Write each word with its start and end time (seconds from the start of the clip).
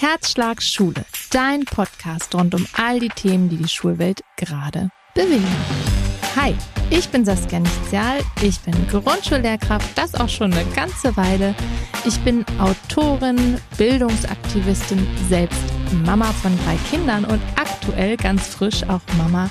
Herzschlag 0.00 0.62
Schule, 0.62 1.04
dein 1.32 1.64
Podcast 1.64 2.32
rund 2.32 2.54
um 2.54 2.64
all 2.74 3.00
die 3.00 3.08
Themen, 3.08 3.48
die 3.48 3.56
die 3.56 3.68
Schulwelt 3.68 4.20
gerade 4.36 4.90
bewegen. 5.12 5.44
Hi, 6.36 6.54
ich 6.88 7.08
bin 7.08 7.24
Saskia 7.24 7.58
Nichtzial, 7.58 8.20
ich 8.40 8.60
bin 8.60 8.74
Grundschullehrkraft, 8.86 9.98
das 9.98 10.14
auch 10.14 10.28
schon 10.28 10.52
eine 10.52 10.64
ganze 10.66 11.16
Weile. 11.16 11.52
Ich 12.04 12.16
bin 12.20 12.44
Autorin, 12.60 13.60
Bildungsaktivistin, 13.76 15.04
selbst 15.28 15.58
Mama 16.06 16.26
von 16.26 16.56
drei 16.64 16.76
Kindern 16.88 17.24
und 17.24 17.42
aktuell 17.56 18.16
ganz 18.16 18.46
frisch 18.46 18.84
auch 18.84 19.00
Mama 19.16 19.50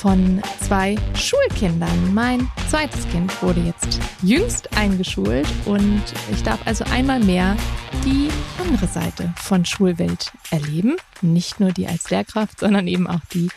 von 0.00 0.40
zwei 0.66 0.96
Schulkindern. 1.14 2.14
Mein 2.14 2.50
zweites 2.70 3.06
Kind 3.10 3.42
wurde 3.42 3.60
jetzt 3.60 4.00
jüngst 4.22 4.74
eingeschult 4.74 5.46
und 5.66 6.02
ich 6.32 6.42
darf 6.42 6.58
also 6.66 6.84
einmal 6.84 7.20
mehr 7.20 7.54
die 8.06 8.30
andere 8.58 8.86
Seite 8.86 9.34
von 9.36 9.66
Schulwelt 9.66 10.32
erleben. 10.50 10.96
Nicht 11.20 11.60
nur 11.60 11.72
die 11.72 11.86
als 11.86 12.08
Lehrkraft, 12.08 12.60
sondern 12.60 12.88
eben 12.88 13.06
auch 13.06 13.20
die 13.34 13.50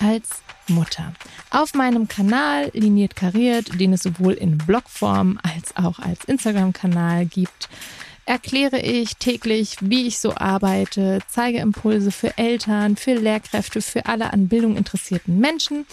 als 0.00 0.42
Mutter. 0.66 1.12
Auf 1.50 1.74
meinem 1.74 2.08
Kanal 2.08 2.70
Liniert 2.72 3.14
Kariert, 3.14 3.78
den 3.78 3.92
es 3.92 4.02
sowohl 4.02 4.32
in 4.32 4.58
Blogform 4.58 5.38
als 5.44 5.76
auch 5.76 6.00
als 6.00 6.24
Instagram-Kanal 6.24 7.26
gibt, 7.26 7.68
erkläre 8.26 8.80
ich 8.80 9.16
täglich, 9.16 9.76
wie 9.80 10.06
ich 10.06 10.18
so 10.18 10.34
arbeite, 10.34 11.20
zeige 11.28 11.58
Impulse 11.58 12.10
für 12.10 12.36
Eltern, 12.38 12.96
für 12.96 13.14
Lehrkräfte, 13.14 13.82
für 13.82 14.06
alle 14.06 14.32
an 14.32 14.48
Bildung 14.48 14.76
interessierten 14.76 15.38
Menschen 15.38 15.86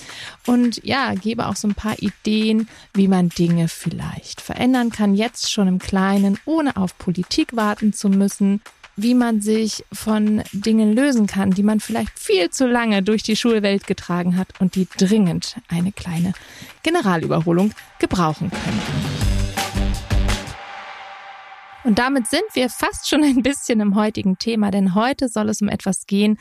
und 0.46 0.84
ja, 0.84 1.14
gebe 1.14 1.48
auch 1.48 1.56
so 1.56 1.68
ein 1.68 1.76
paar 1.76 2.00
Ideen, 2.00 2.68
wie 2.94 3.08
man 3.08 3.30
Dinge 3.30 3.68
vielleicht 3.68 4.42
verändern 4.42 4.92
kann, 4.92 5.16
jetzt 5.16 5.52
schon 5.52 5.68
im 5.68 5.80
Kleinen, 5.80 6.40
ohne 6.46 6.78
auf 6.78 6.98
Politik 6.98 7.56
warten 7.56 7.94
zu 7.94 8.10
müssen 8.10 8.62
wie 8.98 9.14
man 9.16 9.42
sich 9.42 9.86
von 9.92 10.44
Dingen 10.52 10.94
lösen 10.94 11.26
kann, 11.26 11.52
die 11.52 11.64
man 11.64 11.80
vielleicht 11.80 12.20
viel 12.20 12.50
zu 12.50 12.68
lange 12.68 13.02
durch 13.02 13.24
die 13.24 13.36
Schulwelt 13.36 13.88
getragen 13.88 14.38
hat 14.38 14.50
und 14.60 14.76
die 14.76 14.88
dringend 14.98 15.56
eine 15.70 15.92
kleine 15.92 16.34
Generalüberholung 16.84 17.72
gebrauchen 18.00 18.52
könnten. 18.52 19.21
Und 21.84 21.98
damit 21.98 22.28
sind 22.28 22.44
wir 22.54 22.70
fast 22.70 23.10
schon 23.10 23.24
ein 23.24 23.42
bisschen 23.42 23.80
im 23.80 23.96
heutigen 23.96 24.38
Thema, 24.38 24.70
denn 24.70 24.94
heute 24.94 25.30
soll 25.30 25.50
es 25.50 25.62
um 25.62 25.68
etwas 25.70 26.06
gehen, 26.06 26.38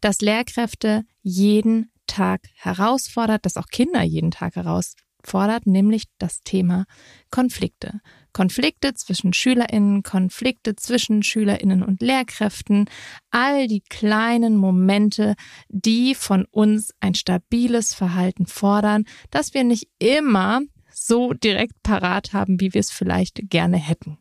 das 0.00 0.20
Lehrkräfte 0.20 1.04
jeden 1.22 1.90
Tag 2.06 2.42
herausfordert, 2.56 3.46
das 3.46 3.56
auch 3.56 3.68
Kinder 3.68 4.02
jeden 4.02 4.30
Tag 4.30 4.56
herausfordert, 4.56 5.66
nämlich 5.66 6.04
das 6.18 6.42
Thema 6.42 6.84
Konflikte. 7.30 8.00
Konflikte 8.34 8.92
zwischen 8.92 9.32
Schülerinnen, 9.32 10.02
Konflikte 10.02 10.76
zwischen 10.76 11.22
Schülerinnen 11.22 11.82
und 11.82 12.02
Lehrkräften, 12.02 12.86
all 13.30 13.68
die 13.68 13.82
kleinen 13.88 14.56
Momente, 14.56 15.36
die 15.68 16.14
von 16.14 16.44
uns 16.50 16.92
ein 17.00 17.14
stabiles 17.14 17.94
Verhalten 17.94 18.46
fordern, 18.46 19.04
das 19.30 19.54
wir 19.54 19.64
nicht 19.64 19.88
immer 19.98 20.60
so 20.92 21.32
direkt 21.32 21.82
parat 21.82 22.34
haben, 22.34 22.60
wie 22.60 22.74
wir 22.74 22.80
es 22.80 22.90
vielleicht 22.90 23.48
gerne 23.48 23.78
hätten. 23.78 24.18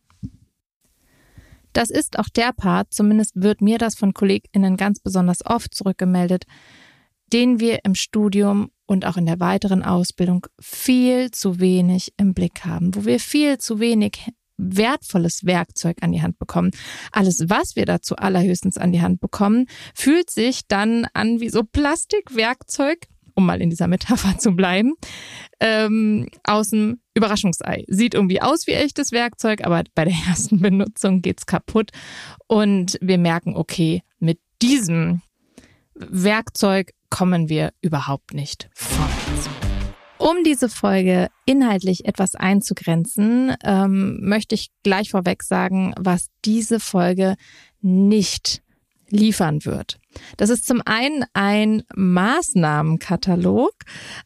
Das 1.74 1.90
ist 1.90 2.20
auch 2.20 2.30
der 2.30 2.54
Part, 2.54 2.94
zumindest 2.94 3.34
wird 3.36 3.62
mir 3.62 3.78
das 3.78 3.96
von 3.96 4.14
KollegInnen 4.14 4.78
ganz 4.78 5.00
besonders 5.00 5.46
oft 5.46 5.74
zurückgemeldet, 5.74 6.46
den 7.34 7.60
wir 7.60 7.86
im 7.86 7.96
Studium 7.96 8.72
und 8.86 9.06
auch 9.06 9.18
in 9.18 9.26
der 9.26 9.40
weiteren 9.40 9.84
Ausbildung 9.84 10.48
viel 10.60 11.32
zu 11.32 11.60
wenig 11.60 12.14
im 12.18 12.34
Blick 12.34 12.66
haben, 12.66 12.94
wo 12.94 13.06
wir 13.06 13.20
viel 13.20 13.58
zu 13.58 13.80
wenig 13.80 14.32
wertvolles 14.58 15.46
Werkzeug 15.46 15.98
an 16.02 16.12
die 16.12 16.22
Hand 16.22 16.38
bekommen. 16.38 16.72
Alles, 17.12 17.50
was 17.50 17.76
wir 17.76 17.86
dazu 17.86 18.16
allerhöchstens 18.16 18.78
an 18.78 18.92
die 18.92 19.02
Hand 19.02 19.20
bekommen, 19.20 19.66
fühlt 19.96 20.30
sich 20.30 20.68
dann 20.68 21.08
an 21.14 21.40
wie 21.40 21.50
so 21.50 21.64
Plastikwerkzeug, 21.64 23.08
um 23.34 23.46
mal 23.46 23.62
in 23.62 23.70
dieser 23.70 23.88
Metapher 23.88 24.38
zu 24.38 24.52
bleiben, 24.52 24.94
ähm, 25.60 26.28
aus 26.44 26.70
dem 26.70 27.01
Überraschungsei. 27.14 27.84
Sieht 27.88 28.14
irgendwie 28.14 28.42
aus 28.42 28.68
wie 28.68 28.72
echtes 28.72 29.12
Werkzeug, 29.12 29.66
aber 29.66 29.84
bei 29.96 30.06
der 30.06 30.16
ersten 30.28 30.60
Benutzung 30.60 31.22
geht's 31.22 31.46
kaputt 31.46 31.92
und 32.48 32.98
wir 33.02 33.18
merken, 33.18 33.56
okay, 33.56 34.02
mit 34.20 34.40
diesem 34.62 35.22
Werkzeug 35.96 36.92
kommen 37.10 37.50
wir 37.50 37.74
überhaupt 37.82 38.34
nicht 38.34 38.70
vorwärts. 38.74 39.50
Um 40.18 40.44
diese 40.44 40.70
Folge 40.70 41.30
inhaltlich 41.46 42.06
etwas 42.06 42.36
einzugrenzen, 42.36 43.56
ähm, 43.64 44.20
möchte 44.22 44.54
ich 44.54 44.70
gleich 44.84 45.10
vorweg 45.10 45.42
sagen, 45.42 45.96
was 45.98 46.28
diese 46.46 46.80
Folge 46.80 47.36
nicht 47.82 48.62
liefern 49.10 49.66
wird. 49.66 50.01
Das 50.38 50.50
ist 50.50 50.66
zum 50.66 50.82
einen 50.86 51.26
ein 51.34 51.84
Maßnahmenkatalog, 51.96 53.74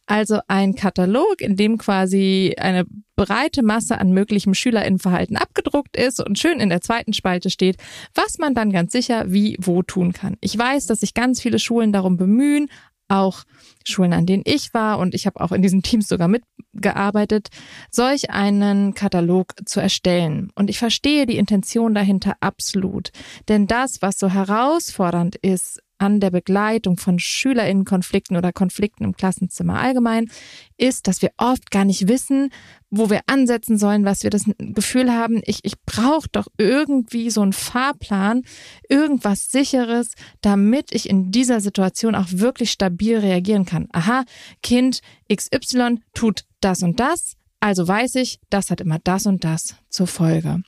also 0.06 0.40
ein 0.48 0.76
Katalog, 0.76 1.42
in 1.42 1.56
dem 1.56 1.78
quasi 1.78 2.56
eine 2.58 2.86
breite 3.16 3.64
Masse 3.64 4.00
an 4.00 4.12
möglichem 4.12 4.54
Schülerinnenverhalten 4.54 5.38
abgedruckt 5.38 5.96
ist 5.98 6.20
und 6.20 6.38
schön 6.38 6.60
in 6.60 6.70
der 6.70 6.82
zweiten 6.82 7.14
Spalte 7.14 7.50
steht, 7.50 7.78
was 8.14 8.38
man 8.38 8.54
dann 8.54 8.72
ganz 8.72 8.92
sicher 8.92 9.32
wie 9.32 9.58
wo 9.60 9.84
tun 9.84 10.14
kann. 10.14 10.38
Ich 10.42 10.58
weiß, 10.58 10.88
dass 10.88 11.00
sich 11.00 11.14
ganz 11.14 11.42
viele 11.42 11.60
Schulen 11.60 11.94
darum 11.94 12.18
bemühen, 12.18 12.70
auch 13.08 13.44
Schulen, 13.84 14.14
an 14.14 14.26
denen 14.26 14.44
ich 14.46 14.74
war 14.74 15.00
und 15.00 15.14
ich 15.14 15.26
habe 15.26 15.42
auch 15.42 15.52
in 15.52 15.62
diesen 15.62 15.84
Teams 15.84 16.08
sogar 16.08 16.28
mitgearbeitet, 16.28 17.50
solch 17.92 18.32
einen 18.32 18.94
Katalog 18.94 19.54
zu 19.66 19.80
erstellen. 19.80 20.52
Und 20.56 20.70
ich 20.70 20.80
verstehe 20.80 21.26
die 21.26 21.38
Intention 21.38 21.94
dahinter 21.94 22.36
absolut. 22.40 23.12
Denn 23.48 23.68
das, 23.68 24.02
was 24.02 24.18
so 24.18 24.30
herausfordernd 24.30 25.36
ist 25.36 25.82
an 25.98 26.20
der 26.20 26.32
Begleitung 26.32 26.98
von 26.98 27.20
Schülerinnenkonflikten 27.20 28.38
oder 28.38 28.52
Konflikten 28.52 29.04
im 29.04 29.16
Klassenzimmer 29.16 29.80
allgemein, 29.80 30.30
ist, 30.78 31.08
dass 31.08 31.22
wir 31.22 31.32
oft 31.38 31.72
gar 31.72 31.86
nicht 31.86 32.08
wissen, 32.08 32.50
wo 32.90 33.10
wir 33.10 33.22
ansetzen 33.28 33.78
sollen, 33.78 34.06
was 34.06 34.24
wir 34.24 34.30
das 34.30 34.46
Gefühl 34.58 35.12
haben, 35.12 35.42
ich, 35.46 35.60
ich 35.64 35.80
brauche 35.86 36.30
doch 36.32 36.48
irgendwie 36.58 37.30
so 37.30 37.42
einen 37.42 37.54
Fahrplan, 37.54 38.44
irgendwas 38.90 39.50
sicheres, 39.52 40.14
damit 40.42 40.94
ich 40.94 41.10
in 41.10 41.32
dieser 41.32 41.62
Situation 41.62 42.16
auch 42.16 42.28
wirklich 42.30 42.72
stabil 42.72 43.18
reagieren 43.18 43.66
kann. 43.66 43.88
Aha, 43.92 44.24
Kind 44.64 45.02
XY 45.34 46.00
tut 46.14 46.46
das 46.62 46.84
und 46.84 47.00
das, 47.00 47.36
also 47.60 47.88
weiß 47.88 48.16
ich, 48.16 48.40
das 48.50 48.70
hat 48.70 48.82
immer 48.82 49.00
das 49.04 49.26
und 49.26 49.44
das 49.44 49.76
zur 49.90 50.08
Folge. 50.08 50.62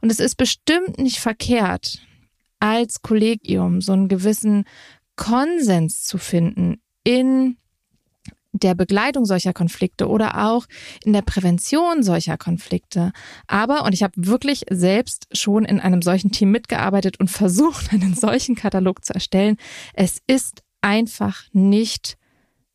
Und 0.00 0.10
es 0.10 0.20
ist 0.20 0.36
bestimmt 0.36 0.98
nicht 0.98 1.18
verkehrt, 1.18 2.00
als 2.60 3.02
Kollegium 3.02 3.80
so 3.80 3.92
einen 3.92 4.08
gewissen 4.08 4.64
Konsens 5.16 6.04
zu 6.04 6.18
finden 6.18 6.80
in 7.04 7.56
der 8.52 8.74
Begleitung 8.74 9.24
solcher 9.24 9.52
Konflikte 9.52 10.08
oder 10.08 10.46
auch 10.46 10.66
in 11.04 11.12
der 11.12 11.22
Prävention 11.22 12.02
solcher 12.02 12.36
Konflikte. 12.36 13.12
Aber, 13.46 13.84
und 13.84 13.92
ich 13.92 14.02
habe 14.02 14.12
wirklich 14.16 14.64
selbst 14.70 15.26
schon 15.32 15.64
in 15.64 15.80
einem 15.80 16.02
solchen 16.02 16.32
Team 16.32 16.50
mitgearbeitet 16.50 17.20
und 17.20 17.30
versucht, 17.30 17.92
einen 17.92 18.14
solchen 18.14 18.56
Katalog 18.56 19.04
zu 19.04 19.14
erstellen, 19.14 19.56
es 19.94 20.20
ist 20.26 20.62
einfach 20.80 21.44
nicht 21.52 22.16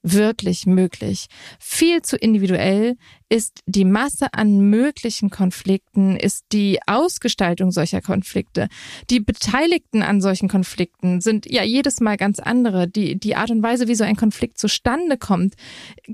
wirklich 0.05 0.67
möglich. 0.67 1.25
Viel 1.59 2.03
zu 2.03 2.15
individuell 2.15 2.95
ist 3.27 3.61
die 3.65 3.85
Masse 3.85 4.33
an 4.33 4.69
möglichen 4.69 5.31
Konflikten, 5.31 6.15
ist 6.15 6.45
die 6.51 6.79
Ausgestaltung 6.85 7.71
solcher 7.71 8.01
Konflikte. 8.01 8.67
Die 9.09 9.19
Beteiligten 9.19 10.03
an 10.03 10.21
solchen 10.21 10.47
Konflikten 10.47 11.21
sind 11.21 11.49
ja 11.49 11.63
jedes 11.63 12.01
Mal 12.01 12.17
ganz 12.17 12.39
andere. 12.39 12.87
Die, 12.87 13.19
die 13.19 13.35
Art 13.35 13.49
und 13.49 13.63
Weise, 13.63 13.87
wie 13.87 13.95
so 13.95 14.03
ein 14.03 14.15
Konflikt 14.15 14.59
zustande 14.59 15.17
kommt, 15.17 15.55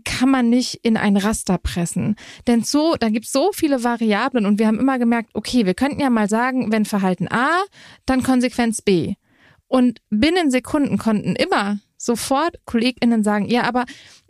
kann 0.05 0.29
man 0.29 0.49
nicht 0.49 0.79
in 0.83 0.95
ein 0.95 1.17
Raster 1.17 1.57
pressen. 1.57 2.15
Denn 2.47 2.63
so, 2.63 2.95
da 2.97 3.09
gibt 3.09 3.25
es 3.25 3.33
so 3.33 3.51
viele 3.53 3.83
Variablen 3.83 4.45
und 4.45 4.57
wir 4.57 4.67
haben 4.67 4.79
immer 4.79 4.99
gemerkt, 4.99 5.31
okay, 5.33 5.65
wir 5.65 5.73
könnten 5.73 5.99
ja 5.99 6.09
mal 6.09 6.29
sagen, 6.29 6.71
wenn 6.71 6.85
Verhalten 6.85 7.27
A, 7.27 7.61
dann 8.05 8.23
Konsequenz 8.23 8.81
B. 8.81 9.15
Und 9.67 9.99
binnen 10.09 10.49
Sekunden 10.49 10.97
konnten 10.97 11.35
immer 11.35 11.79
sofort 12.03 12.57
KollegInnen 12.65 13.23
sagen, 13.23 13.45
ja, 13.49 13.63
aber 13.63 13.85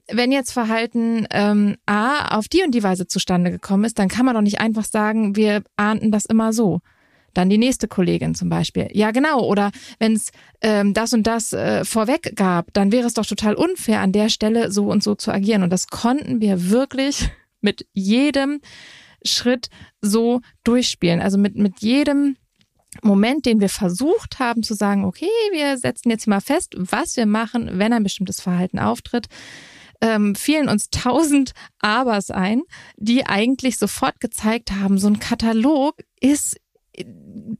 wenn 0.07 0.31
jetzt 0.31 0.51
Verhalten 0.51 1.25
ähm, 1.31 1.75
A 1.85 2.37
auf 2.37 2.47
die 2.47 2.63
und 2.63 2.73
die 2.75 2.83
Weise 2.83 3.07
zustande 3.07 3.51
gekommen 3.51 3.85
ist, 3.85 3.99
dann 3.99 4.09
kann 4.09 4.25
man 4.25 4.35
doch 4.35 4.41
nicht 4.41 4.59
einfach 4.59 4.83
sagen, 4.83 5.35
wir 5.35 5.63
ahnten 5.77 6.11
das 6.11 6.25
immer 6.25 6.53
so. 6.53 6.81
Dann 7.33 7.49
die 7.49 7.57
nächste 7.57 7.87
Kollegin 7.87 8.35
zum 8.35 8.49
Beispiel. 8.49 8.89
Ja, 8.91 9.11
genau. 9.11 9.45
Oder 9.45 9.71
wenn 9.99 10.13
es 10.13 10.31
ähm, 10.61 10.93
das 10.93 11.13
und 11.13 11.27
das 11.27 11.53
äh, 11.53 11.85
vorweg 11.85 12.33
gab, 12.35 12.73
dann 12.73 12.91
wäre 12.91 13.07
es 13.07 13.13
doch 13.13 13.25
total 13.25 13.55
unfair, 13.55 14.01
an 14.01 14.11
der 14.11 14.27
Stelle 14.27 14.71
so 14.71 14.87
und 14.87 15.01
so 15.01 15.15
zu 15.15 15.31
agieren. 15.31 15.63
Und 15.63 15.71
das 15.71 15.87
konnten 15.87 16.41
wir 16.41 16.69
wirklich 16.69 17.29
mit 17.61 17.87
jedem 17.93 18.59
Schritt 19.23 19.69
so 20.01 20.41
durchspielen. 20.65 21.21
Also 21.21 21.37
mit, 21.37 21.55
mit 21.55 21.79
jedem 21.79 22.35
Moment, 23.01 23.45
den 23.45 23.61
wir 23.61 23.69
versucht 23.69 24.39
haben 24.39 24.63
zu 24.63 24.73
sagen, 24.73 25.05
okay, 25.05 25.29
wir 25.51 25.77
setzen 25.77 26.09
jetzt 26.09 26.27
mal 26.27 26.41
fest, 26.41 26.73
was 26.77 27.15
wir 27.15 27.25
machen, 27.25 27.69
wenn 27.73 27.93
ein 27.93 28.03
bestimmtes 28.03 28.41
Verhalten 28.41 28.79
auftritt, 28.79 29.27
ähm, 30.01 30.35
fielen 30.35 30.67
uns 30.67 30.89
tausend 30.89 31.53
Abers 31.79 32.31
ein, 32.31 32.63
die 32.97 33.25
eigentlich 33.25 33.77
sofort 33.77 34.19
gezeigt 34.19 34.71
haben, 34.71 34.97
so 34.97 35.07
ein 35.07 35.19
Katalog 35.19 36.01
ist 36.19 36.57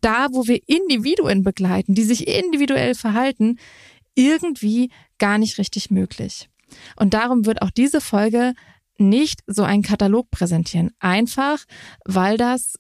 da, 0.02 0.28
wo 0.32 0.48
wir 0.48 0.60
Individuen 0.68 1.44
begleiten, 1.44 1.96
die 1.96 2.04
sich 2.04 2.28
individuell 2.28 2.96
verhalten, 2.96 3.58
irgendwie 4.16 4.92
gar 5.20 5.38
nicht 5.38 5.58
richtig 5.58 5.90
möglich. 5.90 6.50
Und 6.96 7.14
darum 7.14 7.46
wird 7.46 7.62
auch 7.62 7.72
diese 7.72 8.02
Folge 8.02 8.54
nicht 8.98 9.42
so 9.48 9.64
einen 9.64 9.84
Katalog 9.84 10.30
präsentieren. 10.32 10.92
Einfach, 11.00 11.64
weil 12.06 12.38
das 12.38 12.76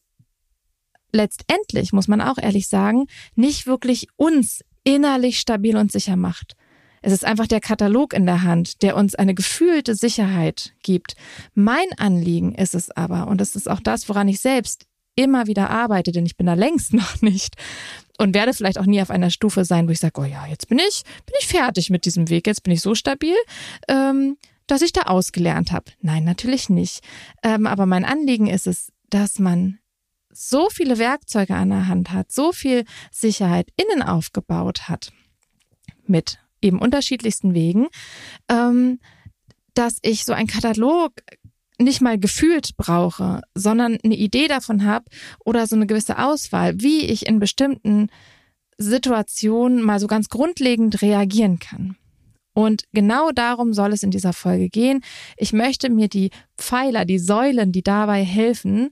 letztendlich, 1.11 1.93
muss 1.93 2.07
man 2.07 2.21
auch 2.21 2.37
ehrlich 2.37 2.67
sagen, 2.67 3.07
nicht 3.35 3.67
wirklich 3.67 4.07
uns 4.15 4.63
innerlich 4.83 5.39
stabil 5.39 5.77
und 5.77 5.91
sicher 5.91 6.15
macht. 6.15 6.55
Es 7.01 7.13
ist 7.13 7.25
einfach 7.25 7.47
der 7.47 7.61
Katalog 7.61 8.13
in 8.13 8.25
der 8.25 8.43
Hand, 8.43 8.83
der 8.83 8.95
uns 8.95 9.15
eine 9.15 9.33
gefühlte 9.33 9.95
Sicherheit 9.95 10.73
gibt. 10.83 11.15
Mein 11.55 11.87
Anliegen 11.97 12.53
ist 12.53 12.75
es 12.75 12.91
aber, 12.91 13.27
und 13.27 13.41
das 13.41 13.55
ist 13.55 13.69
auch 13.69 13.79
das, 13.79 14.07
woran 14.07 14.27
ich 14.27 14.39
selbst 14.39 14.85
immer 15.15 15.47
wieder 15.47 15.69
arbeite, 15.69 16.11
denn 16.11 16.25
ich 16.25 16.37
bin 16.37 16.45
da 16.45 16.53
längst 16.53 16.93
noch 16.93 17.21
nicht 17.21 17.55
und 18.17 18.35
werde 18.35 18.53
vielleicht 18.53 18.77
auch 18.77 18.85
nie 18.85 19.01
auf 19.01 19.09
einer 19.09 19.31
Stufe 19.31 19.65
sein, 19.65 19.87
wo 19.87 19.91
ich 19.91 19.99
sage, 19.99 20.21
oh 20.21 20.25
ja, 20.25 20.45
jetzt 20.45 20.67
bin 20.67 20.79
ich, 20.79 21.03
bin 21.25 21.35
ich 21.39 21.47
fertig 21.47 21.89
mit 21.89 22.05
diesem 22.05 22.29
Weg, 22.29 22.45
jetzt 22.45 22.63
bin 22.63 22.73
ich 22.73 22.81
so 22.81 22.93
stabil, 22.93 23.35
ähm, 23.87 24.37
dass 24.67 24.83
ich 24.83 24.93
da 24.93 25.01
ausgelernt 25.03 25.71
habe. 25.71 25.91
Nein, 26.01 26.23
natürlich 26.23 26.69
nicht. 26.69 27.01
Ähm, 27.43 27.65
aber 27.65 27.85
mein 27.85 28.05
Anliegen 28.05 28.47
ist 28.47 28.67
es, 28.67 28.91
dass 29.09 29.39
man 29.39 29.79
so 30.33 30.69
viele 30.69 30.98
Werkzeuge 30.98 31.56
an 31.56 31.69
der 31.69 31.88
Hand 31.88 32.12
hat, 32.12 32.31
so 32.31 32.51
viel 32.51 32.86
Sicherheit 33.12 33.69
innen 33.75 34.01
aufgebaut 34.01 34.89
hat, 34.89 35.12
mit 36.06 36.39
eben 36.62 36.80
unterschiedlichsten 36.80 37.54
Wegen, 37.54 37.88
ähm, 38.50 39.00
dass 39.74 39.98
ich 40.01 40.25
so 40.25 40.33
einen 40.33 40.48
Katalog 40.48 41.13
nicht 41.78 42.01
mal 42.01 42.19
gefühlt 42.19 42.78
brauche, 42.78 43.42
sondern 43.56 43.98
eine 44.04 44.16
Idee 44.16 44.48
davon 44.48 44.86
habe 44.86 45.06
oder 45.44 45.66
so 45.68 45.75
eine 45.75 45.88
gewisse 45.88 46.19
Auswahl, 46.19 46.80
wie 46.80 47.06
ich 47.06 47.25
in 47.28 47.39
bestimmten 47.39 48.10
Situationen 48.78 49.81
mal 49.81 50.00
so 50.00 50.07
ganz 50.07 50.30
grundlegend 50.30 51.01
reagieren 51.01 51.60
kann. 51.60 51.98
Und 52.54 52.83
genau 52.92 53.31
darum 53.31 53.74
soll 53.74 53.94
es 53.94 54.04
in 54.04 54.12
dieser 54.12 54.33
Folge 54.33 54.69
gehen. 54.69 55.01
Ich 55.38 55.54
möchte 55.54 55.89
mir 55.89 56.10
die 56.10 56.31
Pfeiler, 56.57 57.06
die 57.06 57.19
Säulen, 57.19 57.72
die 57.72 57.83
dabei 57.83 58.24
helfen, 58.24 58.89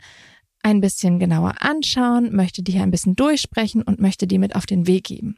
ein 0.69 0.81
bisschen 0.81 1.19
genauer 1.19 1.55
anschauen, 1.59 2.35
möchte 2.35 2.63
die 2.63 2.73
hier 2.73 2.83
ein 2.83 2.91
bisschen 2.91 3.15
durchsprechen 3.15 3.81
und 3.81 3.99
möchte 3.99 4.27
die 4.27 4.37
mit 4.37 4.55
auf 4.55 4.65
den 4.65 4.87
Weg 4.87 5.05
geben. 5.05 5.37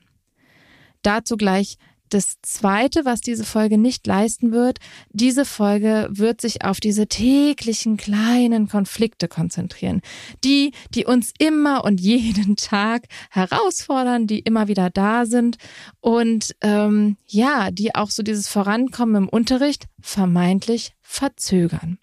Dazu 1.02 1.38
gleich 1.38 1.78
das 2.14 2.42
Zweite, 2.42 3.06
was 3.06 3.22
diese 3.22 3.46
Folge 3.46 3.78
nicht 3.78 4.06
leisten 4.06 4.52
wird, 4.52 4.80
diese 5.12 5.46
Folge 5.46 6.10
wird 6.12 6.42
sich 6.42 6.64
auf 6.64 6.80
diese 6.80 7.08
täglichen 7.08 7.96
kleinen 7.96 8.68
Konflikte 8.68 9.30
konzentrieren. 9.30 10.02
Die, 10.44 10.74
die 10.94 11.06
uns 11.06 11.34
immer 11.40 11.86
und 11.86 12.02
jeden 12.02 12.58
Tag 12.58 13.04
herausfordern, 13.30 14.28
die 14.28 14.40
immer 14.40 14.68
wieder 14.68 14.90
da 14.90 15.26
sind 15.26 15.58
und 16.02 16.54
ähm, 16.62 17.16
ja, 17.28 17.72
die 17.72 17.96
auch 17.96 18.10
so 18.10 18.24
dieses 18.24 18.50
Vorankommen 18.50 19.24
im 19.24 19.30
Unterricht 19.30 19.86
vermeintlich 20.02 20.94
verzögern. 21.02 21.98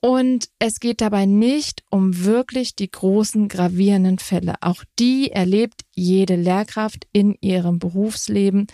Und 0.00 0.48
es 0.60 0.78
geht 0.78 1.00
dabei 1.00 1.26
nicht 1.26 1.82
um 1.90 2.24
wirklich 2.24 2.76
die 2.76 2.90
großen 2.90 3.48
gravierenden 3.48 4.18
Fälle. 4.18 4.54
Auch 4.60 4.84
die 4.98 5.32
erlebt 5.32 5.82
jede 5.94 6.36
Lehrkraft 6.36 7.06
in 7.12 7.36
ihrem 7.40 7.78
Berufsleben 7.78 8.68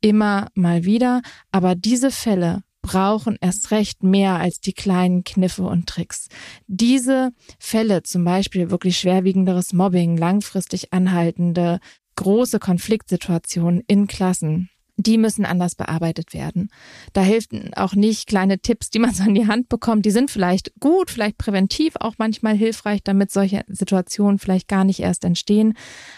immer 0.00 0.48
mal 0.54 0.84
wieder. 0.84 1.22
Aber 1.52 1.74
diese 1.74 2.10
Fälle 2.10 2.62
brauchen 2.82 3.36
erst 3.40 3.70
recht 3.70 4.02
mehr 4.02 4.36
als 4.36 4.60
die 4.60 4.72
kleinen 4.72 5.24
Kniffe 5.24 5.62
und 5.62 5.86
Tricks. 5.86 6.28
Diese 6.66 7.32
Fälle, 7.58 8.02
zum 8.02 8.24
Beispiel 8.24 8.70
wirklich 8.70 8.98
schwerwiegenderes 8.98 9.72
Mobbing, 9.72 10.16
langfristig 10.16 10.92
anhaltende, 10.92 11.80
große 12.16 12.58
Konfliktsituationen 12.58 13.82
in 13.86 14.06
Klassen, 14.06 14.70
die 14.98 15.16
müssen 15.16 15.46
anders 15.46 15.76
bearbeitet 15.76 16.34
werden. 16.34 16.70
Da 17.12 17.22
helfen 17.22 17.72
auch 17.74 17.94
nicht 17.94 18.26
kleine 18.26 18.58
Tipps, 18.58 18.90
die 18.90 18.98
man 18.98 19.14
so 19.14 19.22
an 19.22 19.34
die 19.34 19.46
Hand 19.46 19.68
bekommt. 19.68 20.04
Die 20.04 20.10
sind 20.10 20.30
vielleicht 20.30 20.72
gut, 20.80 21.10
vielleicht 21.10 21.38
präventiv 21.38 21.94
auch 22.00 22.14
manchmal 22.18 22.56
hilfreich, 22.56 23.00
damit 23.04 23.30
solche 23.30 23.64
Situationen 23.68 24.38
vielleicht 24.38 24.68
gar 24.68 24.84
nicht 24.84 25.00
erst 25.00 25.24
entstehen. 25.24 25.74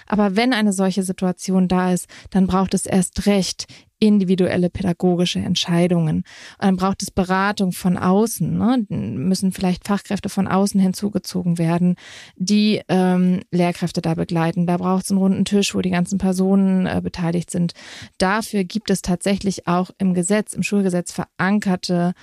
Aber 0.06 0.34
wenn 0.34 0.54
eine 0.54 0.72
solche 0.72 1.02
Situation 1.02 1.68
da 1.68 1.92
ist, 1.92 2.08
dann 2.30 2.46
braucht 2.46 2.72
es 2.72 2.86
erst 2.86 3.26
recht 3.26 3.66
individuelle 4.00 4.70
pädagogische 4.70 5.38
Entscheidungen. 5.38 6.17
Und 6.17 6.25
dann 6.58 6.76
braucht 6.76 7.02
es 7.02 7.11
Beratung 7.11 7.73
von 7.73 7.97
außen. 7.97 8.58
Ne? 8.58 8.87
Müssen 8.88 9.52
vielleicht 9.52 9.87
Fachkräfte 9.87 10.29
von 10.29 10.49
außen 10.49 10.81
hinzugezogen 10.81 11.58
werden, 11.58 11.94
die 12.37 12.81
ähm, 12.88 13.41
Lehrkräfte 13.52 14.00
da 14.00 14.14
begleiten. 14.14 14.67
Da 14.67 14.79
braucht 14.79 15.05
es 15.05 15.11
einen 15.11 15.20
runden 15.20 15.44
Tisch, 15.44 15.75
wo 15.75 15.82
die 15.82 15.91
ganzen 15.91 16.19
Personen 16.19 16.87
äh, 16.87 17.00
beteiligt 17.02 17.50
sind. 17.50 17.75
Dafür 18.19 18.64
gibt 18.64 18.91
es 18.91 19.02
tatsächlich 19.02 19.69
auch 19.69 19.91
im 19.99 20.14
Gesetz, 20.14 20.55
im 20.55 20.62
Schulgesetz 20.62 21.12
verankerte 21.12 22.14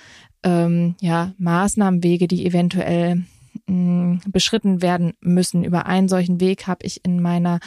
ähm, 0.42 0.96
ja, 1.00 1.32
Maßnahmenwege, 1.38 2.26
die 2.26 2.44
eventuell 2.44 3.24
mh, 3.66 4.20
beschritten 4.26 4.82
werden 4.82 5.12
müssen. 5.20 5.64
Über 5.64 5.86
einen 5.86 6.08
solchen 6.08 6.40
Weg 6.40 6.66
habe 6.66 6.84
ich 6.84 7.04
in 7.04 7.22
meiner 7.22 7.60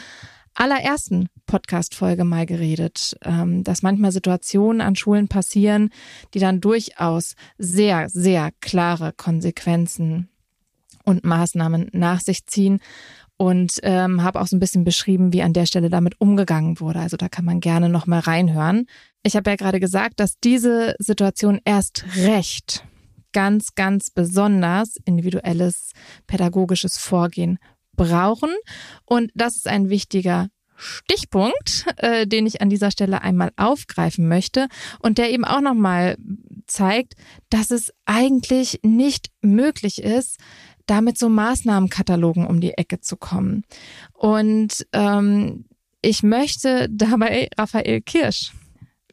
allerersten 0.54 1.28
Podcast-Folge 1.46 2.24
mal 2.24 2.46
geredet, 2.46 3.16
ähm, 3.22 3.64
dass 3.64 3.82
manchmal 3.82 4.12
Situationen 4.12 4.80
an 4.80 4.96
Schulen 4.96 5.28
passieren, 5.28 5.90
die 6.34 6.38
dann 6.38 6.60
durchaus 6.60 7.34
sehr, 7.58 8.08
sehr 8.08 8.50
klare 8.60 9.12
Konsequenzen 9.12 10.28
und 11.04 11.24
Maßnahmen 11.24 11.90
nach 11.92 12.20
sich 12.20 12.46
ziehen 12.46 12.80
und 13.36 13.80
ähm, 13.82 14.22
habe 14.22 14.40
auch 14.40 14.46
so 14.46 14.56
ein 14.56 14.60
bisschen 14.60 14.84
beschrieben, 14.84 15.32
wie 15.32 15.42
an 15.42 15.52
der 15.52 15.66
Stelle 15.66 15.90
damit 15.90 16.20
umgegangen 16.20 16.78
wurde. 16.78 17.00
Also 17.00 17.16
da 17.16 17.28
kann 17.28 17.44
man 17.44 17.60
gerne 17.60 17.88
noch 17.88 18.06
mal 18.06 18.20
reinhören. 18.20 18.86
Ich 19.24 19.34
habe 19.36 19.50
ja 19.50 19.56
gerade 19.56 19.80
gesagt, 19.80 20.20
dass 20.20 20.38
diese 20.38 20.94
Situation 20.98 21.60
erst 21.64 22.04
recht 22.16 22.84
ganz, 23.32 23.74
ganz 23.74 24.10
besonders 24.10 24.96
individuelles 25.04 25.92
pädagogisches 26.26 26.98
Vorgehen 26.98 27.58
brauchen. 27.96 28.50
Und 29.06 29.30
das 29.34 29.56
ist 29.56 29.66
ein 29.66 29.88
wichtiger 29.88 30.48
Stichpunkt, 30.82 31.86
äh, 31.96 32.26
den 32.26 32.46
ich 32.46 32.60
an 32.60 32.70
dieser 32.70 32.90
Stelle 32.90 33.22
einmal 33.22 33.52
aufgreifen 33.56 34.28
möchte 34.28 34.68
und 35.00 35.18
der 35.18 35.30
eben 35.30 35.44
auch 35.44 35.60
nochmal 35.60 36.16
zeigt, 36.66 37.14
dass 37.50 37.70
es 37.70 37.92
eigentlich 38.04 38.80
nicht 38.82 39.30
möglich 39.40 40.02
ist, 40.02 40.38
damit 40.86 41.18
so 41.18 41.28
Maßnahmenkatalogen 41.28 42.46
um 42.46 42.60
die 42.60 42.72
Ecke 42.72 43.00
zu 43.00 43.16
kommen. 43.16 43.64
Und 44.12 44.86
ähm, 44.92 45.64
ich 46.00 46.22
möchte 46.22 46.88
dabei 46.90 47.48
Raphael 47.56 48.00
Kirsch 48.00 48.52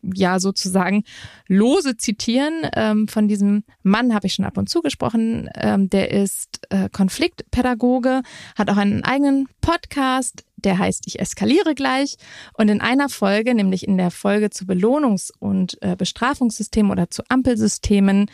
ja 0.01 0.39
sozusagen 0.39 1.03
lose 1.47 1.97
zitieren. 1.97 2.67
Ähm, 2.73 3.07
von 3.07 3.27
diesem 3.27 3.63
Mann 3.83 4.13
habe 4.13 4.27
ich 4.27 4.33
schon 4.33 4.45
ab 4.45 4.57
und 4.57 4.69
zu 4.69 4.81
gesprochen. 4.81 5.49
Ähm, 5.55 5.89
der 5.89 6.11
ist 6.11 6.61
äh, 6.69 6.89
Konfliktpädagoge, 6.89 8.21
hat 8.57 8.69
auch 8.69 8.77
einen 8.77 9.03
eigenen 9.03 9.47
Podcast, 9.61 10.45
der 10.65 10.77
heißt 10.77 11.03
Ich 11.07 11.19
eskaliere 11.19 11.75
gleich. 11.75 12.17
Und 12.53 12.69
in 12.69 12.81
einer 12.81 13.09
Folge, 13.09 13.53
nämlich 13.53 13.87
in 13.87 13.97
der 13.97 14.11
Folge 14.11 14.49
zu 14.49 14.65
Belohnungs- 14.65 15.31
und 15.39 15.77
äh, 15.81 15.95
Bestrafungssystemen 15.95 16.91
oder 16.91 17.09
zu 17.09 17.23
Ampelsystemen, 17.29 18.29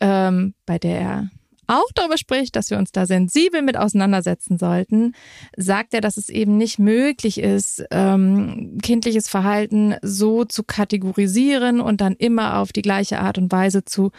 ähm, 0.00 0.54
bei 0.66 0.78
der 0.78 1.00
er 1.00 1.30
auch 1.70 1.92
darüber 1.94 2.18
spricht, 2.18 2.56
dass 2.56 2.70
wir 2.70 2.78
uns 2.78 2.90
da 2.90 3.06
sensibel 3.06 3.62
mit 3.62 3.76
auseinandersetzen 3.76 4.58
sollten, 4.58 5.14
sagt 5.56 5.94
er, 5.94 6.00
dass 6.00 6.16
es 6.16 6.28
eben 6.28 6.56
nicht 6.56 6.80
möglich 6.80 7.38
ist, 7.38 7.84
ähm, 7.92 8.78
kindliches 8.82 9.28
Verhalten 9.28 9.94
so 10.02 10.44
zu 10.44 10.64
kategorisieren 10.64 11.80
und 11.80 12.00
dann 12.00 12.14
immer 12.14 12.58
auf 12.58 12.72
die 12.72 12.82
gleiche 12.82 13.20
Art 13.20 13.38
und 13.38 13.52
Weise 13.52 13.84
zu 13.84 14.10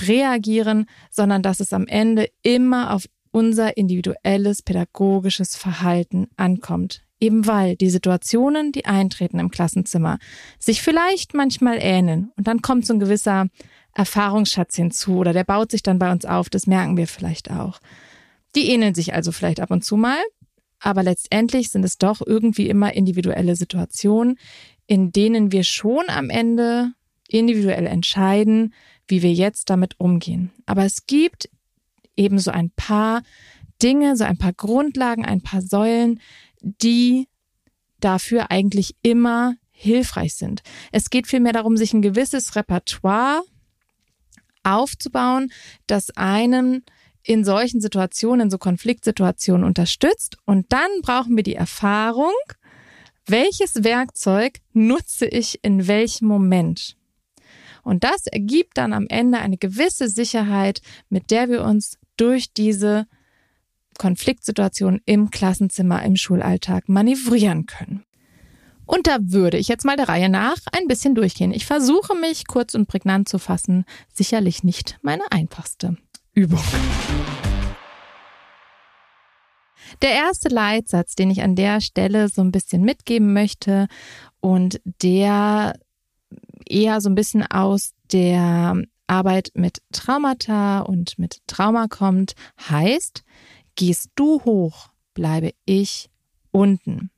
reagieren, 0.00 0.86
sondern 1.10 1.42
dass 1.42 1.60
es 1.60 1.72
am 1.72 1.86
Ende 1.86 2.28
immer 2.42 2.92
auf 2.92 3.04
unser 3.30 3.76
individuelles 3.76 4.62
pädagogisches 4.62 5.56
Verhalten 5.56 6.28
ankommt. 6.36 7.02
Eben 7.20 7.46
weil 7.46 7.76
die 7.76 7.90
Situationen, 7.90 8.72
die 8.72 8.86
eintreten 8.86 9.38
im 9.38 9.50
Klassenzimmer, 9.50 10.18
sich 10.58 10.80
vielleicht 10.80 11.34
manchmal 11.34 11.78
ähneln 11.80 12.32
und 12.36 12.46
dann 12.46 12.62
kommt 12.62 12.86
so 12.86 12.94
ein 12.94 13.00
gewisser 13.00 13.48
Erfahrungsschatz 13.94 14.76
hinzu 14.76 15.18
oder 15.18 15.32
der 15.32 15.44
baut 15.44 15.70
sich 15.70 15.82
dann 15.82 15.98
bei 15.98 16.10
uns 16.10 16.24
auf, 16.24 16.48
das 16.48 16.66
merken 16.66 16.96
wir 16.96 17.06
vielleicht 17.06 17.50
auch. 17.50 17.80
Die 18.56 18.70
ähneln 18.70 18.94
sich 18.94 19.14
also 19.14 19.32
vielleicht 19.32 19.60
ab 19.60 19.70
und 19.70 19.84
zu 19.84 19.96
mal, 19.96 20.18
aber 20.80 21.02
letztendlich 21.02 21.70
sind 21.70 21.84
es 21.84 21.98
doch 21.98 22.20
irgendwie 22.24 22.68
immer 22.68 22.94
individuelle 22.94 23.54
Situationen, 23.54 24.38
in 24.86 25.12
denen 25.12 25.52
wir 25.52 25.62
schon 25.62 26.04
am 26.08 26.30
Ende 26.30 26.92
individuell 27.28 27.86
entscheiden, 27.86 28.74
wie 29.06 29.22
wir 29.22 29.32
jetzt 29.32 29.70
damit 29.70 30.00
umgehen. 30.00 30.50
Aber 30.66 30.84
es 30.84 31.06
gibt 31.06 31.48
eben 32.20 32.38
so 32.38 32.50
ein 32.50 32.70
paar 32.70 33.22
Dinge, 33.82 34.16
so 34.16 34.24
ein 34.24 34.36
paar 34.36 34.52
Grundlagen, 34.52 35.24
ein 35.24 35.40
paar 35.40 35.62
Säulen, 35.62 36.20
die 36.60 37.28
dafür 37.98 38.50
eigentlich 38.50 38.94
immer 39.02 39.54
hilfreich 39.70 40.34
sind. 40.34 40.62
Es 40.92 41.08
geht 41.08 41.26
vielmehr 41.26 41.54
darum, 41.54 41.76
sich 41.76 41.94
ein 41.94 42.02
gewisses 42.02 42.54
Repertoire 42.54 43.42
aufzubauen, 44.62 45.50
das 45.86 46.10
einem 46.16 46.82
in 47.22 47.44
solchen 47.44 47.80
Situationen, 47.80 48.46
in 48.46 48.50
so 48.50 48.58
Konfliktsituationen 48.58 49.64
unterstützt. 49.64 50.36
Und 50.44 50.70
dann 50.72 50.90
brauchen 51.02 51.36
wir 51.36 51.42
die 51.42 51.54
Erfahrung, 51.54 52.34
welches 53.26 53.84
Werkzeug 53.84 54.58
nutze 54.72 55.26
ich 55.26 55.60
in 55.62 55.86
welchem 55.86 56.28
Moment. 56.28 56.96
Und 57.82 58.04
das 58.04 58.26
ergibt 58.26 58.76
dann 58.76 58.92
am 58.92 59.06
Ende 59.08 59.38
eine 59.38 59.56
gewisse 59.56 60.08
Sicherheit, 60.08 60.82
mit 61.08 61.30
der 61.30 61.48
wir 61.48 61.64
uns 61.64 61.98
durch 62.20 62.52
diese 62.52 63.06
Konfliktsituation 63.98 65.00
im 65.04 65.30
Klassenzimmer, 65.30 66.02
im 66.02 66.16
Schulalltag 66.16 66.88
manövrieren 66.88 67.66
können. 67.66 68.04
Und 68.86 69.06
da 69.06 69.18
würde 69.20 69.56
ich 69.56 69.68
jetzt 69.68 69.84
mal 69.84 69.96
der 69.96 70.08
Reihe 70.08 70.28
nach 70.28 70.56
ein 70.72 70.88
bisschen 70.88 71.14
durchgehen. 71.14 71.52
Ich 71.52 71.64
versuche 71.64 72.14
mich 72.16 72.46
kurz 72.46 72.74
und 72.74 72.88
prägnant 72.88 73.28
zu 73.28 73.38
fassen. 73.38 73.84
Sicherlich 74.12 74.64
nicht 74.64 74.98
meine 75.02 75.22
einfachste 75.30 75.96
Übung. 76.32 76.62
Der 80.02 80.10
erste 80.10 80.48
Leitsatz, 80.48 81.14
den 81.14 81.30
ich 81.30 81.42
an 81.42 81.54
der 81.54 81.80
Stelle 81.80 82.28
so 82.28 82.42
ein 82.42 82.52
bisschen 82.52 82.82
mitgeben 82.82 83.32
möchte 83.32 83.86
und 84.40 84.80
der 85.02 85.78
eher 86.68 87.00
so 87.00 87.08
ein 87.08 87.14
bisschen 87.14 87.44
aus 87.46 87.92
der 88.12 88.82
Arbeit 89.10 89.50
mit 89.54 89.82
Traumata 89.92 90.80
und 90.80 91.18
mit 91.18 91.40
Trauma 91.48 91.88
kommt, 91.88 92.34
heißt, 92.68 93.24
gehst 93.74 94.10
du 94.14 94.42
hoch, 94.44 94.90
bleibe 95.14 95.50
ich 95.64 96.08
unten. 96.52 97.10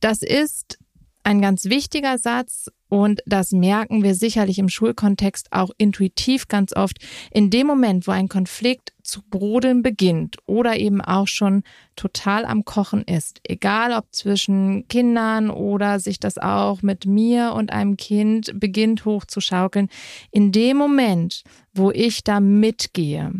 Das 0.00 0.22
ist 0.22 0.78
ein 1.26 1.40
ganz 1.40 1.64
wichtiger 1.64 2.18
Satz 2.18 2.70
und 2.88 3.20
das 3.26 3.50
merken 3.50 4.04
wir 4.04 4.14
sicherlich 4.14 4.60
im 4.60 4.68
Schulkontext 4.68 5.48
auch 5.50 5.70
intuitiv 5.76 6.46
ganz 6.46 6.72
oft. 6.72 6.98
In 7.32 7.50
dem 7.50 7.66
Moment, 7.66 8.06
wo 8.06 8.12
ein 8.12 8.28
Konflikt 8.28 8.92
zu 9.02 9.22
brodeln 9.28 9.82
beginnt 9.82 10.36
oder 10.46 10.76
eben 10.76 11.00
auch 11.00 11.26
schon 11.26 11.64
total 11.96 12.44
am 12.44 12.64
Kochen 12.64 13.02
ist, 13.02 13.40
egal 13.42 13.92
ob 13.92 14.06
zwischen 14.12 14.86
Kindern 14.86 15.50
oder 15.50 15.98
sich 15.98 16.20
das 16.20 16.38
auch 16.38 16.82
mit 16.82 17.06
mir 17.06 17.54
und 17.54 17.72
einem 17.72 17.96
Kind 17.96 18.52
beginnt 18.60 19.04
hochzuschaukeln, 19.04 19.88
in 20.30 20.52
dem 20.52 20.76
Moment, 20.76 21.42
wo 21.74 21.90
ich 21.90 22.22
da 22.22 22.38
mitgehe, 22.38 23.32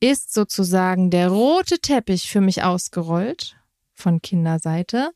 ist 0.00 0.32
sozusagen 0.32 1.10
der 1.10 1.28
rote 1.28 1.78
Teppich 1.78 2.30
für 2.30 2.40
mich 2.40 2.62
ausgerollt 2.62 3.54
von 3.92 4.22
Kinderseite 4.22 5.10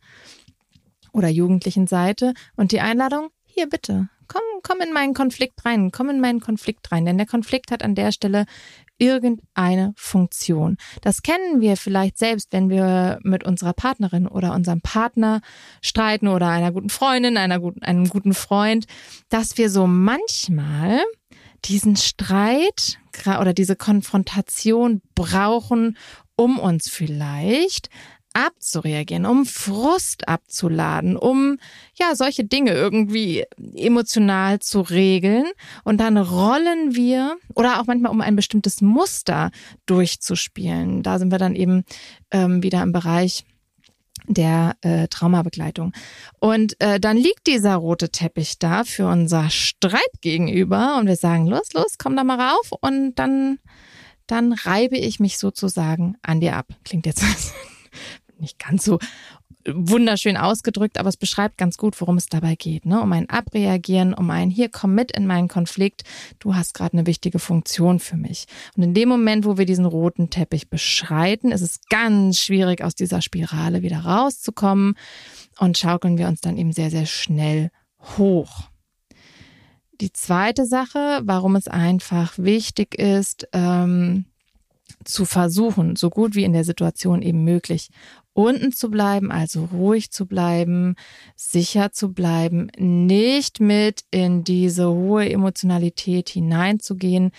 oder 1.17 1.29
jugendlichen 1.29 1.87
Seite 1.87 2.35
und 2.57 2.73
die 2.73 2.81
Einladung, 2.81 3.31
hier 3.47 3.69
bitte, 3.69 4.09
komm, 4.29 4.43
komm 4.63 4.81
in 4.81 4.93
meinen 4.93 5.15
Konflikt 5.15 5.65
rein, 5.65 5.91
komm 5.91 6.11
in 6.11 6.21
meinen 6.21 6.41
Konflikt 6.41 6.93
rein, 6.93 7.07
denn 7.07 7.17
der 7.17 7.27
Konflikt 7.27 7.71
hat 7.71 7.83
an 7.83 7.95
der 7.95 8.13
Stelle 8.13 8.45
irgendeine 8.99 9.93
Funktion. 9.97 10.77
Das 11.01 11.23
kennen 11.23 11.61
wir 11.61 11.77
vielleicht 11.77 12.19
selbst, 12.19 12.53
wenn 12.53 12.69
wir 12.69 13.19
mit 13.23 13.45
unserer 13.45 13.73
Partnerin 13.73 14.27
oder 14.27 14.55
unserem 14.55 14.81
Partner 14.83 15.41
streiten 15.83 16.29
oder 16.29 16.49
einer 16.49 16.73
guten 16.73 16.91
Freundin, 16.91 17.37
einer 17.37 17.61
guten, 17.61 17.83
einem 17.83 18.09
guten 18.09 18.35
Freund, 18.35 18.87
dass 19.29 19.57
wir 19.59 19.71
so 19.71 19.87
manchmal 19.87 21.01
diesen 21.65 21.97
Streit 21.97 22.99
oder 23.41 23.55
diese 23.55 23.77
Konfrontation 23.77 25.01
brauchen, 25.15 25.97
um 26.37 26.59
uns 26.59 26.89
vielleicht 26.89 27.89
abzureagieren, 28.37 29.25
um 29.25 29.47
Frust 29.47 30.29
abzuladen, 30.29 31.17
um 31.17 31.57
ja 31.99 32.15
solche 32.15 32.45
Dinge 32.45 32.73
irgendwie 32.73 33.45
emotional 33.75 34.59
zu 34.59 34.83
regeln 34.83 35.47
und 35.85 35.99
dann 35.99 36.19
rollen 36.19 36.95
wir 36.95 37.39
oder 37.55 37.81
auch 37.81 37.87
manchmal 37.87 38.13
um 38.13 38.21
ein 38.21 38.37
bestimmtes 38.37 38.83
Muster 38.83 39.51
durchzuspielen. 39.87 41.03
Da 41.03 41.19
sind 41.19 41.33
wir 41.33 41.39
dann 41.39 41.55
eben 41.55 41.85
ähm, 42.31 42.63
wieder 42.63 42.83
im 42.83 42.93
Bereich 42.93 43.45
der 44.29 44.77
äh, 44.83 45.09
Traumabegleitung. 45.09 45.93
Und 46.39 46.79
äh, 46.81 47.01
dann 47.01 47.17
liegt 47.17 47.47
dieser 47.47 47.77
rote 47.77 48.11
Teppich 48.11 48.59
da 48.59 48.85
für 48.85 49.07
unser 49.07 49.49
Streit 49.49 50.03
gegenüber 50.21 50.99
und 50.99 51.07
wir 51.07 51.17
sagen, 51.17 51.47
los, 51.47 51.73
los, 51.73 51.95
komm 51.97 52.17
da 52.17 52.25
mal 52.25 52.41
rauf 52.41 52.73
und 52.81 53.15
dann, 53.15 53.61
dann 54.27 54.53
reibe 54.53 54.97
ich 54.99 55.21
mich 55.21 55.39
sozusagen 55.39 56.17
an 56.23 56.41
dir 56.41 56.57
ab. 56.57 56.67
Klingt 56.85 57.07
jetzt 57.07 57.23
nicht 58.39 58.59
ganz 58.59 58.85
so 58.85 58.99
wunderschön 59.69 60.37
ausgedrückt, 60.37 60.99
aber 60.99 61.09
es 61.09 61.17
beschreibt 61.17 61.59
ganz 61.59 61.77
gut, 61.77 62.01
worum 62.01 62.17
es 62.17 62.27
dabei 62.27 62.55
geht. 62.55 62.87
Ne? 62.87 63.01
Um 63.01 63.13
ein 63.13 63.29
Abreagieren, 63.29 64.15
um 64.15 64.31
ein 64.31 64.51
Hier, 64.51 64.69
komm 64.69 64.95
mit 64.95 65.13
in 65.13 65.27
meinen 65.27 65.49
Konflikt. 65.49 66.05
Du 66.39 66.55
hast 66.55 66.75
gerade 66.75 66.95
eine 66.95 67.07
wichtige 67.07 67.39
Funktion 67.39 67.99
für 67.99 68.17
mich. 68.17 68.47
Und 68.77 68.83
in 68.83 68.95
dem 68.95 69.09
Moment, 69.09 69.45
wo 69.45 69.59
wir 69.59 69.67
diesen 69.67 69.85
roten 69.85 70.31
Teppich 70.31 70.71
beschreiten, 70.71 71.53
ist 71.53 71.63
es 71.63 71.81
ganz 71.89 72.41
schwierig, 72.41 72.83
aus 72.83 72.95
dieser 72.95 73.23
Spirale 73.23 73.83
wieder 73.83 74.01
rauszukommen 74.01 74.95
und 75.59 75.79
schaukeln 75.79 76.19
wir 76.19 76.29
uns 76.29 76.41
dann 76.41 76.57
eben 76.57 76.73
sehr, 76.73 76.91
sehr 76.91 77.07
schnell 77.07 77.71
hoch. 78.19 78.69
Die 80.01 80.13
zweite 80.13 80.67
Sache, 80.67 81.23
warum 81.25 81.57
es 81.57 81.69
einfach 81.69 82.35
wichtig 82.37 82.99
ist, 82.99 83.49
ähm, 83.53 84.27
zu 85.05 85.25
versuchen, 85.25 85.97
so 85.97 86.11
gut 86.11 86.35
wie 86.35 86.45
in 86.45 86.53
der 86.53 86.65
Situation 86.65 87.23
eben 87.23 87.45
möglich, 87.45 87.89
unten 88.37 88.71
zu 88.71 88.91
bleiben, 88.91 89.33
also 89.33 89.65
ruhig 89.73 90.11
zu 90.11 90.27
bleiben, 90.27 90.95
sicher 91.37 91.93
zu 91.93 92.13
bleiben, 92.13 92.71
nicht 92.77 93.61
mit 93.61 94.05
in 94.11 94.45
diese 94.45 94.91
hohe 94.91 95.29
Emotionalität 95.29 96.29
hineinzugehen, 96.29 97.33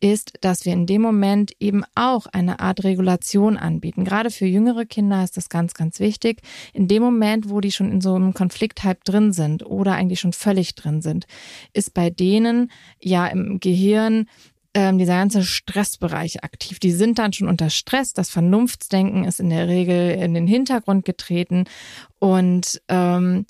ist, 0.00 0.32
dass 0.40 0.64
wir 0.64 0.72
in 0.72 0.86
dem 0.86 1.00
Moment 1.00 1.52
eben 1.60 1.84
auch 1.94 2.26
eine 2.26 2.58
Art 2.58 2.82
Regulation 2.82 3.56
anbieten. 3.56 4.04
Gerade 4.04 4.32
für 4.32 4.46
jüngere 4.46 4.84
Kinder 4.84 5.22
ist 5.22 5.36
das 5.36 5.48
ganz, 5.48 5.74
ganz 5.74 6.00
wichtig. 6.00 6.40
In 6.72 6.88
dem 6.88 7.04
Moment, 7.04 7.48
wo 7.48 7.60
die 7.60 7.70
schon 7.70 7.92
in 7.92 8.00
so 8.00 8.16
einem 8.16 8.34
Konflikthype 8.34 9.04
drin 9.04 9.32
sind 9.32 9.64
oder 9.64 9.92
eigentlich 9.94 10.18
schon 10.18 10.32
völlig 10.32 10.74
drin 10.74 11.02
sind, 11.02 11.26
ist 11.72 11.94
bei 11.94 12.10
denen 12.10 12.72
ja 12.98 13.28
im 13.28 13.60
Gehirn 13.60 14.26
ähm, 14.74 14.98
dieser 14.98 15.14
ganze 15.14 15.42
Stressbereich 15.42 16.44
aktiv. 16.44 16.78
Die 16.78 16.92
sind 16.92 17.18
dann 17.18 17.32
schon 17.32 17.48
unter 17.48 17.70
Stress. 17.70 18.12
Das 18.12 18.30
Vernunftsdenken 18.30 19.24
ist 19.24 19.40
in 19.40 19.50
der 19.50 19.68
Regel 19.68 20.12
in 20.12 20.34
den 20.34 20.46
Hintergrund 20.46 21.04
getreten 21.04 21.64
und 22.18 22.80
ähm, 22.88 23.46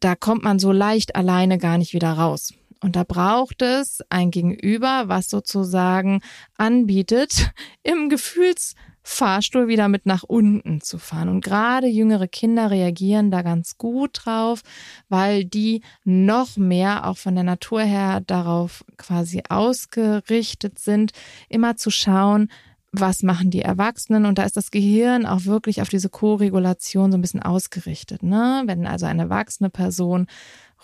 da 0.00 0.16
kommt 0.16 0.42
man 0.42 0.58
so 0.58 0.72
leicht 0.72 1.14
alleine 1.14 1.58
gar 1.58 1.78
nicht 1.78 1.94
wieder 1.94 2.12
raus. 2.12 2.54
Und 2.80 2.96
da 2.96 3.04
braucht 3.04 3.62
es 3.62 4.00
ein 4.10 4.32
Gegenüber, 4.32 5.04
was 5.06 5.30
sozusagen 5.30 6.20
anbietet, 6.56 7.52
im 7.82 8.08
Gefühls 8.08 8.74
Fahrstuhl 9.02 9.68
wieder 9.68 9.88
mit 9.88 10.06
nach 10.06 10.22
unten 10.22 10.80
zu 10.80 10.98
fahren. 10.98 11.28
Und 11.28 11.44
gerade 11.44 11.86
jüngere 11.86 12.28
Kinder 12.28 12.70
reagieren 12.70 13.30
da 13.30 13.42
ganz 13.42 13.76
gut 13.76 14.20
drauf, 14.24 14.62
weil 15.08 15.44
die 15.44 15.82
noch 16.04 16.56
mehr 16.56 17.06
auch 17.06 17.18
von 17.18 17.34
der 17.34 17.44
Natur 17.44 17.82
her 17.82 18.20
darauf 18.20 18.84
quasi 18.96 19.42
ausgerichtet 19.48 20.78
sind, 20.78 21.12
immer 21.48 21.76
zu 21.76 21.90
schauen, 21.90 22.48
was 22.92 23.22
machen 23.22 23.50
die 23.50 23.62
Erwachsenen? 23.62 24.26
Und 24.26 24.38
da 24.38 24.44
ist 24.44 24.56
das 24.56 24.70
Gehirn 24.70 25.24
auch 25.24 25.46
wirklich 25.46 25.80
auf 25.80 25.88
diese 25.88 26.10
Co-Regulation 26.10 27.10
so 27.10 27.16
ein 27.16 27.22
bisschen 27.22 27.42
ausgerichtet. 27.42 28.22
Ne? 28.22 28.62
Wenn 28.66 28.86
also 28.86 29.06
eine 29.06 29.22
erwachsene 29.22 29.70
Person 29.70 30.26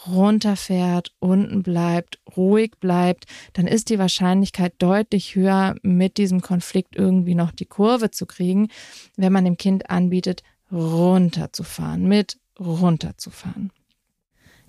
runterfährt, 0.06 1.12
unten 1.18 1.62
bleibt, 1.62 2.20
ruhig 2.36 2.72
bleibt, 2.80 3.26
dann 3.52 3.66
ist 3.66 3.90
die 3.90 3.98
Wahrscheinlichkeit 3.98 4.74
deutlich 4.78 5.34
höher, 5.34 5.74
mit 5.82 6.18
diesem 6.18 6.40
Konflikt 6.40 6.96
irgendwie 6.96 7.34
noch 7.34 7.50
die 7.50 7.66
Kurve 7.66 8.10
zu 8.10 8.26
kriegen, 8.26 8.68
wenn 9.16 9.32
man 9.32 9.44
dem 9.44 9.56
Kind 9.56 9.90
anbietet, 9.90 10.42
runterzufahren, 10.70 12.06
mit 12.06 12.38
runterzufahren. 12.58 13.72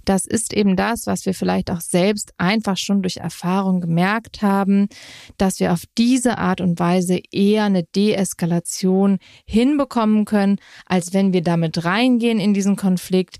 Das 0.09 0.25
ist 0.25 0.53
eben 0.53 0.75
das, 0.75 1.05
was 1.05 1.27
wir 1.27 1.35
vielleicht 1.35 1.69
auch 1.69 1.81
selbst 1.81 2.33
einfach 2.39 2.77
schon 2.77 3.03
durch 3.03 3.17
Erfahrung 3.17 3.79
gemerkt 3.79 4.41
haben, 4.41 4.87
dass 5.37 5.59
wir 5.59 5.71
auf 5.71 5.83
diese 5.99 6.39
Art 6.39 6.61
und 6.61 6.79
Weise 6.79 7.19
eher 7.31 7.65
eine 7.65 7.83
Deeskalation 7.83 9.19
hinbekommen 9.45 10.25
können, 10.25 10.57
als 10.87 11.13
wenn 11.13 11.31
wir 11.31 11.43
damit 11.43 11.85
reingehen 11.85 12.39
in 12.39 12.55
diesen 12.55 12.75
Konflikt, 12.75 13.37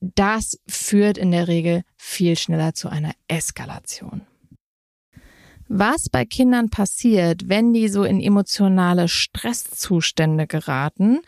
das 0.00 0.58
führt 0.66 1.18
in 1.18 1.30
der 1.30 1.48
Regel 1.48 1.82
viel 1.96 2.36
schneller 2.36 2.74
zu 2.74 2.88
einer 2.88 3.12
Eskalation. 3.26 4.22
Was 5.70 6.08
bei 6.08 6.24
Kindern 6.24 6.70
passiert, 6.70 7.50
wenn 7.50 7.74
die 7.74 7.88
so 7.88 8.02
in 8.02 8.22
emotionale 8.22 9.06
Stresszustände 9.06 10.46
geraten, 10.46 11.20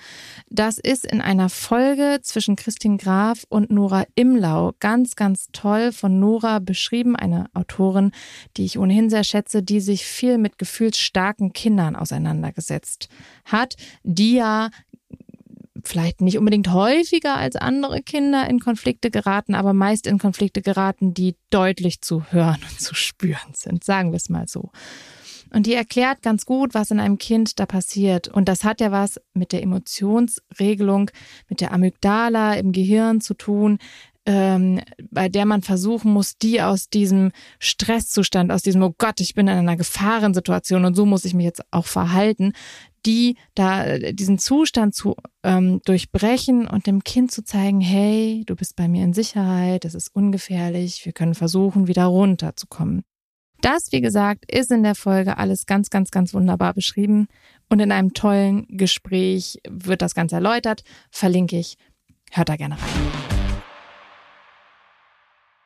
das 0.48 0.78
ist 0.78 1.04
in 1.04 1.20
einer 1.20 1.50
Folge 1.50 2.20
zwischen 2.22 2.56
Christine 2.56 2.96
Graf 2.96 3.44
und 3.50 3.70
Nora 3.70 4.06
Imlau 4.14 4.72
ganz, 4.80 5.14
ganz 5.14 5.48
toll 5.52 5.92
von 5.92 6.18
Nora 6.18 6.58
beschrieben, 6.58 7.16
eine 7.16 7.50
Autorin, 7.52 8.12
die 8.56 8.64
ich 8.64 8.78
ohnehin 8.78 9.10
sehr 9.10 9.24
schätze, 9.24 9.62
die 9.62 9.80
sich 9.80 10.06
viel 10.06 10.38
mit 10.38 10.56
gefühlsstarken 10.56 11.52
Kindern 11.52 11.94
auseinandergesetzt 11.94 13.10
hat, 13.44 13.74
die 14.04 14.36
ja 14.36 14.70
vielleicht 15.88 16.20
nicht 16.20 16.38
unbedingt 16.38 16.72
häufiger 16.72 17.36
als 17.36 17.56
andere 17.56 18.02
Kinder 18.02 18.48
in 18.48 18.60
Konflikte 18.60 19.10
geraten, 19.10 19.54
aber 19.54 19.72
meist 19.72 20.06
in 20.06 20.18
Konflikte 20.18 20.62
geraten, 20.62 21.14
die 21.14 21.36
deutlich 21.50 22.00
zu 22.00 22.24
hören 22.30 22.60
und 22.70 22.80
zu 22.80 22.94
spüren 22.94 23.54
sind, 23.54 23.84
sagen 23.84 24.12
wir 24.12 24.16
es 24.16 24.28
mal 24.28 24.48
so. 24.48 24.70
Und 25.52 25.66
die 25.66 25.74
erklärt 25.74 26.22
ganz 26.22 26.46
gut, 26.46 26.74
was 26.74 26.90
in 26.92 27.00
einem 27.00 27.18
Kind 27.18 27.58
da 27.58 27.66
passiert. 27.66 28.28
Und 28.28 28.48
das 28.48 28.62
hat 28.62 28.80
ja 28.80 28.92
was 28.92 29.20
mit 29.34 29.50
der 29.50 29.62
Emotionsregelung, 29.62 31.10
mit 31.48 31.60
der 31.60 31.72
Amygdala 31.72 32.54
im 32.54 32.70
Gehirn 32.70 33.20
zu 33.20 33.34
tun, 33.34 33.78
ähm, 34.26 34.80
bei 35.10 35.28
der 35.28 35.46
man 35.46 35.62
versuchen 35.62 36.12
muss, 36.12 36.36
die 36.36 36.60
aus 36.60 36.88
diesem 36.88 37.32
Stresszustand, 37.58 38.52
aus 38.52 38.62
diesem, 38.62 38.82
oh 38.82 38.94
Gott, 38.96 39.20
ich 39.20 39.34
bin 39.34 39.48
in 39.48 39.58
einer 39.58 39.76
Gefahrensituation 39.76 40.84
und 40.84 40.94
so 40.94 41.06
muss 41.06 41.24
ich 41.24 41.34
mich 41.34 41.46
jetzt 41.46 41.62
auch 41.70 41.86
verhalten, 41.86 42.52
die 43.06 43.36
da 43.54 43.98
diesen 43.98 44.38
Zustand 44.38 44.94
zu 44.94 45.16
ähm, 45.42 45.80
durchbrechen 45.84 46.66
und 46.66 46.86
dem 46.86 47.02
Kind 47.04 47.30
zu 47.30 47.42
zeigen, 47.42 47.80
hey, 47.80 48.44
du 48.46 48.56
bist 48.56 48.76
bei 48.76 48.88
mir 48.88 49.04
in 49.04 49.14
Sicherheit, 49.14 49.84
es 49.84 49.94
ist 49.94 50.14
ungefährlich, 50.14 51.04
wir 51.04 51.12
können 51.12 51.34
versuchen, 51.34 51.88
wieder 51.88 52.04
runterzukommen. 52.04 53.02
Das, 53.60 53.92
wie 53.92 54.00
gesagt, 54.00 54.50
ist 54.50 54.70
in 54.70 54.82
der 54.82 54.94
Folge 54.94 55.36
alles 55.36 55.66
ganz, 55.66 55.90
ganz, 55.90 56.10
ganz 56.10 56.32
wunderbar 56.32 56.72
beschrieben 56.72 57.28
und 57.68 57.80
in 57.80 57.92
einem 57.92 58.14
tollen 58.14 58.66
Gespräch 58.68 59.58
wird 59.68 60.00
das 60.00 60.14
Ganze 60.14 60.36
erläutert, 60.36 60.82
verlinke 61.10 61.58
ich. 61.58 61.76
Hört 62.30 62.48
da 62.48 62.56
gerne 62.56 62.76
rein. 62.76 63.30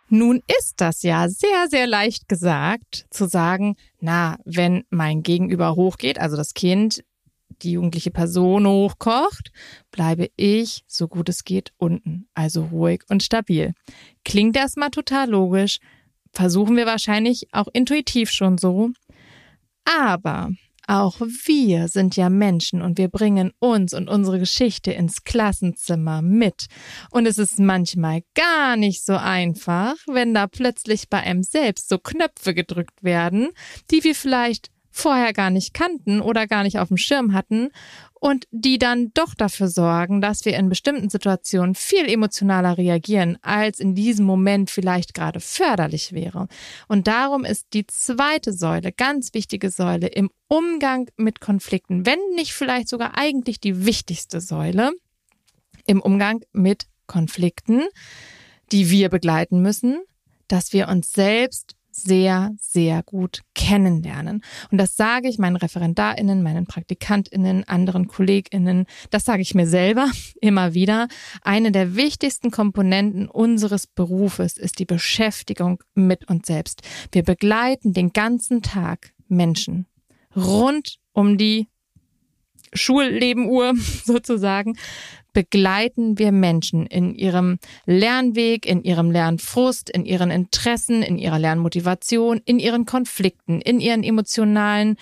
Nun 0.08 0.42
ist 0.60 0.74
das 0.76 1.02
ja 1.02 1.28
sehr, 1.28 1.66
sehr 1.68 1.86
leicht 1.86 2.28
gesagt, 2.28 3.06
zu 3.10 3.26
sagen, 3.26 3.76
na, 4.00 4.36
wenn 4.44 4.84
mein 4.90 5.22
Gegenüber 5.22 5.76
hochgeht, 5.76 6.18
also 6.18 6.36
das 6.36 6.54
Kind, 6.54 7.02
die 7.62 7.72
jugendliche 7.72 8.10
Person 8.10 8.66
hochkocht, 8.66 9.50
bleibe 9.90 10.30
ich, 10.36 10.84
so 10.86 11.08
gut 11.08 11.28
es 11.28 11.44
geht, 11.44 11.72
unten, 11.76 12.28
also 12.34 12.64
ruhig 12.64 13.02
und 13.08 13.22
stabil. 13.22 13.72
Klingt 14.24 14.56
erstmal 14.56 14.90
total 14.90 15.30
logisch, 15.30 15.78
versuchen 16.32 16.76
wir 16.76 16.86
wahrscheinlich 16.86 17.48
auch 17.52 17.68
intuitiv 17.72 18.30
schon 18.30 18.58
so. 18.58 18.90
Aber 19.84 20.50
auch 20.86 21.20
wir 21.20 21.88
sind 21.88 22.16
ja 22.16 22.28
Menschen 22.28 22.82
und 22.82 22.98
wir 22.98 23.08
bringen 23.08 23.52
uns 23.58 23.94
und 23.94 24.08
unsere 24.08 24.38
Geschichte 24.38 24.92
ins 24.92 25.24
Klassenzimmer 25.24 26.20
mit. 26.20 26.66
Und 27.10 27.26
es 27.26 27.38
ist 27.38 27.58
manchmal 27.58 28.22
gar 28.34 28.76
nicht 28.76 29.04
so 29.04 29.14
einfach, 29.14 29.94
wenn 30.06 30.34
da 30.34 30.46
plötzlich 30.46 31.08
bei 31.08 31.20
einem 31.20 31.42
selbst 31.42 31.88
so 31.88 31.98
Knöpfe 31.98 32.52
gedrückt 32.54 33.02
werden, 33.02 33.48
die 33.90 34.04
wir 34.04 34.14
vielleicht 34.14 34.73
vorher 34.96 35.32
gar 35.32 35.50
nicht 35.50 35.74
kannten 35.74 36.20
oder 36.20 36.46
gar 36.46 36.62
nicht 36.62 36.78
auf 36.78 36.88
dem 36.88 36.96
Schirm 36.96 37.34
hatten 37.34 37.70
und 38.20 38.46
die 38.52 38.78
dann 38.78 39.10
doch 39.12 39.34
dafür 39.34 39.66
sorgen, 39.68 40.20
dass 40.20 40.44
wir 40.44 40.56
in 40.56 40.68
bestimmten 40.68 41.10
Situationen 41.10 41.74
viel 41.74 42.08
emotionaler 42.08 42.78
reagieren, 42.78 43.36
als 43.42 43.80
in 43.80 43.96
diesem 43.96 44.24
Moment 44.24 44.70
vielleicht 44.70 45.12
gerade 45.12 45.40
förderlich 45.40 46.12
wäre. 46.12 46.46
Und 46.86 47.08
darum 47.08 47.44
ist 47.44 47.66
die 47.74 47.86
zweite 47.88 48.52
Säule, 48.52 48.92
ganz 48.92 49.34
wichtige 49.34 49.68
Säule 49.68 50.06
im 50.06 50.30
Umgang 50.46 51.10
mit 51.16 51.40
Konflikten, 51.40 52.06
wenn 52.06 52.20
nicht 52.36 52.52
vielleicht 52.52 52.88
sogar 52.88 53.18
eigentlich 53.18 53.58
die 53.58 53.84
wichtigste 53.84 54.40
Säule 54.40 54.92
im 55.84 56.00
Umgang 56.00 56.44
mit 56.52 56.86
Konflikten, 57.08 57.82
die 58.70 58.90
wir 58.90 59.08
begleiten 59.08 59.60
müssen, 59.60 60.00
dass 60.46 60.72
wir 60.72 60.88
uns 60.88 61.12
selbst 61.12 61.74
sehr, 61.94 62.54
sehr 62.60 63.02
gut 63.02 63.42
kennenlernen. 63.54 64.42
Und 64.70 64.78
das 64.78 64.96
sage 64.96 65.28
ich 65.28 65.38
meinen 65.38 65.56
ReferendarInnen, 65.56 66.42
meinen 66.42 66.66
PraktikantInnen, 66.66 67.64
anderen 67.64 68.08
KollegInnen, 68.08 68.86
das 69.10 69.24
sage 69.24 69.42
ich 69.42 69.54
mir 69.54 69.66
selber 69.66 70.10
immer 70.40 70.74
wieder. 70.74 71.08
Eine 71.42 71.72
der 71.72 71.96
wichtigsten 71.96 72.50
Komponenten 72.50 73.28
unseres 73.28 73.86
Berufes 73.86 74.56
ist 74.56 74.78
die 74.78 74.84
Beschäftigung 74.84 75.82
mit 75.94 76.28
uns 76.28 76.46
selbst. 76.46 76.82
Wir 77.12 77.22
begleiten 77.22 77.92
den 77.92 78.12
ganzen 78.12 78.62
Tag 78.62 79.12
Menschen 79.28 79.86
rund 80.36 80.98
um 81.12 81.38
die 81.38 81.68
Schullebenuhr 82.72 83.74
sozusagen 84.04 84.76
begleiten 85.34 86.18
wir 86.18 86.32
Menschen 86.32 86.86
in 86.86 87.14
ihrem 87.14 87.58
Lernweg, 87.84 88.64
in 88.64 88.82
ihrem 88.82 89.10
Lernfrust, 89.10 89.90
in 89.90 90.06
ihren 90.06 90.30
Interessen, 90.30 91.02
in 91.02 91.18
ihrer 91.18 91.38
Lernmotivation, 91.38 92.40
in 92.46 92.58
ihren 92.58 92.86
Konflikten, 92.86 93.60
in 93.60 93.80
ihren 93.80 94.02
emotionalen 94.02 94.96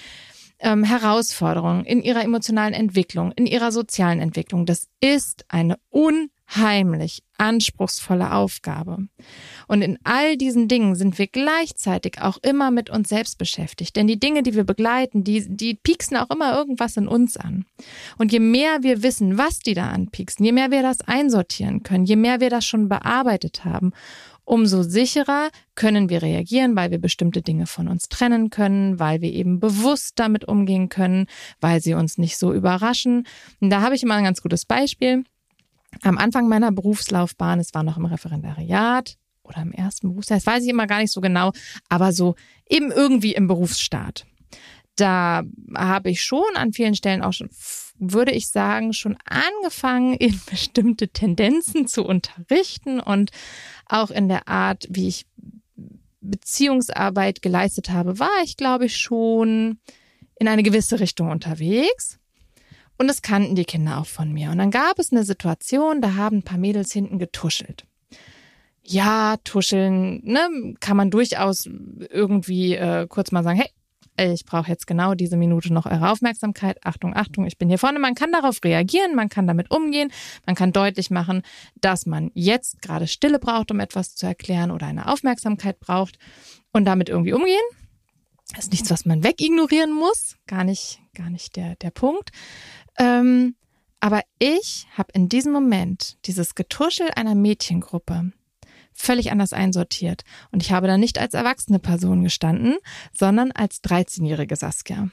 ähm, 0.58 0.82
Herausforderungen, 0.82 1.84
in 1.84 2.02
ihrer 2.02 2.24
emotionalen 2.24 2.74
Entwicklung, 2.74 3.30
in 3.32 3.46
ihrer 3.46 3.70
sozialen 3.70 4.18
Entwicklung. 4.18 4.66
Das 4.66 4.88
ist 5.00 5.44
eine 5.48 5.78
un 5.90 6.30
unheimlich 6.54 7.22
anspruchsvolle 7.38 8.32
Aufgabe. 8.32 9.08
Und 9.66 9.82
in 9.82 9.98
all 10.04 10.36
diesen 10.36 10.68
Dingen 10.68 10.94
sind 10.94 11.18
wir 11.18 11.26
gleichzeitig 11.26 12.20
auch 12.20 12.38
immer 12.42 12.70
mit 12.70 12.88
uns 12.90 13.08
selbst 13.08 13.38
beschäftigt. 13.38 13.96
Denn 13.96 14.06
die 14.06 14.20
Dinge, 14.20 14.42
die 14.42 14.54
wir 14.54 14.64
begleiten, 14.64 15.24
die, 15.24 15.44
die 15.48 15.74
pieksen 15.74 16.16
auch 16.16 16.30
immer 16.30 16.56
irgendwas 16.56 16.96
in 16.96 17.08
uns 17.08 17.36
an. 17.36 17.64
Und 18.18 18.32
je 18.32 18.38
mehr 18.38 18.82
wir 18.82 19.02
wissen, 19.02 19.38
was 19.38 19.58
die 19.58 19.74
da 19.74 19.90
anpieksen, 19.90 20.44
je 20.44 20.52
mehr 20.52 20.70
wir 20.70 20.82
das 20.82 21.00
einsortieren 21.00 21.82
können, 21.82 22.04
je 22.04 22.16
mehr 22.16 22.40
wir 22.40 22.50
das 22.50 22.64
schon 22.64 22.88
bearbeitet 22.88 23.64
haben, 23.64 23.92
umso 24.44 24.82
sicherer 24.82 25.48
können 25.74 26.08
wir 26.10 26.22
reagieren, 26.22 26.76
weil 26.76 26.90
wir 26.90 26.98
bestimmte 26.98 27.42
Dinge 27.42 27.66
von 27.66 27.88
uns 27.88 28.08
trennen 28.08 28.50
können, 28.50 28.98
weil 28.98 29.20
wir 29.20 29.32
eben 29.32 29.58
bewusst 29.60 30.18
damit 30.18 30.46
umgehen 30.46 30.88
können, 30.88 31.26
weil 31.60 31.80
sie 31.80 31.94
uns 31.94 32.18
nicht 32.18 32.36
so 32.36 32.52
überraschen. 32.52 33.26
Und 33.60 33.70
da 33.70 33.80
habe 33.80 33.94
ich 33.94 34.02
immer 34.02 34.14
ein 34.14 34.24
ganz 34.24 34.42
gutes 34.42 34.64
Beispiel 34.64 35.24
am 36.00 36.18
Anfang 36.18 36.48
meiner 36.48 36.72
Berufslaufbahn, 36.72 37.60
es 37.60 37.74
war 37.74 37.82
noch 37.82 37.96
im 37.96 38.06
Referendariat 38.06 39.16
oder 39.42 39.62
im 39.62 39.72
ersten 39.72 40.08
Berufsjahr, 40.08 40.38
das 40.38 40.46
weiß 40.46 40.64
ich 40.64 40.70
immer 40.70 40.86
gar 40.86 40.98
nicht 40.98 41.12
so 41.12 41.20
genau, 41.20 41.52
aber 41.88 42.12
so 42.12 42.34
eben 42.68 42.90
irgendwie 42.90 43.34
im 43.34 43.46
Berufsstaat. 43.46 44.26
Da 44.96 45.42
habe 45.74 46.10
ich 46.10 46.22
schon 46.22 46.54
an 46.54 46.72
vielen 46.72 46.94
Stellen 46.94 47.22
auch 47.22 47.32
schon, 47.32 47.48
würde 47.98 48.32
ich 48.32 48.48
sagen, 48.48 48.92
schon 48.92 49.16
angefangen, 49.24 50.14
in 50.14 50.38
bestimmte 50.50 51.08
Tendenzen 51.08 51.86
zu 51.86 52.04
unterrichten 52.04 53.00
und 53.00 53.30
auch 53.86 54.10
in 54.10 54.28
der 54.28 54.48
Art, 54.48 54.86
wie 54.90 55.08
ich 55.08 55.26
Beziehungsarbeit 56.20 57.42
geleistet 57.42 57.90
habe, 57.90 58.18
war 58.18 58.42
ich, 58.44 58.56
glaube 58.56 58.86
ich, 58.86 58.96
schon 58.96 59.78
in 60.38 60.48
eine 60.48 60.62
gewisse 60.62 61.00
Richtung 61.00 61.30
unterwegs. 61.30 62.18
Und 62.98 63.08
das 63.08 63.22
kannten 63.22 63.54
die 63.54 63.64
Kinder 63.64 63.98
auch 63.98 64.06
von 64.06 64.32
mir. 64.32 64.50
Und 64.50 64.58
dann 64.58 64.70
gab 64.70 64.98
es 64.98 65.12
eine 65.12 65.24
Situation, 65.24 66.00
da 66.00 66.14
haben 66.14 66.38
ein 66.38 66.42
paar 66.42 66.58
Mädels 66.58 66.92
hinten 66.92 67.18
getuschelt. 67.18 67.84
Ja, 68.84 69.36
tuscheln, 69.44 70.20
ne, 70.24 70.74
kann 70.80 70.96
man 70.96 71.10
durchaus 71.10 71.66
irgendwie 71.66 72.74
äh, 72.74 73.06
kurz 73.08 73.30
mal 73.30 73.44
sagen, 73.44 73.58
hey, 73.58 73.70
ich 74.18 74.44
brauche 74.44 74.68
jetzt 74.68 74.86
genau 74.86 75.14
diese 75.14 75.36
Minute 75.36 75.72
noch 75.72 75.86
eure 75.86 76.10
Aufmerksamkeit. 76.10 76.84
Achtung, 76.84 77.16
Achtung, 77.16 77.46
ich 77.46 77.58
bin 77.58 77.68
hier 77.68 77.78
vorne. 77.78 77.98
Man 77.98 78.14
kann 78.14 78.32
darauf 78.32 78.62
reagieren, 78.62 79.14
man 79.14 79.28
kann 79.28 79.46
damit 79.46 79.70
umgehen, 79.70 80.12
man 80.46 80.54
kann 80.54 80.72
deutlich 80.72 81.10
machen, 81.10 81.42
dass 81.80 82.06
man 82.06 82.30
jetzt 82.34 82.82
gerade 82.82 83.06
Stille 83.06 83.38
braucht, 83.38 83.70
um 83.70 83.80
etwas 83.80 84.14
zu 84.14 84.26
erklären 84.26 84.70
oder 84.70 84.86
eine 84.86 85.08
Aufmerksamkeit 85.08 85.80
braucht 85.80 86.18
und 86.72 86.84
damit 86.84 87.08
irgendwie 87.08 87.32
umgehen. 87.32 87.62
Das 88.54 88.64
ist 88.64 88.72
nichts, 88.72 88.90
was 88.90 89.06
man 89.06 89.24
wegignorieren 89.24 89.92
muss. 89.94 90.36
Gar 90.46 90.64
nicht, 90.64 91.00
gar 91.14 91.30
nicht 91.30 91.56
der, 91.56 91.76
der 91.76 91.90
Punkt. 91.90 92.30
Ähm, 92.98 93.54
aber 94.00 94.22
ich 94.38 94.86
habe 94.96 95.12
in 95.14 95.28
diesem 95.28 95.52
Moment 95.52 96.16
dieses 96.26 96.54
Getuschel 96.54 97.08
einer 97.14 97.34
Mädchengruppe 97.34 98.32
völlig 98.92 99.30
anders 99.30 99.52
einsortiert. 99.52 100.22
Und 100.50 100.62
ich 100.62 100.72
habe 100.72 100.86
da 100.86 100.98
nicht 100.98 101.18
als 101.18 101.34
erwachsene 101.34 101.78
Person 101.78 102.22
gestanden, 102.24 102.76
sondern 103.12 103.52
als 103.52 103.82
13-jährige 103.82 104.56
Saskia. 104.56 105.08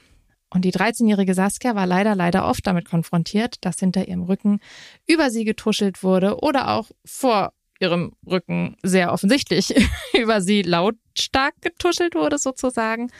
Und 0.52 0.64
die 0.64 0.72
13-jährige 0.72 1.34
Saskia 1.34 1.74
war 1.74 1.86
leider, 1.86 2.14
leider 2.16 2.46
oft 2.46 2.66
damit 2.66 2.84
konfrontiert, 2.84 3.64
dass 3.64 3.78
hinter 3.78 4.08
ihrem 4.08 4.22
Rücken 4.22 4.60
über 5.06 5.30
sie 5.30 5.44
getuschelt 5.44 6.02
wurde 6.02 6.40
oder 6.40 6.70
auch 6.70 6.90
vor 7.04 7.52
ihrem 7.78 8.12
Rücken 8.26 8.76
sehr 8.82 9.12
offensichtlich 9.12 9.74
über 10.20 10.40
sie 10.40 10.62
lautstark 10.62 11.54
getuschelt 11.60 12.14
wurde 12.14 12.38
sozusagen. 12.38 13.10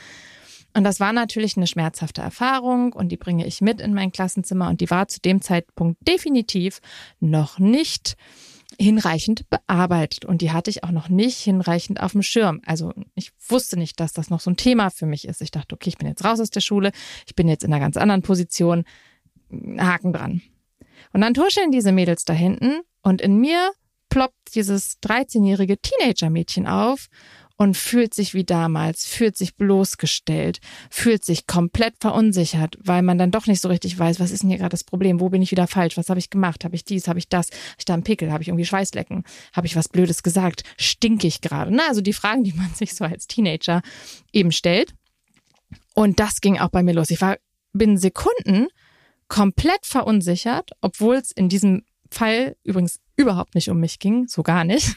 Und 0.74 0.84
das 0.84 1.00
war 1.00 1.12
natürlich 1.12 1.56
eine 1.56 1.66
schmerzhafte 1.66 2.22
Erfahrung 2.22 2.92
und 2.92 3.08
die 3.10 3.16
bringe 3.16 3.46
ich 3.46 3.60
mit 3.60 3.80
in 3.80 3.92
mein 3.92 4.12
Klassenzimmer 4.12 4.68
und 4.68 4.80
die 4.80 4.90
war 4.90 5.08
zu 5.08 5.20
dem 5.20 5.42
Zeitpunkt 5.42 6.06
definitiv 6.06 6.80
noch 7.18 7.58
nicht 7.58 8.16
hinreichend 8.78 9.50
bearbeitet 9.50 10.24
und 10.24 10.42
die 10.42 10.52
hatte 10.52 10.70
ich 10.70 10.84
auch 10.84 10.92
noch 10.92 11.08
nicht 11.08 11.38
hinreichend 11.38 12.00
auf 12.00 12.12
dem 12.12 12.22
Schirm. 12.22 12.60
Also 12.64 12.92
ich 13.14 13.32
wusste 13.48 13.76
nicht, 13.76 13.98
dass 13.98 14.12
das 14.12 14.30
noch 14.30 14.40
so 14.40 14.50
ein 14.50 14.56
Thema 14.56 14.90
für 14.90 15.06
mich 15.06 15.26
ist. 15.26 15.42
Ich 15.42 15.50
dachte, 15.50 15.74
okay, 15.74 15.88
ich 15.88 15.98
bin 15.98 16.08
jetzt 16.08 16.24
raus 16.24 16.40
aus 16.40 16.50
der 16.50 16.60
Schule, 16.60 16.92
ich 17.26 17.34
bin 17.34 17.48
jetzt 17.48 17.64
in 17.64 17.72
einer 17.72 17.80
ganz 17.80 17.96
anderen 17.96 18.22
Position, 18.22 18.84
Haken 19.50 20.12
dran. 20.12 20.42
Und 21.12 21.20
dann 21.22 21.34
tuscheln 21.34 21.72
diese 21.72 21.90
Mädels 21.90 22.24
da 22.24 22.32
hinten 22.32 22.80
und 23.02 23.20
in 23.20 23.38
mir 23.38 23.72
ploppt 24.08 24.54
dieses 24.54 24.98
13-jährige 25.02 25.78
Teenager-Mädchen 25.78 26.66
auf 26.66 27.08
und 27.60 27.76
fühlt 27.76 28.14
sich 28.14 28.32
wie 28.32 28.44
damals, 28.44 29.04
fühlt 29.04 29.36
sich 29.36 29.54
bloßgestellt, 29.54 30.60
fühlt 30.88 31.26
sich 31.26 31.46
komplett 31.46 31.92
verunsichert, 32.00 32.78
weil 32.82 33.02
man 33.02 33.18
dann 33.18 33.32
doch 33.32 33.46
nicht 33.46 33.60
so 33.60 33.68
richtig 33.68 33.98
weiß, 33.98 34.18
was 34.18 34.30
ist 34.30 34.40
denn 34.40 34.48
hier 34.48 34.56
gerade 34.56 34.70
das 34.70 34.82
Problem, 34.82 35.20
wo 35.20 35.28
bin 35.28 35.42
ich 35.42 35.50
wieder 35.50 35.66
falsch, 35.66 35.98
was 35.98 36.08
habe 36.08 36.18
ich 36.18 36.30
gemacht, 36.30 36.64
habe 36.64 36.74
ich 36.74 36.86
dies, 36.86 37.06
habe 37.06 37.18
ich 37.18 37.28
das, 37.28 37.50
habe 37.50 37.74
ich 37.76 37.84
da 37.84 37.92
einen 37.92 38.02
Pickel, 38.02 38.32
habe 38.32 38.42
ich 38.42 38.48
irgendwie 38.48 38.64
Schweißlecken, 38.64 39.24
habe 39.52 39.66
ich 39.66 39.76
was 39.76 39.90
Blödes 39.90 40.22
gesagt, 40.22 40.62
stinke 40.78 41.26
ich 41.26 41.42
gerade. 41.42 41.70
Ne? 41.70 41.82
Also 41.86 42.00
die 42.00 42.14
Fragen, 42.14 42.44
die 42.44 42.54
man 42.54 42.70
sich 42.74 42.94
so 42.94 43.04
als 43.04 43.26
Teenager 43.26 43.82
eben 44.32 44.52
stellt. 44.52 44.94
Und 45.94 46.18
das 46.18 46.40
ging 46.40 46.58
auch 46.58 46.70
bei 46.70 46.82
mir 46.82 46.94
los. 46.94 47.10
Ich 47.10 47.20
war 47.20 47.36
binnen 47.74 47.98
Sekunden 47.98 48.68
komplett 49.28 49.84
verunsichert, 49.84 50.70
obwohl 50.80 51.16
es 51.16 51.30
in 51.30 51.50
diesem 51.50 51.82
Fall 52.10 52.56
übrigens 52.64 53.00
überhaupt 53.16 53.54
nicht 53.54 53.68
um 53.68 53.80
mich 53.80 53.98
ging, 53.98 54.28
so 54.28 54.42
gar 54.42 54.64
nicht. 54.64 54.96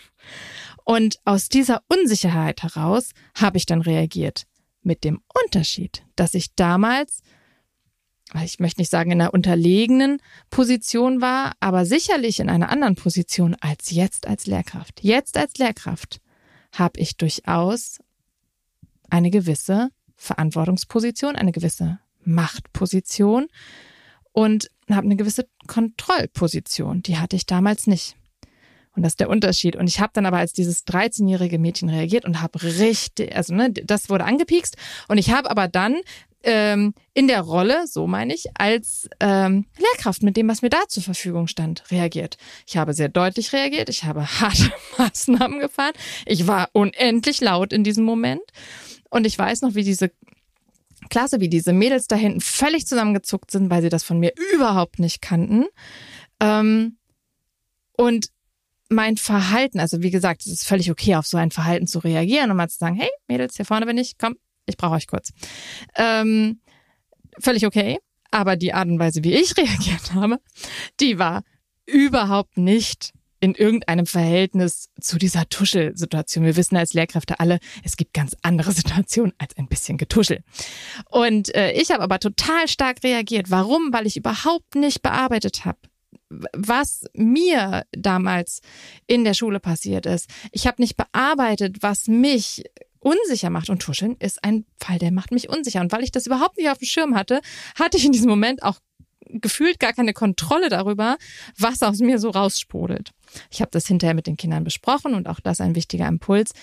Und 0.84 1.20
aus 1.26 1.50
dieser 1.50 1.82
Unsicherheit 1.88 2.64
heraus 2.64 3.12
habe 3.36 3.58
ich 3.58 3.66
dann 3.66 3.82
reagiert. 3.82 4.46
Mit 4.82 5.06
dem 5.06 5.22
Unterschied, 5.46 6.04
dass 6.18 6.34
ich 6.34 6.56
damals, 6.56 7.22
ich 8.44 8.60
möchte 8.60 8.82
nicht 8.82 8.92
sagen 8.92 9.12
in 9.12 9.22
einer 9.22 9.34
unterlegenen 9.34 10.22
Position 10.50 11.22
war, 11.22 11.54
aber 11.62 11.86
sicherlich 11.86 12.42
in 12.42 12.50
einer 12.50 12.70
anderen 12.70 12.96
Position 12.96 13.56
als 13.62 13.92
jetzt 13.92 14.28
als 14.28 14.46
Lehrkraft. 14.46 15.02
Jetzt 15.02 15.38
als 15.38 15.58
Lehrkraft 15.58 16.20
habe 16.74 17.00
ich 17.00 17.16
durchaus 17.16 18.00
eine 19.10 19.30
gewisse 19.30 19.90
Verantwortungsposition, 20.18 21.38
eine 21.38 21.54
gewisse 21.54 22.00
Machtposition 22.26 23.48
und 24.34 24.70
habe 24.90 25.06
eine 25.06 25.16
gewisse 25.16 25.48
Kontrollposition. 25.68 27.04
Die 27.04 27.20
hatte 27.20 27.36
ich 27.36 27.46
damals 27.46 27.88
nicht. 27.88 28.18
Und 28.96 29.04
das 29.04 29.14
ist 29.14 29.20
der 29.20 29.30
Unterschied. 29.30 29.76
Und 29.76 29.88
ich 29.88 30.00
habe 30.00 30.12
dann 30.14 30.26
aber 30.26 30.38
als 30.38 30.54
dieses 30.54 30.86
13-jährige 30.86 31.58
Mädchen 31.58 31.90
reagiert 31.90 32.26
und 32.26 32.42
habe 32.42 32.62
richtig, 32.62 33.36
also 33.36 33.54
ne, 33.54 33.72
das 33.72 34.10
wurde 34.10 34.26
angepiekst. 34.26 34.78
Und 35.08 35.18
ich 35.18 35.32
habe 35.32 35.50
aber 35.50 35.68
dann 35.68 36.02
ähm, 36.44 36.94
in 37.14 37.28
der 37.28 37.42
Rolle, 37.42 37.88
so 37.88 38.06
meine 38.06 38.34
ich, 38.34 38.46
als 38.56 39.10
ähm, 39.20 39.66
Lehrkraft 39.80 40.22
mit 40.24 40.38
dem, 40.38 40.48
was 40.50 40.62
mir 40.62 40.70
da 40.70 40.88
zur 40.88 41.02
Verfügung 41.02 41.48
stand, 41.48 41.90
reagiert. 41.90 42.38
Ich 42.68 42.78
habe 42.78 42.94
sehr 42.94 43.10
deutlich 43.10 43.54
reagiert. 43.54 43.90
Ich 43.90 44.04
habe 44.04 44.28
harte 44.40 44.72
Maßnahmen 44.98 45.60
gefahren. 45.60 45.94
Ich 46.26 46.46
war 46.46 46.70
unendlich 46.74 47.42
laut 47.42 47.74
in 47.74 47.84
diesem 47.84 48.04
Moment. 48.04 48.44
Und 49.10 49.26
ich 49.26 49.38
weiß 49.38 49.62
noch, 49.62 49.74
wie 49.76 49.84
diese 49.84 50.12
Klasse, 51.10 51.40
wie 51.40 51.50
diese 51.50 51.74
Mädels 51.74 52.08
da 52.08 52.16
hinten 52.16 52.42
völlig 52.42 52.88
zusammengezuckt 52.88 53.52
sind, 53.52 53.70
weil 53.70 53.82
sie 53.82 53.90
das 53.90 54.04
von 54.04 54.20
mir 54.20 54.34
überhaupt 54.54 55.00
nicht 55.00 55.22
kannten. 55.22 55.66
Ähm, 56.40 56.98
und 57.96 58.28
mein 58.94 59.18
Verhalten, 59.18 59.80
also 59.80 60.02
wie 60.02 60.12
gesagt, 60.12 60.46
es 60.46 60.52
ist 60.52 60.68
völlig 60.68 60.92
okay, 60.92 61.16
auf 61.16 61.28
so 61.28 61.38
ein 61.38 61.52
Verhalten 61.52 61.88
zu 61.88 62.00
reagieren 62.00 62.52
und 62.52 62.58
mal 62.58 62.70
zu 62.70 62.78
sagen, 62.78 62.96
hey, 62.96 63.10
Mädels, 63.28 63.56
hier 63.56 63.66
vorne 63.66 63.86
bin 63.86 63.98
ich, 63.98 64.18
komm, 64.18 64.36
ich 64.66 64.78
brauche 64.78 64.96
euch 64.96 65.08
kurz. 65.08 65.32
Ähm, 65.96 66.60
völlig 67.40 67.66
okay. 67.66 68.00
Aber 68.32 68.56
die 68.56 68.74
Art 68.74 68.88
und 68.88 69.00
Weise, 69.00 69.24
wie 69.24 69.34
ich 69.34 69.56
reagiert 69.58 70.14
habe, 70.14 70.40
die 71.00 71.20
war 71.20 71.44
überhaupt 71.86 72.58
nicht 72.58 73.12
in 73.40 73.56
irgendeinem 73.56 74.06
Verhältnis 74.06 74.88
zu 75.02 75.18
dieser 75.18 75.50
Tuschelsituation. 75.50 76.46
Wir 76.46 76.56
wissen 76.56 76.78
als 76.78 76.94
Lehrkräfte 76.94 77.42
alle, 77.42 77.60
es 77.84 77.98
gibt 77.98 78.14
ganz 78.14 78.38
andere 78.42 78.72
Situationen 78.74 79.34
als 79.38 79.58
ein 79.58 79.68
bisschen 79.68 79.98
Getuschel. 79.98 80.44
Und 81.10 81.54
äh, 81.54 81.74
ich 81.74 81.92
habe 81.92 82.02
aber 82.02 82.20
total 82.20 82.70
stark 82.70 83.04
reagiert. 83.04 83.52
Warum? 83.52 83.92
Weil 83.92 84.08
ich 84.08 84.16
überhaupt 84.16 84.76
nicht 84.76 85.02
bearbeitet 85.02 85.66
habe 85.66 85.78
was 86.30 87.06
mir 87.14 87.86
damals 87.92 88.62
in 89.08 89.24
der 89.24 89.34
Schule 89.34 89.60
passiert 89.60 90.06
ist. 90.06 90.30
Ich 90.52 90.68
habe 90.68 90.82
nicht 90.82 90.98
bearbeitet, 90.98 91.78
was 91.82 92.08
mich 92.08 92.64
unsicher 93.00 93.50
macht. 93.50 93.70
Und 93.70 93.82
Tuscheln 93.82 94.16
ist 94.20 94.44
ein 94.44 94.66
Fall, 94.78 94.98
der 94.98 95.12
macht 95.12 95.32
mich 95.32 95.50
unsicher. 95.50 95.82
Und 95.82 95.92
weil 95.92 96.04
ich 96.04 96.12
das 96.12 96.26
überhaupt 96.26 96.58
nicht 96.58 96.70
auf 96.70 96.78
dem 96.78 96.88
Schirm 96.88 97.16
hatte, 97.16 97.42
hatte 97.78 97.98
ich 97.98 98.06
in 98.06 98.12
diesem 98.12 98.30
Moment 98.30 98.64
auch 98.64 98.80
gefühlt 99.28 99.80
gar 99.80 99.94
keine 99.94 100.14
Kontrolle 100.14 100.70
darüber, 100.70 101.18
was 101.58 101.82
aus 101.82 102.00
mir 102.00 102.20
so 102.20 102.30
raussprudelt. 102.30 103.12
Ich 103.50 103.62
habe 103.62 103.72
das 103.72 103.88
hinterher 103.88 104.14
mit 104.14 104.28
den 104.28 104.38
Kindern 104.38 104.64
besprochen 104.64 105.14
und 105.14 105.28
auch 105.28 105.40
das 105.40 105.62
ein 105.62 105.76
wichtiger 105.76 106.08
Impuls. 106.08 106.54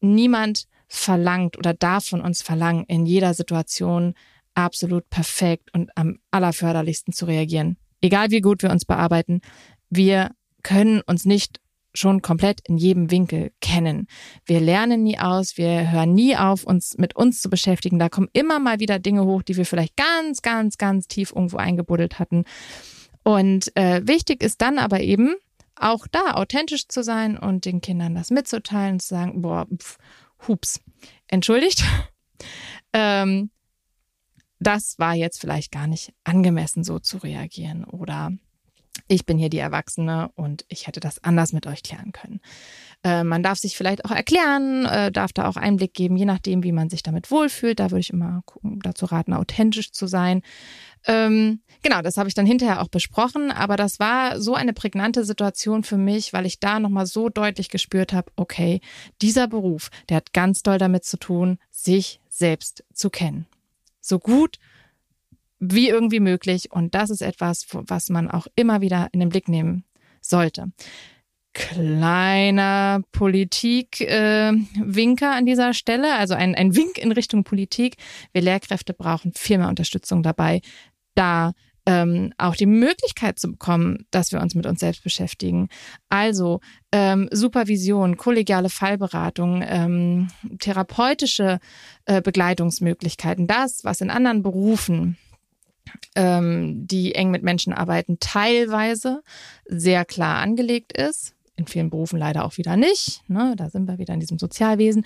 Niemand 0.00 0.66
verlangt 0.88 1.56
oder 1.56 1.72
darf 1.72 2.06
von 2.06 2.20
uns 2.20 2.42
verlangen, 2.42 2.84
in 2.86 3.06
jeder 3.06 3.34
Situation 3.34 4.14
absolut 4.54 5.08
perfekt 5.08 5.70
und 5.72 5.96
am 5.96 6.18
allerförderlichsten 6.30 7.12
zu 7.12 7.26
reagieren 7.26 7.76
egal 8.00 8.30
wie 8.30 8.40
gut 8.40 8.62
wir 8.62 8.70
uns 8.70 8.84
bearbeiten, 8.84 9.40
wir 9.88 10.30
können 10.62 11.00
uns 11.06 11.24
nicht 11.24 11.60
schon 11.92 12.22
komplett 12.22 12.60
in 12.68 12.76
jedem 12.76 13.10
Winkel 13.10 13.52
kennen. 13.60 14.06
Wir 14.44 14.60
lernen 14.60 15.02
nie 15.02 15.18
aus, 15.18 15.56
wir 15.56 15.90
hören 15.90 16.14
nie 16.14 16.36
auf, 16.36 16.64
uns 16.64 16.96
mit 16.98 17.16
uns 17.16 17.40
zu 17.40 17.50
beschäftigen. 17.50 17.98
Da 17.98 18.08
kommen 18.08 18.28
immer 18.32 18.60
mal 18.60 18.78
wieder 18.78 18.98
Dinge 18.98 19.24
hoch, 19.24 19.42
die 19.42 19.56
wir 19.56 19.66
vielleicht 19.66 19.96
ganz, 19.96 20.42
ganz, 20.42 20.78
ganz 20.78 21.08
tief 21.08 21.32
irgendwo 21.34 21.56
eingebuddelt 21.56 22.18
hatten. 22.18 22.44
Und 23.24 23.76
äh, 23.76 24.06
wichtig 24.06 24.42
ist 24.42 24.62
dann 24.62 24.78
aber 24.78 25.00
eben 25.00 25.34
auch 25.76 26.06
da 26.06 26.34
authentisch 26.34 26.88
zu 26.88 27.02
sein 27.02 27.38
und 27.38 27.64
den 27.64 27.80
Kindern 27.80 28.14
das 28.14 28.30
mitzuteilen 28.30 28.94
und 28.94 29.02
zu 29.02 29.08
sagen, 29.08 29.42
boah, 29.42 29.66
pf, 29.66 29.98
hups, 30.46 30.80
entschuldigt. 31.26 31.82
ähm, 32.92 33.50
das 34.60 34.98
war 34.98 35.14
jetzt 35.14 35.40
vielleicht 35.40 35.72
gar 35.72 35.86
nicht 35.86 36.12
angemessen, 36.22 36.84
so 36.84 36.98
zu 36.98 37.18
reagieren 37.18 37.84
oder 37.84 38.30
ich 39.08 39.26
bin 39.26 39.38
hier 39.38 39.48
die 39.48 39.58
Erwachsene 39.58 40.30
und 40.34 40.64
ich 40.68 40.86
hätte 40.86 41.00
das 41.00 41.22
anders 41.24 41.52
mit 41.52 41.66
euch 41.66 41.82
klären 41.82 42.12
können. 42.12 42.40
Äh, 43.02 43.24
man 43.24 43.42
darf 43.42 43.58
sich 43.58 43.76
vielleicht 43.76 44.04
auch 44.04 44.10
erklären, 44.10 44.84
äh, 44.84 45.10
darf 45.10 45.32
da 45.32 45.48
auch 45.48 45.56
Einblick 45.56 45.94
geben, 45.94 46.16
je 46.16 46.26
nachdem, 46.26 46.62
wie 46.62 46.72
man 46.72 46.90
sich 46.90 47.02
damit 47.02 47.30
wohlfühlt. 47.30 47.80
Da 47.80 47.90
würde 47.90 48.00
ich 48.00 48.10
immer 48.10 48.42
dazu 48.62 49.06
raten, 49.06 49.32
authentisch 49.32 49.92
zu 49.92 50.06
sein. 50.06 50.42
Ähm, 51.06 51.60
genau, 51.82 52.02
das 52.02 52.18
habe 52.18 52.28
ich 52.28 52.34
dann 52.34 52.46
hinterher 52.46 52.82
auch 52.82 52.88
besprochen, 52.88 53.50
aber 53.50 53.76
das 53.76 53.98
war 53.98 54.40
so 54.40 54.54
eine 54.54 54.74
prägnante 54.74 55.24
Situation 55.24 55.82
für 55.82 55.96
mich, 55.96 56.32
weil 56.32 56.46
ich 56.46 56.60
da 56.60 56.78
nochmal 56.78 57.06
so 57.06 57.30
deutlich 57.30 57.70
gespürt 57.70 58.12
habe, 58.12 58.30
okay, 58.36 58.80
dieser 59.22 59.48
Beruf, 59.48 59.90
der 60.08 60.18
hat 60.18 60.32
ganz 60.32 60.62
doll 60.62 60.78
damit 60.78 61.04
zu 61.04 61.16
tun, 61.16 61.58
sich 61.70 62.20
selbst 62.28 62.84
zu 62.92 63.08
kennen 63.08 63.46
so 64.00 64.18
gut 64.18 64.56
wie 65.58 65.88
irgendwie 65.88 66.20
möglich. 66.20 66.72
Und 66.72 66.94
das 66.94 67.10
ist 67.10 67.22
etwas, 67.22 67.66
was 67.70 68.08
man 68.08 68.30
auch 68.30 68.46
immer 68.56 68.80
wieder 68.80 69.08
in 69.12 69.20
den 69.20 69.28
Blick 69.28 69.48
nehmen 69.48 69.84
sollte. 70.20 70.72
Kleiner 71.52 73.02
Politik-Winker 73.12 75.32
äh, 75.32 75.36
an 75.36 75.46
dieser 75.46 75.74
Stelle, 75.74 76.14
also 76.14 76.34
ein, 76.34 76.54
ein 76.54 76.76
Wink 76.76 76.96
in 76.96 77.12
Richtung 77.12 77.44
Politik. 77.44 77.96
Wir 78.32 78.42
Lehrkräfte 78.42 78.94
brauchen 78.94 79.32
viel 79.34 79.58
mehr 79.58 79.68
Unterstützung 79.68 80.22
dabei, 80.22 80.60
da 81.14 81.52
ähm, 81.86 82.32
auch 82.38 82.56
die 82.56 82.66
Möglichkeit 82.66 83.38
zu 83.38 83.52
bekommen, 83.52 84.06
dass 84.10 84.32
wir 84.32 84.40
uns 84.40 84.54
mit 84.54 84.66
uns 84.66 84.80
selbst 84.80 85.02
beschäftigen. 85.02 85.68
Also 86.08 86.60
ähm, 86.92 87.28
Supervision, 87.32 88.16
kollegiale 88.16 88.68
Fallberatung, 88.68 89.62
ähm, 89.66 90.28
therapeutische 90.58 91.58
äh, 92.04 92.20
Begleitungsmöglichkeiten, 92.22 93.46
das, 93.46 93.84
was 93.84 94.00
in 94.00 94.10
anderen 94.10 94.42
Berufen 94.42 95.16
ähm, 96.14 96.86
die 96.86 97.14
eng 97.14 97.30
mit 97.30 97.42
Menschen 97.42 97.72
arbeiten, 97.72 98.18
teilweise 98.20 99.22
sehr 99.66 100.04
klar 100.04 100.38
angelegt 100.40 100.92
ist 100.92 101.34
in 101.60 101.66
vielen 101.66 101.90
Berufen 101.90 102.18
leider 102.18 102.44
auch 102.44 102.56
wieder 102.56 102.76
nicht. 102.76 103.22
Ne? 103.28 103.54
Da 103.56 103.70
sind 103.70 103.86
wir 103.86 103.98
wieder 103.98 104.14
in 104.14 104.20
diesem 104.20 104.38
Sozialwesen. 104.38 105.04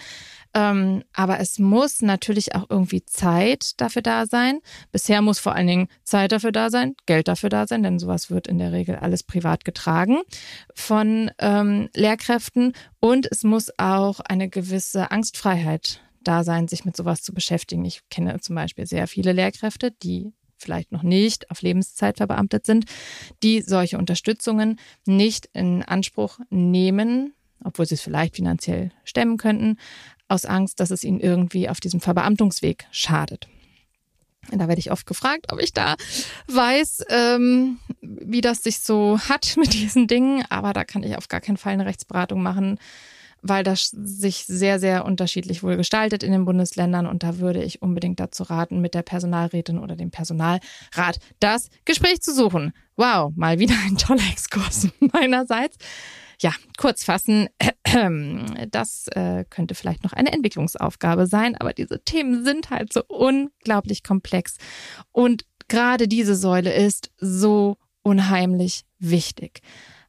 Ähm, 0.55 1.03
aber 1.13 1.41
es 1.41 1.59
muss 1.59 2.01
natürlich 2.01 2.55
auch 2.55 2.67
irgendwie 2.69 3.05
Zeit 3.05 3.73
dafür 3.81 4.03
da 4.03 4.27
sein. 4.27 4.61
Bisher 4.93 5.21
muss 5.21 5.39
vor 5.39 5.55
allen 5.55 5.67
Dingen 5.67 5.89
Zeit 6.05 6.33
dafür 6.33 6.53
da 6.53 6.71
sein, 6.71 6.95
Geld 7.07 7.29
dafür 7.29 7.51
da 7.51 7.67
sein, 7.67 7.83
denn 7.83 7.99
sowas 7.99 8.31
wird 8.31 8.47
in 8.47 8.59
der 8.59 8.73
Regel 8.73 8.97
alles 8.97 9.25
privat 9.25 9.65
getragen 9.65 10.21
von 10.75 11.31
ähm, 11.39 11.91
Lehrkräften. 11.95 12.73
Und 13.01 13.27
es 13.31 13.43
muss 13.43 13.71
auch 13.79 14.21
eine 14.21 14.49
gewisse 14.49 15.11
Angstfreiheit 15.11 16.01
da 16.23 16.45
sein, 16.45 16.69
sich 16.69 16.85
mit 16.85 16.97
sowas 16.97 17.23
zu 17.23 17.35
beschäftigen. 17.35 17.85
Ich 17.85 18.09
kenne 18.09 18.41
zum 18.41 18.55
Beispiel 18.55 18.87
sehr 18.87 19.09
viele 19.09 19.33
Lehrkräfte, 19.33 19.91
die 19.91 20.33
vielleicht 20.59 20.93
noch 20.93 21.03
nicht 21.03 21.51
auf 21.51 21.63
Lebenszeit 21.63 22.19
verbeamtet 22.19 22.67
sind, 22.67 22.87
die 23.43 23.61
solche 23.61 23.99
Unterstützungen 23.99 24.79
nicht 25.07 25.49
in 25.53 25.83
Anspruch 25.83 26.39
nehmen, 26.51 27.35
obwohl 27.63 27.87
sie 27.87 27.95
es 27.95 28.03
vielleicht 28.03 28.37
finanziell 28.37 28.91
stemmen 29.05 29.37
könnten, 29.37 29.79
aus 30.29 30.45
Angst, 30.45 30.81
dass 30.81 30.91
es 30.91 31.05
ihnen 31.05 31.21
irgendwie 31.21 31.69
auf 31.69 31.81
diesem 31.81 32.01
Verbeamtungsweg 32.01 32.87
schadet. 32.91 33.49
Da 34.51 34.69
werde 34.69 34.79
ich 34.79 34.91
oft 34.91 35.07
gefragt, 35.07 35.47
ob 35.53 35.61
ich 35.61 35.73
da 35.73 35.97
weiß, 36.49 37.05
ähm, 37.09 37.79
wie 38.01 38.41
das 38.41 38.63
sich 38.63 38.81
so 38.81 39.19
hat 39.19 39.55
mit 39.57 39.73
diesen 39.73 40.07
Dingen. 40.07 40.45
Aber 40.51 40.73
da 40.73 40.85
kann 40.85 41.03
ich 41.03 41.17
auf 41.17 41.29
gar 41.29 41.41
keinen 41.41 41.57
Fall 41.57 41.73
eine 41.73 41.87
Rechtsberatung 41.87 42.43
machen, 42.43 42.79
weil 43.47 43.63
das 43.63 43.91
sich 43.91 44.47
sehr, 44.47 44.81
sehr 44.81 45.05
unterschiedlich 45.05 45.63
wohl 45.63 45.77
gestaltet 45.77 46.23
in 46.23 46.33
den 46.33 46.47
Bundesländern. 46.47 47.07
Und 47.07 47.23
da 47.23 47.39
würde 47.39 47.63
ich 47.63 47.83
unbedingt 47.83 48.19
dazu 48.19 48.43
raten, 48.43 48.81
mit 48.81 48.95
der 48.95 49.03
Personalrätin 49.03 49.79
oder 49.79 49.97
dem 49.97 50.11
Personalrat 50.11 51.19
das 51.41 51.69
Gespräch 51.85 52.23
zu 52.23 52.35
suchen. 52.35 52.73
Wow, 52.97 53.33
mal 53.37 53.59
wieder 53.59 53.75
ein 53.87 53.97
toller 53.99 54.27
Exkurs 54.33 54.89
meinerseits. 55.13 55.77
Ja, 56.41 56.53
kurz 56.79 57.05
fassen, 57.05 57.49
das 58.71 59.09
äh, 59.09 59.45
könnte 59.51 59.75
vielleicht 59.75 60.05
noch 60.05 60.15
eine 60.15 60.33
Entwicklungsaufgabe 60.33 61.27
sein, 61.27 61.55
aber 61.55 61.75
diese 61.75 62.03
Themen 62.03 62.45
sind 62.45 62.71
halt 62.71 62.93
so 62.93 63.03
unglaublich 63.07 64.03
komplex. 64.03 64.57
Und 65.13 65.45
gerade 65.69 66.09
diese 66.09 66.35
Säule 66.35 66.73
ist 66.73 67.11
so 67.19 67.77
unheimlich 68.03 68.85
wichtig. 68.99 69.61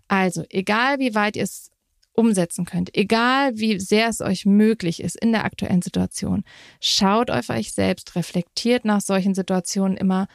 Also, 0.08 0.44
egal 0.50 1.00
wie 1.00 1.16
weit 1.16 1.36
ihr 1.36 1.44
es 1.44 1.72
umsetzen 2.16 2.66
könnt, 2.66 2.96
egal 2.96 3.58
wie 3.58 3.80
sehr 3.80 4.10
es 4.10 4.22
euch 4.22 4.46
möglich 4.46 5.02
ist 5.02 5.16
in 5.16 5.32
der 5.32 5.46
aktuellen 5.46 5.82
Situation. 5.82 6.44
Schaut 6.80 7.30
auf 7.30 7.50
euch 7.50 7.74
selbst, 7.74 8.16
reflektiert 8.16 8.86
nach 8.86 9.02
solchen 9.02 9.36
Situationen 9.36 9.98
immer, 9.98 10.28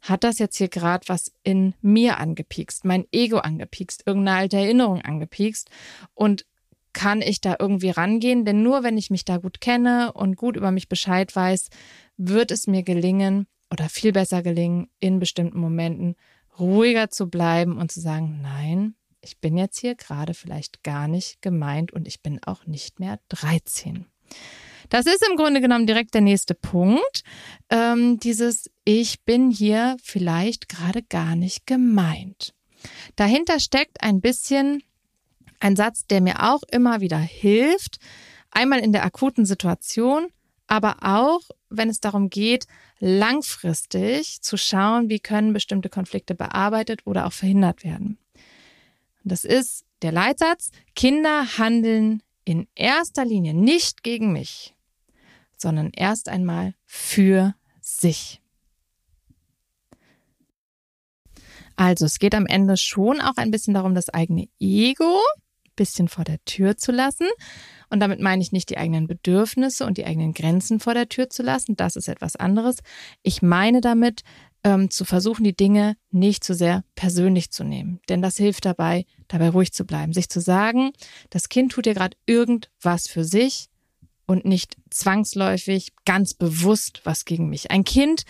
hat 0.00 0.24
das 0.24 0.38
jetzt 0.38 0.56
hier 0.56 0.68
gerade 0.68 1.08
was 1.08 1.32
in 1.42 1.74
mir 1.80 2.18
angepiekst, 2.18 2.84
mein 2.84 3.04
Ego 3.12 3.38
angepiekst, 3.38 4.04
irgendeine 4.06 4.38
alte 4.38 4.56
Erinnerung 4.56 5.02
angepiekst 5.02 5.70
und 6.14 6.44
kann 6.92 7.20
ich 7.20 7.40
da 7.40 7.56
irgendwie 7.58 7.90
rangehen? 7.90 8.44
Denn 8.44 8.62
nur 8.62 8.82
wenn 8.82 8.98
ich 8.98 9.10
mich 9.10 9.24
da 9.24 9.36
gut 9.36 9.60
kenne 9.60 10.12
und 10.12 10.36
gut 10.36 10.56
über 10.56 10.70
mich 10.70 10.88
Bescheid 10.88 11.34
weiß, 11.34 11.68
wird 12.16 12.50
es 12.50 12.66
mir 12.66 12.82
gelingen 12.82 13.46
oder 13.70 13.88
viel 13.88 14.12
besser 14.12 14.42
gelingen, 14.42 14.88
in 14.98 15.18
bestimmten 15.18 15.60
Momenten 15.60 16.16
ruhiger 16.58 17.10
zu 17.10 17.28
bleiben 17.28 17.78
und 17.78 17.92
zu 17.92 18.00
sagen, 18.00 18.40
nein, 18.42 18.94
ich 19.28 19.40
bin 19.40 19.58
jetzt 19.58 19.78
hier 19.78 19.94
gerade 19.94 20.32
vielleicht 20.32 20.82
gar 20.82 21.06
nicht 21.06 21.42
gemeint 21.42 21.92
und 21.92 22.08
ich 22.08 22.22
bin 22.22 22.40
auch 22.44 22.64
nicht 22.64 22.98
mehr 22.98 23.20
13. 23.28 24.06
Das 24.88 25.04
ist 25.04 25.22
im 25.28 25.36
Grunde 25.36 25.60
genommen 25.60 25.86
direkt 25.86 26.14
der 26.14 26.22
nächste 26.22 26.54
Punkt. 26.54 27.22
Ähm, 27.68 28.18
dieses 28.18 28.70
Ich 28.86 29.22
bin 29.24 29.50
hier 29.50 29.98
vielleicht 30.02 30.70
gerade 30.70 31.02
gar 31.02 31.36
nicht 31.36 31.66
gemeint. 31.66 32.54
Dahinter 33.16 33.60
steckt 33.60 34.02
ein 34.02 34.22
bisschen 34.22 34.82
ein 35.60 35.76
Satz, 35.76 36.06
der 36.06 36.22
mir 36.22 36.50
auch 36.50 36.62
immer 36.70 37.02
wieder 37.02 37.18
hilft. 37.18 37.98
Einmal 38.50 38.78
in 38.78 38.92
der 38.92 39.04
akuten 39.04 39.44
Situation, 39.44 40.28
aber 40.68 40.96
auch, 41.02 41.42
wenn 41.68 41.90
es 41.90 42.00
darum 42.00 42.30
geht, 42.30 42.66
langfristig 42.98 44.40
zu 44.40 44.56
schauen, 44.56 45.10
wie 45.10 45.20
können 45.20 45.52
bestimmte 45.52 45.90
Konflikte 45.90 46.34
bearbeitet 46.34 47.02
oder 47.04 47.26
auch 47.26 47.32
verhindert 47.34 47.84
werden. 47.84 48.16
Das 49.24 49.44
ist 49.44 49.84
der 50.02 50.12
Leitsatz, 50.12 50.70
Kinder 50.94 51.58
handeln 51.58 52.22
in 52.44 52.66
erster 52.74 53.24
Linie 53.24 53.52
nicht 53.52 54.02
gegen 54.02 54.32
mich, 54.32 54.74
sondern 55.56 55.90
erst 55.94 56.28
einmal 56.28 56.74
für 56.86 57.54
sich. 57.80 58.40
Also 61.76 62.06
es 62.06 62.18
geht 62.18 62.34
am 62.34 62.46
Ende 62.46 62.76
schon 62.76 63.20
auch 63.20 63.36
ein 63.36 63.50
bisschen 63.50 63.74
darum, 63.74 63.94
das 63.94 64.08
eigene 64.08 64.48
Ego 64.58 65.20
ein 65.64 65.72
bisschen 65.76 66.08
vor 66.08 66.24
der 66.24 66.44
Tür 66.44 66.76
zu 66.76 66.90
lassen. 66.90 67.28
Und 67.88 68.00
damit 68.00 68.20
meine 68.20 68.42
ich 68.42 68.50
nicht 68.50 68.70
die 68.70 68.78
eigenen 68.78 69.06
Bedürfnisse 69.06 69.86
und 69.86 69.96
die 69.96 70.04
eigenen 70.04 70.34
Grenzen 70.34 70.80
vor 70.80 70.94
der 70.94 71.08
Tür 71.08 71.30
zu 71.30 71.42
lassen. 71.42 71.76
Das 71.76 71.94
ist 71.94 72.08
etwas 72.08 72.34
anderes. 72.34 72.78
Ich 73.22 73.42
meine 73.42 73.80
damit, 73.80 74.22
ähm, 74.68 74.90
zu 74.90 75.06
versuchen, 75.06 75.44
die 75.44 75.56
Dinge 75.56 75.96
nicht 76.10 76.44
zu 76.44 76.54
sehr 76.54 76.84
persönlich 76.94 77.50
zu 77.50 77.64
nehmen. 77.64 78.00
Denn 78.10 78.20
das 78.20 78.36
hilft 78.36 78.66
dabei, 78.66 79.06
dabei 79.26 79.48
ruhig 79.48 79.72
zu 79.72 79.86
bleiben, 79.86 80.12
sich 80.12 80.28
zu 80.28 80.40
sagen, 80.40 80.92
das 81.30 81.48
Kind 81.48 81.72
tut 81.72 81.86
ja 81.86 81.94
gerade 81.94 82.16
irgendwas 82.26 83.08
für 83.08 83.24
sich 83.24 83.68
und 84.26 84.44
nicht 84.44 84.76
zwangsläufig 84.90 85.92
ganz 86.04 86.34
bewusst 86.34 87.00
was 87.04 87.24
gegen 87.24 87.48
mich. 87.48 87.70
Ein 87.70 87.84
Kind, 87.84 88.24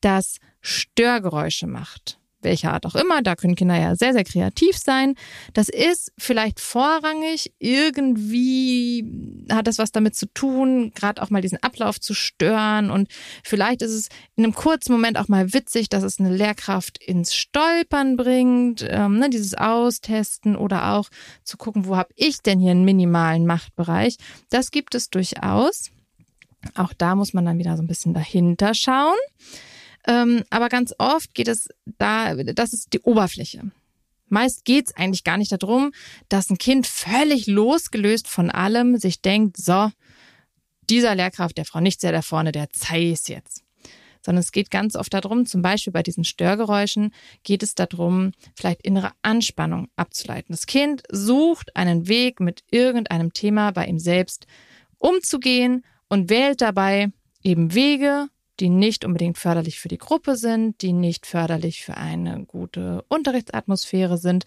das 0.00 0.36
Störgeräusche 0.60 1.66
macht, 1.66 2.19
welcher 2.42 2.72
Art 2.72 2.86
auch 2.86 2.94
immer, 2.94 3.22
da 3.22 3.36
können 3.36 3.56
Kinder 3.56 3.78
ja 3.78 3.96
sehr, 3.96 4.12
sehr 4.12 4.24
kreativ 4.24 4.76
sein. 4.76 5.14
Das 5.52 5.68
ist 5.68 6.12
vielleicht 6.18 6.60
vorrangig, 6.60 7.52
irgendwie 7.58 9.04
hat 9.50 9.66
das 9.66 9.78
was 9.78 9.92
damit 9.92 10.14
zu 10.14 10.26
tun, 10.32 10.92
gerade 10.94 11.22
auch 11.22 11.30
mal 11.30 11.42
diesen 11.42 11.62
Ablauf 11.62 12.00
zu 12.00 12.14
stören 12.14 12.90
und 12.90 13.08
vielleicht 13.44 13.82
ist 13.82 13.92
es 13.92 14.08
in 14.36 14.44
einem 14.44 14.54
kurzen 14.54 14.92
Moment 14.92 15.18
auch 15.18 15.28
mal 15.28 15.52
witzig, 15.52 15.88
dass 15.88 16.02
es 16.02 16.20
eine 16.20 16.34
Lehrkraft 16.34 17.02
ins 17.02 17.34
Stolpern 17.34 18.16
bringt, 18.16 18.86
ähm, 18.88 19.18
ne, 19.18 19.30
dieses 19.30 19.54
Austesten 19.54 20.56
oder 20.56 20.94
auch 20.94 21.08
zu 21.44 21.56
gucken, 21.56 21.86
wo 21.86 21.96
habe 21.96 22.10
ich 22.16 22.42
denn 22.42 22.60
hier 22.60 22.72
einen 22.72 22.84
minimalen 22.84 23.46
Machtbereich. 23.46 24.16
Das 24.50 24.70
gibt 24.70 24.94
es 24.94 25.10
durchaus. 25.10 25.90
Auch 26.74 26.92
da 26.92 27.14
muss 27.14 27.32
man 27.32 27.44
dann 27.44 27.58
wieder 27.58 27.76
so 27.76 27.82
ein 27.82 27.86
bisschen 27.86 28.14
dahinter 28.14 28.74
schauen. 28.74 29.16
Ähm, 30.06 30.44
aber 30.50 30.68
ganz 30.68 30.94
oft 30.98 31.34
geht 31.34 31.48
es 31.48 31.68
da, 31.98 32.34
das 32.34 32.72
ist 32.72 32.92
die 32.92 33.00
Oberfläche. 33.00 33.70
Meist 34.28 34.64
geht 34.64 34.86
es 34.86 34.96
eigentlich 34.96 35.24
gar 35.24 35.36
nicht 35.36 35.52
darum, 35.52 35.92
dass 36.28 36.50
ein 36.50 36.58
Kind 36.58 36.86
völlig 36.86 37.46
losgelöst 37.46 38.28
von 38.28 38.48
allem 38.48 38.96
sich 38.96 39.20
denkt, 39.20 39.56
so, 39.56 39.90
dieser 40.88 41.14
Lehrkraft, 41.14 41.56
der 41.58 41.64
Frau 41.64 41.80
nicht 41.80 42.00
sehr 42.00 42.12
da 42.12 42.22
vorne, 42.22 42.52
der 42.52 42.70
zeigt 42.70 43.28
jetzt. 43.28 43.62
Sondern 44.24 44.40
es 44.40 44.52
geht 44.52 44.70
ganz 44.70 44.96
oft 44.96 45.12
darum, 45.14 45.46
zum 45.46 45.62
Beispiel 45.62 45.92
bei 45.92 46.02
diesen 46.02 46.24
Störgeräuschen, 46.24 47.12
geht 47.42 47.62
es 47.62 47.74
darum, 47.74 48.32
vielleicht 48.54 48.82
innere 48.82 49.12
Anspannung 49.22 49.88
abzuleiten. 49.96 50.52
Das 50.52 50.66
Kind 50.66 51.02
sucht 51.10 51.74
einen 51.74 52.06
Weg, 52.06 52.38
mit 52.38 52.62
irgendeinem 52.70 53.32
Thema 53.32 53.70
bei 53.72 53.86
ihm 53.86 53.98
selbst 53.98 54.46
umzugehen 54.98 55.84
und 56.08 56.28
wählt 56.28 56.60
dabei 56.60 57.10
eben 57.42 57.72
Wege, 57.74 58.28
die 58.60 58.68
nicht 58.68 59.04
unbedingt 59.04 59.38
förderlich 59.38 59.80
für 59.80 59.88
die 59.88 59.98
Gruppe 59.98 60.36
sind, 60.36 60.82
die 60.82 60.92
nicht 60.92 61.26
förderlich 61.26 61.82
für 61.84 61.96
eine 61.96 62.44
gute 62.44 63.04
Unterrichtsatmosphäre 63.08 64.18
sind. 64.18 64.44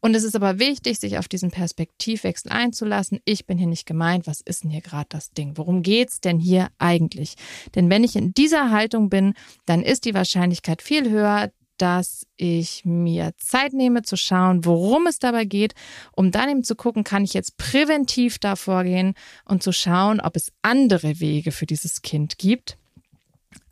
Und 0.00 0.14
es 0.14 0.24
ist 0.24 0.36
aber 0.36 0.58
wichtig, 0.58 0.98
sich 0.98 1.18
auf 1.18 1.26
diesen 1.26 1.50
Perspektivwechsel 1.50 2.52
einzulassen. 2.52 3.20
Ich 3.24 3.46
bin 3.46 3.56
hier 3.56 3.66
nicht 3.66 3.86
gemeint. 3.86 4.26
Was 4.26 4.42
ist 4.42 4.62
denn 4.62 4.70
hier 4.70 4.82
gerade 4.82 5.06
das 5.08 5.30
Ding? 5.30 5.56
Worum 5.56 5.82
geht's 5.82 6.20
denn 6.20 6.38
hier 6.38 6.68
eigentlich? 6.78 7.34
Denn 7.74 7.88
wenn 7.88 8.04
ich 8.04 8.14
in 8.14 8.34
dieser 8.34 8.70
Haltung 8.70 9.08
bin, 9.08 9.32
dann 9.64 9.82
ist 9.82 10.04
die 10.04 10.14
Wahrscheinlichkeit 10.14 10.82
viel 10.82 11.10
höher, 11.10 11.50
dass 11.78 12.26
ich 12.36 12.84
mir 12.84 13.32
Zeit 13.38 13.72
nehme 13.72 14.02
zu 14.02 14.16
schauen, 14.16 14.64
worum 14.64 15.06
es 15.06 15.18
dabei 15.18 15.44
geht, 15.44 15.74
um 16.12 16.30
dann 16.30 16.48
eben 16.48 16.64
zu 16.64 16.74
gucken, 16.74 17.04
kann 17.04 17.24
ich 17.24 17.34
jetzt 17.34 17.56
präventiv 17.56 18.38
da 18.38 18.56
vorgehen 18.56 19.14
und 19.44 19.62
zu 19.62 19.72
schauen, 19.72 20.20
ob 20.20 20.36
es 20.36 20.52
andere 20.62 21.20
Wege 21.20 21.52
für 21.52 21.66
dieses 21.66 22.02
Kind 22.02 22.38
gibt 22.38 22.78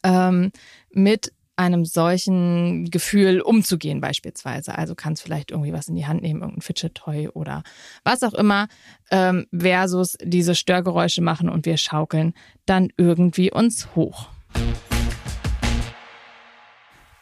ähm, 0.05 0.53
mit 0.91 1.33
einem 1.57 1.85
solchen 1.85 2.91
Gefühl 2.91 3.41
umzugehen 3.41 4.01
beispielsweise. 4.01 4.77
Also 4.77 4.95
kannst 4.95 5.23
vielleicht 5.23 5.51
irgendwie 5.51 5.73
was 5.73 5.89
in 5.89 5.95
die 5.95 6.07
Hand 6.07 6.23
nehmen, 6.23 6.41
irgendein 6.41 6.63
Fidget-Toy 6.63 7.29
oder 7.29 7.63
was 8.03 8.23
auch 8.23 8.35
immer, 8.35 8.67
ähm, 9.11 9.47
versus 9.57 10.17
diese 10.23 10.55
Störgeräusche 10.55 11.23
machen 11.23 11.49
und 11.49 11.67
wir 11.67 11.77
schaukeln 11.77 12.35
dann 12.67 12.89
irgendwie 12.97 13.53
uns 13.53 13.95
hoch. 13.95 14.29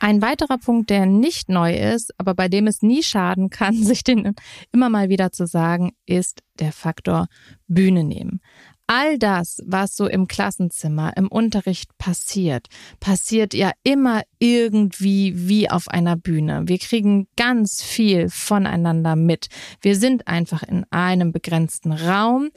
Ein 0.02 0.20
weiterer 0.20 0.58
Punkt, 0.58 0.90
der 0.90 1.06
nicht 1.06 1.48
neu 1.48 1.74
ist, 1.74 2.12
aber 2.18 2.34
bei 2.34 2.48
dem 2.48 2.66
es 2.66 2.82
nie 2.82 3.04
schaden 3.04 3.50
kann, 3.50 3.74
sich 3.84 4.02
den 4.02 4.34
immer 4.72 4.88
mal 4.88 5.08
wieder 5.08 5.30
zu 5.30 5.46
sagen, 5.46 5.92
ist 6.06 6.42
der 6.58 6.72
Faktor 6.72 7.28
Bühne 7.68 8.02
nehmen. 8.02 8.40
All 8.86 9.18
das, 9.18 9.62
was 9.64 9.96
so 9.96 10.06
im 10.06 10.26
Klassenzimmer, 10.26 11.16
im 11.16 11.28
Unterricht 11.28 11.96
passiert, 11.98 12.66
passiert 13.00 13.54
ja 13.54 13.72
immer 13.84 14.22
irgendwie 14.38 15.48
wie 15.48 15.70
auf 15.70 15.88
einer 15.88 16.16
Bühne. 16.16 16.62
Wir 16.66 16.78
kriegen 16.78 17.28
ganz 17.36 17.82
viel 17.82 18.28
voneinander 18.28 19.16
mit. 19.16 19.48
Wir 19.80 19.96
sind 19.96 20.28
einfach 20.28 20.62
in 20.62 20.84
einem 20.90 21.32
begrenzten 21.32 21.92
Raum. 21.92 22.50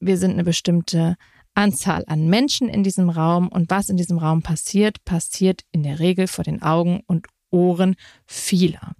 Wir 0.00 0.18
sind 0.18 0.32
eine 0.32 0.44
bestimmte 0.44 1.16
Anzahl 1.54 2.04
an 2.06 2.28
Menschen 2.28 2.68
in 2.68 2.82
diesem 2.82 3.08
Raum 3.08 3.48
und 3.48 3.70
was 3.70 3.88
in 3.88 3.96
diesem 3.96 4.18
Raum 4.18 4.42
passiert, 4.42 5.04
passiert 5.04 5.62
in 5.72 5.82
der 5.82 5.98
Regel 5.98 6.26
vor 6.28 6.44
den 6.44 6.62
Augen 6.62 7.02
und 7.06 7.26
Ohren 7.50 7.96
vieler. 8.26 8.92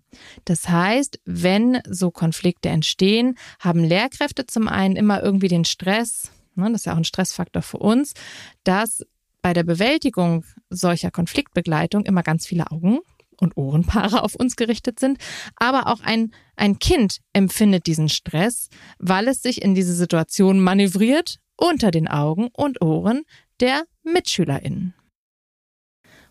Das 0.45 0.69
heißt, 0.69 1.21
wenn 1.25 1.81
so 1.89 2.11
Konflikte 2.11 2.71
entstehen, 2.71 3.37
haben 3.61 3.85
Lehrkräfte 3.85 4.47
zum 4.47 4.69
einen 4.69 4.97
immer 4.97 5.23
irgendwie 5.23 5.49
den 5.49 5.65
Stress, 5.65 6.31
ne, 6.57 6.71
das 6.73 6.83
ist 6.83 6.87
ja 6.87 6.93
auch 6.93 6.99
ein 6.99 7.05
Stressfaktor 7.05 7.63
für 7.63 7.79
uns, 7.79 8.15
dass 8.65 9.05
bei 9.43 9.53
der 9.53 9.65
Bewältigung 9.65 10.45
solcher 10.71 11.11
Konfliktbegleitung 11.11 12.05
immer 12.05 12.23
ganz 12.23 12.47
viele 12.47 12.71
Augen 12.71 12.99
und 13.41 13.57
Ohrenpaare 13.57 14.23
auf 14.25 14.35
uns 14.35 14.57
gerichtet 14.57 14.99
sind. 14.99 15.19
Aber 15.57 15.87
auch 15.87 16.01
ein, 16.01 16.33
ein 16.57 16.79
Kind 16.79 17.19
empfindet 17.33 17.87
diesen 17.87 18.09
Stress, 18.09 18.69
weil 18.99 19.29
es 19.29 19.43
sich 19.43 19.63
in 19.63 19.75
diese 19.75 19.95
Situation 19.95 20.61
manövriert 20.61 21.39
unter 21.57 21.91
den 21.91 22.09
Augen 22.09 22.49
und 22.53 22.83
Ohren 22.83 23.23
der 23.61 23.85
MitschülerInnen. 24.03 24.95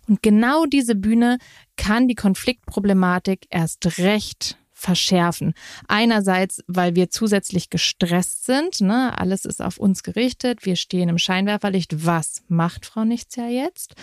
Und 0.07 0.21
genau 0.21 0.65
diese 0.65 0.95
Bühne 0.95 1.39
kann 1.77 2.07
die 2.07 2.15
Konfliktproblematik 2.15 3.47
erst 3.49 3.97
recht 3.97 4.57
verschärfen. 4.75 5.53
Einerseits, 5.87 6.61
weil 6.67 6.95
wir 6.95 7.09
zusätzlich 7.09 7.69
gestresst 7.69 8.45
sind, 8.45 8.81
ne? 8.81 9.17
alles 9.17 9.45
ist 9.45 9.61
auf 9.61 9.77
uns 9.77 10.03
gerichtet, 10.03 10.65
wir 10.65 10.75
stehen 10.75 11.09
im 11.09 11.17
Scheinwerferlicht. 11.17 12.05
Was 12.05 12.43
macht 12.49 12.85
Frau 12.85 13.05
Nichts 13.05 13.35
ja 13.37 13.47
jetzt? 13.47 13.95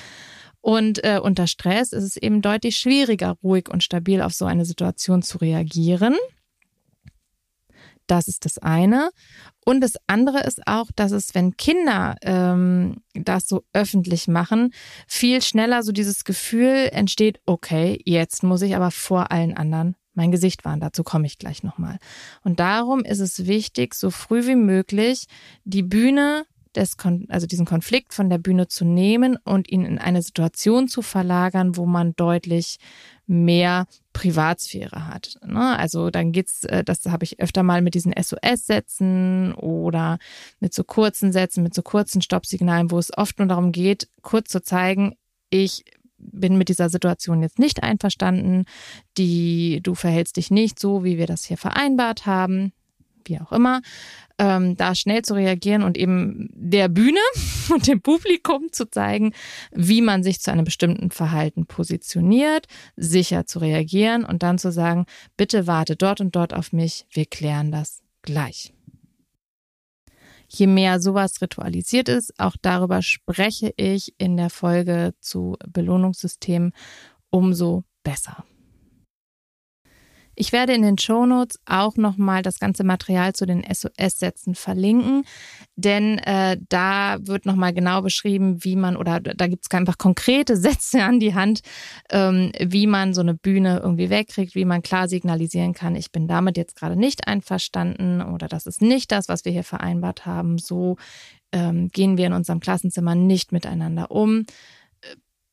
Und 0.62 1.04
äh, 1.04 1.20
unter 1.22 1.46
Stress 1.46 1.92
ist 1.92 2.04
es 2.04 2.16
eben 2.16 2.40
deutlich 2.40 2.78
schwieriger, 2.78 3.36
ruhig 3.42 3.68
und 3.68 3.84
stabil 3.84 4.22
auf 4.22 4.32
so 4.32 4.46
eine 4.46 4.64
Situation 4.64 5.22
zu 5.22 5.38
reagieren. 5.38 6.16
Das 8.06 8.26
ist 8.26 8.44
das 8.44 8.58
eine. 8.58 9.10
Und 9.64 9.80
das 9.80 9.94
andere 10.06 10.40
ist 10.40 10.66
auch, 10.66 10.86
dass 10.94 11.12
es, 11.12 11.34
wenn 11.34 11.56
Kinder 11.56 12.16
ähm, 12.22 12.96
das 13.14 13.46
so 13.46 13.64
öffentlich 13.72 14.26
machen, 14.26 14.72
viel 15.06 15.42
schneller 15.42 15.82
so 15.82 15.92
dieses 15.92 16.24
Gefühl 16.24 16.88
entsteht, 16.92 17.40
okay, 17.46 18.00
jetzt 18.04 18.42
muss 18.42 18.62
ich 18.62 18.74
aber 18.74 18.90
vor 18.90 19.30
allen 19.30 19.56
anderen 19.56 19.96
mein 20.14 20.30
Gesicht 20.30 20.64
waren. 20.64 20.80
Dazu 20.80 21.02
komme 21.02 21.26
ich 21.26 21.38
gleich 21.38 21.62
nochmal. 21.62 21.98
Und 22.42 22.60
darum 22.60 23.04
ist 23.04 23.20
es 23.20 23.46
wichtig, 23.46 23.94
so 23.94 24.10
früh 24.10 24.46
wie 24.46 24.56
möglich 24.56 25.26
die 25.64 25.82
Bühne 25.82 26.44
des 26.74 26.96
Kon 26.96 27.26
also 27.28 27.46
diesen 27.46 27.66
Konflikt 27.66 28.14
von 28.14 28.30
der 28.30 28.38
Bühne 28.38 28.68
zu 28.68 28.84
nehmen 28.84 29.36
und 29.44 29.70
ihn 29.70 29.84
in 29.84 29.98
eine 29.98 30.22
Situation 30.22 30.88
zu 30.88 31.02
verlagern, 31.02 31.76
wo 31.76 31.86
man 31.86 32.14
deutlich 32.16 32.78
mehr 33.26 33.86
Privatsphäre 34.12 35.06
hat. 35.06 35.36
Ne? 35.44 35.78
Also 35.78 36.10
dann 36.10 36.32
geht's, 36.32 36.64
äh, 36.64 36.84
das 36.84 37.04
habe 37.06 37.24
ich 37.24 37.40
öfter 37.40 37.62
mal 37.62 37.82
mit 37.82 37.94
diesen 37.94 38.12
SOS-Sätzen 38.12 39.54
oder 39.54 40.18
mit 40.60 40.74
so 40.74 40.84
kurzen 40.84 41.32
Sätzen, 41.32 41.62
mit 41.62 41.74
so 41.74 41.82
kurzen 41.82 42.22
Stoppsignalen, 42.22 42.90
wo 42.90 42.98
es 42.98 43.16
oft 43.16 43.38
nur 43.38 43.48
darum 43.48 43.72
geht, 43.72 44.08
kurz 44.22 44.50
zu 44.50 44.62
zeigen, 44.62 45.14
ich 45.50 45.84
bin 46.22 46.56
mit 46.56 46.68
dieser 46.68 46.88
Situation 46.88 47.42
jetzt 47.42 47.58
nicht 47.58 47.82
einverstanden, 47.82 48.64
die 49.18 49.80
du 49.82 49.94
verhältst 49.94 50.36
dich 50.36 50.50
nicht 50.50 50.78
so, 50.78 51.04
wie 51.04 51.18
wir 51.18 51.26
das 51.26 51.44
hier 51.44 51.56
vereinbart 51.56 52.26
haben, 52.26 52.72
wie 53.24 53.40
auch 53.40 53.52
immer 53.52 53.82
ähm, 54.38 54.76
da 54.76 54.94
schnell 54.94 55.22
zu 55.22 55.34
reagieren 55.34 55.82
und 55.82 55.96
eben 55.96 56.48
der 56.52 56.88
Bühne 56.88 57.20
und 57.72 57.86
dem 57.86 58.00
Publikum 58.00 58.72
zu 58.72 58.90
zeigen, 58.90 59.32
wie 59.72 60.02
man 60.02 60.22
sich 60.22 60.40
zu 60.40 60.50
einem 60.50 60.64
bestimmten 60.64 61.10
Verhalten 61.10 61.66
positioniert, 61.66 62.66
sicher 62.96 63.46
zu 63.46 63.60
reagieren 63.60 64.24
und 64.24 64.42
dann 64.42 64.58
zu 64.58 64.72
sagen, 64.72 65.06
bitte 65.36 65.66
warte 65.66 65.96
dort 65.96 66.20
und 66.20 66.34
dort 66.34 66.54
auf 66.54 66.72
mich, 66.72 67.06
wir 67.10 67.26
klären 67.26 67.70
das 67.70 68.02
gleich. 68.22 68.72
Je 70.54 70.66
mehr 70.66 71.00
sowas 71.00 71.40
ritualisiert 71.40 72.08
ist, 72.08 72.38
auch 72.38 72.56
darüber 72.60 73.00
spreche 73.00 73.72
ich 73.76 74.14
in 74.18 74.36
der 74.36 74.50
Folge 74.50 75.14
zu 75.20 75.56
Belohnungssystemen, 75.66 76.72
umso 77.30 77.84
besser. 78.02 78.44
Ich 80.34 80.52
werde 80.52 80.72
in 80.72 80.82
den 80.82 80.98
Shownotes 80.98 81.60
auch 81.66 81.96
nochmal 81.96 82.42
das 82.42 82.58
ganze 82.58 82.84
Material 82.84 83.34
zu 83.34 83.46
den 83.46 83.62
SOS-Sätzen 83.62 84.54
verlinken, 84.54 85.24
denn 85.76 86.18
äh, 86.18 86.58
da 86.68 87.18
wird 87.20 87.46
nochmal 87.46 87.72
genau 87.72 88.02
beschrieben, 88.02 88.64
wie 88.64 88.76
man, 88.76 88.96
oder 88.96 89.20
da 89.20 89.46
gibt 89.46 89.64
es 89.64 89.76
einfach 89.76 89.98
konkrete 89.98 90.56
Sätze 90.62 91.02
an 91.02 91.20
die 91.20 91.34
Hand, 91.34 91.60
ähm, 92.10 92.52
wie 92.60 92.86
man 92.86 93.14
so 93.14 93.20
eine 93.20 93.34
Bühne 93.34 93.80
irgendwie 93.82 94.10
wegkriegt, 94.10 94.54
wie 94.54 94.64
man 94.64 94.82
klar 94.82 95.08
signalisieren 95.08 95.74
kann, 95.74 95.96
ich 95.96 96.12
bin 96.12 96.28
damit 96.28 96.56
jetzt 96.56 96.76
gerade 96.76 96.96
nicht 96.96 97.26
einverstanden 97.28 98.22
oder 98.22 98.48
das 98.48 98.66
ist 98.66 98.82
nicht 98.82 99.12
das, 99.12 99.28
was 99.28 99.44
wir 99.44 99.52
hier 99.52 99.64
vereinbart 99.64 100.26
haben. 100.26 100.58
So 100.58 100.96
ähm, 101.52 101.88
gehen 101.88 102.16
wir 102.16 102.26
in 102.26 102.32
unserem 102.32 102.60
Klassenzimmer 102.60 103.14
nicht 103.14 103.52
miteinander 103.52 104.10
um 104.10 104.44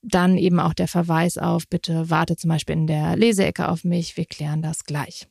dann 0.01 0.37
eben 0.37 0.59
auch 0.59 0.73
der 0.73 0.87
Verweis 0.87 1.37
auf, 1.37 1.67
bitte 1.67 2.09
warte 2.09 2.37
zum 2.37 2.49
Beispiel 2.49 2.73
in 2.73 2.87
der 2.87 3.17
Leseecke 3.17 3.67
auf 3.67 3.83
mich, 3.83 4.15
wir 4.15 4.25
klären 4.25 4.61
das 4.61 4.85
gleich. 4.85 5.27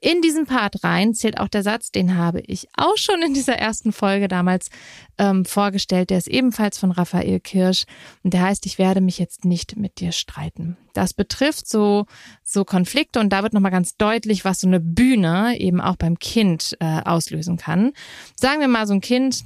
In 0.00 0.20
diesen 0.22 0.46
Part 0.46 0.82
rein 0.82 1.14
zählt 1.14 1.38
auch 1.38 1.48
der 1.48 1.62
Satz, 1.62 1.92
den 1.92 2.16
habe 2.16 2.40
ich 2.40 2.68
auch 2.76 2.96
schon 2.96 3.22
in 3.22 3.34
dieser 3.34 3.54
ersten 3.54 3.92
Folge 3.92 4.26
damals 4.26 4.70
ähm, 5.18 5.44
vorgestellt, 5.44 6.10
der 6.10 6.18
ist 6.18 6.26
ebenfalls 6.26 6.78
von 6.78 6.90
Raphael 6.90 7.38
Kirsch 7.38 7.84
und 8.24 8.34
der 8.34 8.42
heißt, 8.42 8.66
ich 8.66 8.78
werde 8.78 9.00
mich 9.00 9.18
jetzt 9.18 9.44
nicht 9.44 9.76
mit 9.76 10.00
dir 10.00 10.12
streiten. 10.12 10.76
Das 10.94 11.14
betrifft 11.14 11.68
so, 11.68 12.06
so 12.42 12.64
Konflikte 12.64 13.20
und 13.20 13.32
da 13.32 13.44
wird 13.44 13.52
nochmal 13.52 13.70
ganz 13.70 13.96
deutlich, 13.96 14.44
was 14.44 14.60
so 14.60 14.66
eine 14.66 14.80
Bühne 14.80 15.56
eben 15.60 15.80
auch 15.80 15.96
beim 15.96 16.18
Kind 16.18 16.76
äh, 16.80 17.02
auslösen 17.02 17.56
kann. 17.56 17.92
Sagen 18.34 18.60
wir 18.60 18.68
mal, 18.68 18.86
so 18.86 18.94
ein 18.94 19.00
Kind, 19.00 19.44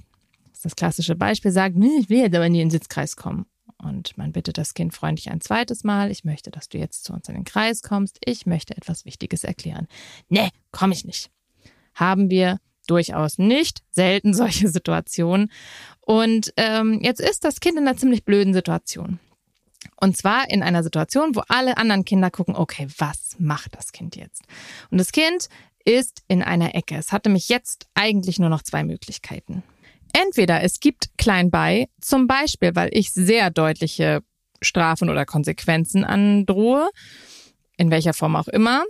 das 0.48 0.58
ist 0.58 0.64
das 0.64 0.76
klassische 0.76 1.14
Beispiel, 1.14 1.50
sagt, 1.50 1.76
nee, 1.76 1.98
ich 2.00 2.08
will 2.08 2.20
jetzt 2.20 2.34
aber 2.34 2.48
nie 2.48 2.62
in 2.62 2.68
den 2.68 2.70
Sitzkreis 2.70 3.16
kommen. 3.16 3.44
Und 3.82 4.16
man 4.16 4.32
bittet 4.32 4.58
das 4.58 4.74
Kind 4.74 4.94
freundlich 4.94 5.30
ein 5.30 5.40
zweites 5.40 5.84
Mal. 5.84 6.10
Ich 6.10 6.24
möchte, 6.24 6.50
dass 6.50 6.68
du 6.68 6.78
jetzt 6.78 7.04
zu 7.04 7.12
uns 7.12 7.28
in 7.28 7.34
den 7.34 7.44
Kreis 7.44 7.82
kommst. 7.82 8.18
Ich 8.24 8.46
möchte 8.46 8.76
etwas 8.76 9.04
Wichtiges 9.04 9.44
erklären. 9.44 9.88
Nee, 10.28 10.50
komme 10.70 10.94
ich 10.94 11.04
nicht. 11.04 11.30
Haben 11.94 12.30
wir 12.30 12.58
durchaus 12.86 13.38
nicht, 13.38 13.82
selten 13.90 14.34
solche 14.34 14.68
Situationen. 14.68 15.50
Und 16.00 16.52
ähm, 16.56 17.00
jetzt 17.02 17.20
ist 17.20 17.44
das 17.44 17.60
Kind 17.60 17.76
in 17.78 17.86
einer 17.86 17.96
ziemlich 17.96 18.24
blöden 18.24 18.54
Situation. 18.54 19.18
Und 19.96 20.16
zwar 20.16 20.48
in 20.48 20.62
einer 20.62 20.82
Situation, 20.82 21.34
wo 21.34 21.42
alle 21.48 21.76
anderen 21.76 22.04
Kinder 22.04 22.30
gucken, 22.30 22.54
okay, 22.54 22.86
was 22.98 23.36
macht 23.38 23.76
das 23.76 23.92
Kind 23.92 24.14
jetzt? 24.14 24.42
Und 24.90 24.98
das 24.98 25.10
Kind 25.12 25.48
ist 25.84 26.22
in 26.28 26.42
einer 26.42 26.74
Ecke. 26.76 26.96
Es 26.96 27.10
hatte 27.10 27.28
mich 27.28 27.48
jetzt 27.48 27.88
eigentlich 27.94 28.38
nur 28.38 28.48
noch 28.48 28.62
zwei 28.62 28.84
Möglichkeiten. 28.84 29.64
Entweder 30.12 30.62
es 30.62 30.80
gibt 30.80 31.10
klein 31.16 31.50
bei, 31.50 31.88
zum 32.00 32.26
Beispiel, 32.26 32.74
weil 32.74 32.90
ich 32.92 33.12
sehr 33.12 33.50
deutliche 33.50 34.20
Strafen 34.60 35.08
oder 35.08 35.24
Konsequenzen 35.26 36.04
androhe, 36.04 36.88
in 37.76 37.90
welcher 37.90 38.12
Form 38.12 38.36
auch 38.36 38.48
immer, 38.48 38.84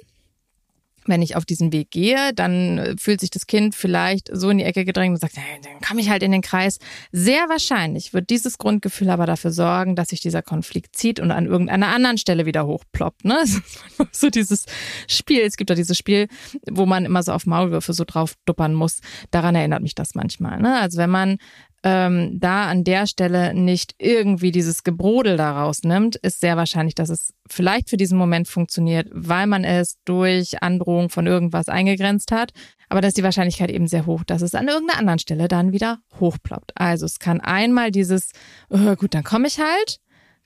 wenn 1.07 1.23
ich 1.23 1.37
auf 1.37 1.45
diesen 1.45 1.73
Weg 1.73 1.91
gehe, 1.91 2.33
dann 2.35 2.79
äh, 2.79 2.95
fühlt 2.99 3.21
sich 3.21 3.31
das 3.31 3.47
Kind 3.47 3.75
vielleicht 3.75 4.31
so 4.33 4.51
in 4.51 4.59
die 4.59 4.65
Ecke 4.65 4.85
gedrängt 4.85 5.15
und 5.15 5.21
sagt, 5.21 5.37
hey, 5.37 5.61
dann 5.63 5.81
komme 5.81 6.01
ich 6.01 6.11
halt 6.11 6.23
in 6.23 6.33
den 6.33 6.43
Kreis. 6.43 6.79
Sehr 7.11 7.49
wahrscheinlich 7.49 8.15
wird 8.15 8.31
dieses 8.31 8.59
Grundgefühl 8.59 9.11
aber 9.11 9.27
dafür 9.27 9.51
sorgen, 9.51 9.97
dass 9.97 10.09
sich 10.09 10.21
dieser 10.21 10.43
Konflikt 10.43 10.97
zieht 10.97 11.21
und 11.21 11.31
an 11.31 11.47
irgendeiner 11.47 11.89
anderen 11.89 12.19
Stelle 12.19 12.47
wieder 12.47 12.67
hochploppt. 12.67 13.25
Ne? 13.25 13.45
so 14.13 14.31
dieses 14.31 14.67
Spiel, 15.09 15.43
es 15.43 15.57
gibt 15.57 15.71
ja 15.71 15.77
dieses 15.77 15.97
Spiel, 15.99 16.29
wo 16.71 16.87
man 16.87 17.05
immer 17.05 17.23
so 17.23 17.33
auf 17.33 17.47
Maulwürfe 17.47 17.93
so 17.93 18.05
drauf 18.05 18.35
duppern 18.45 18.75
muss. 18.75 19.01
Daran 19.31 19.55
erinnert 19.55 19.83
mich 19.83 19.95
das 19.95 20.15
manchmal. 20.15 20.61
Ne? 20.61 20.81
Also 20.81 20.99
wenn 20.99 21.11
man 21.11 21.39
ähm, 21.85 22.39
da 22.39 22.67
an 22.67 22.85
der 22.85 23.07
Stelle 23.07 23.55
nicht 23.55 23.95
irgendwie 23.99 24.53
dieses 24.53 24.85
Gebrodel 24.85 25.37
daraus 25.37 25.83
nimmt, 25.83 26.17
ist 26.17 26.41
sehr 26.41 26.57
wahrscheinlich, 26.57 26.95
dass 26.95 27.11
es 27.11 27.35
vielleicht 27.49 27.91
für 27.91 27.97
diesen 27.97 28.17
Moment 28.17 28.47
funktioniert, 28.47 29.09
weil 29.11 29.47
man 29.47 29.65
es 29.65 29.99
durch 30.05 30.63
Androhung 30.63 31.11
von 31.11 31.27
irgendwas 31.27 31.69
eingegrenzt 31.69 32.31
hat. 32.31 32.53
Aber 32.89 33.01
da 33.01 33.09
ist 33.09 33.17
die 33.17 33.25
Wahrscheinlichkeit 33.25 33.71
eben 33.71 33.89
sehr 33.89 34.07
hoch, 34.07 34.23
dass 34.23 34.43
es 34.43 34.55
an 34.55 34.69
irgendeiner 34.69 35.01
anderen 35.01 35.19
Stelle 35.19 35.49
dann 35.49 35.73
wieder 35.73 35.99
hochploppt. 36.21 36.73
Also 36.75 37.07
es 37.07 37.19
kann 37.19 37.41
einmal 37.41 37.91
dieses, 37.91 38.31
oh, 38.69 38.95
gut, 38.95 39.15
dann 39.15 39.25
komme 39.25 39.49
ich 39.49 39.59
halt 39.59 39.99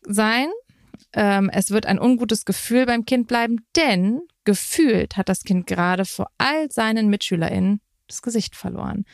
sein. 0.03 0.49
Ähm, 1.12 1.51
es 1.53 1.70
wird 1.70 1.87
ein 1.87 1.99
ungutes 1.99 2.44
Gefühl 2.44 2.87
beim 2.87 3.05
Kind 3.05 3.27
bleiben, 3.27 3.66
denn 3.75 4.20
gefühlt 4.44 5.16
hat 5.16 5.29
das 5.29 5.42
Kind 5.42 5.66
gerade 5.66 6.05
vor 6.05 6.29
all 6.38 6.70
seinen 6.70 7.09
MitschülerInnen 7.09 7.81
das 8.07 8.22
Gesicht 8.22 8.57
verloren. 8.57 9.05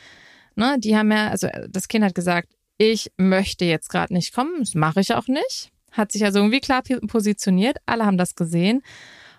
Ne, 0.55 0.77
die 0.79 0.95
haben 0.95 1.11
ja, 1.11 1.29
also 1.29 1.47
das 1.69 1.87
Kind 1.87 2.05
hat 2.05 2.15
gesagt, 2.15 2.49
ich 2.77 3.11
möchte 3.17 3.65
jetzt 3.65 3.89
gerade 3.89 4.13
nicht 4.13 4.33
kommen, 4.33 4.59
das 4.59 4.75
mache 4.75 5.01
ich 5.01 5.13
auch 5.13 5.27
nicht. 5.27 5.71
Hat 5.91 6.11
sich 6.11 6.23
also 6.25 6.39
irgendwie 6.39 6.59
klar 6.59 6.81
positioniert, 7.07 7.77
alle 7.85 8.05
haben 8.05 8.17
das 8.17 8.35
gesehen. 8.35 8.81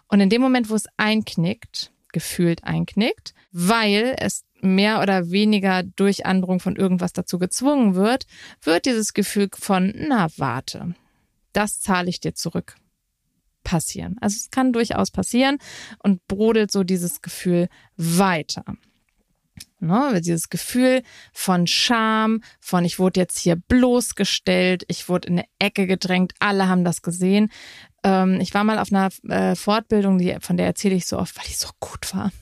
Und 0.08 0.20
in 0.20 0.30
dem 0.30 0.40
Moment, 0.40 0.70
wo 0.70 0.74
es 0.74 0.86
einknickt, 0.96 1.92
gefühlt 2.12 2.64
einknickt, 2.64 3.34
weil 3.50 4.14
es 4.18 4.44
mehr 4.60 5.02
oder 5.02 5.30
weniger 5.30 5.82
durch 5.82 6.26
Androhung 6.26 6.60
von 6.60 6.76
irgendwas 6.76 7.12
dazu 7.12 7.38
gezwungen 7.38 7.94
wird, 7.94 8.26
wird 8.62 8.86
dieses 8.86 9.12
Gefühl 9.12 9.48
von, 9.52 9.92
na 9.96 10.28
warte, 10.36 10.94
das 11.52 11.80
zahle 11.80 12.08
ich 12.08 12.20
dir 12.20 12.34
zurück 12.34 12.76
passieren. 13.62 14.16
Also 14.20 14.36
es 14.36 14.50
kann 14.50 14.72
durchaus 14.72 15.10
passieren 15.10 15.58
und 15.98 16.26
brodelt 16.28 16.70
so 16.70 16.84
dieses 16.84 17.22
Gefühl 17.22 17.68
weiter. 17.96 18.64
Ne? 19.80 20.20
Dieses 20.20 20.48
Gefühl 20.48 21.02
von 21.32 21.66
Scham, 21.66 22.42
von 22.60 22.84
ich 22.84 22.98
wurde 22.98 23.20
jetzt 23.20 23.38
hier 23.38 23.56
bloßgestellt, 23.56 24.84
ich 24.88 25.08
wurde 25.08 25.28
in 25.28 25.38
eine 25.38 25.46
Ecke 25.58 25.86
gedrängt, 25.86 26.32
alle 26.38 26.68
haben 26.68 26.84
das 26.84 27.02
gesehen. 27.02 27.50
Ähm, 28.02 28.40
ich 28.40 28.54
war 28.54 28.64
mal 28.64 28.78
auf 28.78 28.92
einer 28.92 29.10
äh, 29.28 29.54
Fortbildung, 29.54 30.18
die, 30.18 30.36
von 30.40 30.56
der 30.56 30.66
erzähle 30.66 30.94
ich 30.94 31.06
so 31.06 31.18
oft, 31.18 31.36
weil 31.36 31.46
die 31.46 31.54
so 31.54 31.68
gut 31.80 32.14
war, 32.14 32.32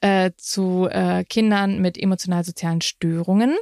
äh, 0.00 0.32
zu 0.36 0.88
äh, 0.90 1.24
Kindern 1.24 1.80
mit 1.80 1.96
emotional-sozialen 1.96 2.80
Störungen. 2.80 3.56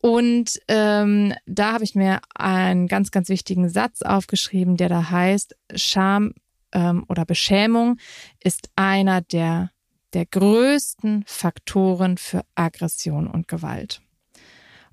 Und 0.00 0.60
ähm, 0.68 1.34
da 1.46 1.72
habe 1.72 1.84
ich 1.84 1.94
mir 1.94 2.20
einen 2.34 2.86
ganz, 2.86 3.10
ganz 3.10 3.28
wichtigen 3.28 3.68
Satz 3.68 4.02
aufgeschrieben, 4.02 4.76
der 4.76 4.88
da 4.88 5.10
heißt, 5.10 5.56
Scham 5.74 6.34
ähm, 6.72 7.04
oder 7.08 7.24
Beschämung 7.24 7.98
ist 8.42 8.70
einer 8.76 9.20
der 9.20 9.70
der 10.14 10.26
größten 10.26 11.24
Faktoren 11.26 12.18
für 12.18 12.42
Aggression 12.54 13.26
und 13.26 13.48
Gewalt. 13.48 14.00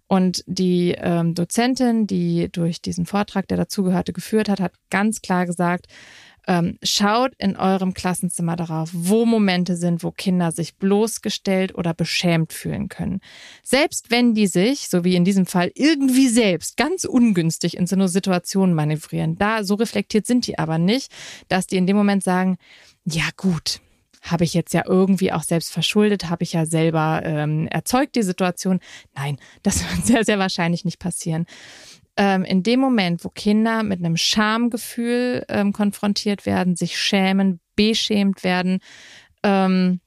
Und 0.08 0.44
die 0.46 0.96
ähm, 0.98 1.34
Dozentin, 1.34 2.06
die 2.06 2.50
durch 2.52 2.82
diesen 2.82 3.06
Vortrag, 3.06 3.48
der 3.48 3.58
dazugehörte, 3.58 4.14
geführt 4.14 4.50
hat, 4.50 4.60
hat 4.60 4.74
ganz 4.92 5.22
klar 5.22 5.48
gesagt, 5.48 5.88
ähm, 6.48 6.78
schaut 6.84 7.34
in 7.40 7.56
eurem 7.56 7.96
Klassenzimmer 7.96 8.56
darauf, 8.56 8.92
wo 8.94 9.26
Momente 9.26 9.76
sind, 9.76 10.04
wo 10.04 10.12
Kinder 10.12 10.52
sich 10.52 10.76
bloßgestellt 10.76 11.76
oder 11.76 11.96
beschämt 11.96 12.54
fühlen 12.54 12.88
können. 12.88 13.20
Selbst 13.64 14.12
wenn 14.12 14.36
die 14.36 14.46
sich, 14.46 14.88
so 14.90 15.04
wie 15.04 15.16
in 15.16 15.26
diesem 15.26 15.48
Fall, 15.48 15.72
irgendwie 15.74 16.28
selbst 16.28 16.78
ganz 16.78 17.04
ungünstig 17.04 17.76
in 17.78 17.88
so 17.88 17.96
eine 17.96 18.08
Situation 18.08 18.76
manövrieren. 18.76 19.38
Da 19.38 19.64
so 19.64 19.74
reflektiert 19.74 20.28
sind 20.28 20.46
die 20.46 20.60
aber 20.60 20.78
nicht, 20.78 21.12
dass 21.48 21.66
die 21.66 21.78
in 21.78 21.88
dem 21.88 21.98
Moment 21.98 22.24
sagen, 22.24 22.58
ja 23.06 23.26
gut, 23.38 23.82
habe 24.26 24.44
ich 24.44 24.54
jetzt 24.54 24.74
ja 24.74 24.84
irgendwie 24.86 25.32
auch 25.32 25.44
selbst 25.44 25.72
verschuldet, 25.72 26.30
habe 26.30 26.44
ich 26.44 26.54
ja 26.54 26.66
selber 26.66 27.22
ähm, 27.24 27.68
erzeugt 27.68 28.16
die 28.16 28.24
Situation. 28.24 28.80
Nein, 29.16 29.38
das 29.64 29.84
wird 29.84 30.06
sehr, 30.06 30.26
sehr 30.26 30.40
wahrscheinlich 30.40 30.86
nicht 30.86 31.00
passieren. 31.00 31.46
Ähm, 32.18 32.44
in 32.44 32.64
dem 32.64 32.80
Moment, 32.80 33.24
wo 33.26 33.30
Kinder 33.30 33.84
mit 33.84 34.00
einem 34.00 34.18
Schamgefühl 34.18 35.46
ähm, 35.50 35.74
konfrontiert 35.74 36.46
werden, 36.46 36.76
sich 36.76 36.98
schämen, 36.98 37.60
beschämt 37.76 38.44
werden, 38.44 38.80
ähm, 39.44 40.00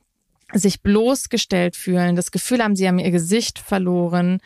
sich 0.55 0.83
bloßgestellt 0.83 1.77
fühlen, 1.77 2.16
das 2.16 2.31
Gefühl 2.31 2.62
haben, 2.62 2.77
sie 2.77 2.89
haben 2.89 2.99
ihr 2.99 3.11
Gesicht 3.11 3.59
verloren, 3.59 4.41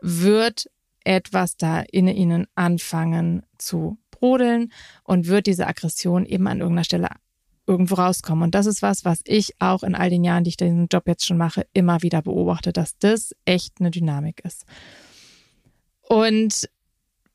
wird 0.00 0.70
etwas 1.02 1.56
da 1.56 1.80
in 1.80 2.06
ihnen 2.06 2.46
anfangen 2.54 3.42
zu 3.58 3.98
brodeln 4.12 4.72
und 5.02 5.26
wird 5.26 5.46
diese 5.46 5.66
Aggression 5.66 6.24
eben 6.24 6.46
an 6.46 6.60
irgendeiner 6.60 6.84
Stelle 6.84 7.08
irgendwo 7.68 7.96
rauskommen. 7.96 8.42
Und 8.42 8.54
das 8.54 8.66
ist 8.66 8.82
was, 8.82 9.04
was 9.04 9.20
ich 9.24 9.52
auch 9.60 9.82
in 9.82 9.94
all 9.94 10.10
den 10.10 10.24
Jahren, 10.24 10.42
die 10.42 10.48
ich 10.50 10.56
diesen 10.56 10.88
Job 10.88 11.06
jetzt 11.06 11.26
schon 11.26 11.36
mache, 11.36 11.66
immer 11.74 12.02
wieder 12.02 12.22
beobachte, 12.22 12.72
dass 12.72 12.98
das 12.98 13.36
echt 13.44 13.74
eine 13.78 13.90
Dynamik 13.90 14.40
ist. 14.44 14.64
Und 16.00 16.68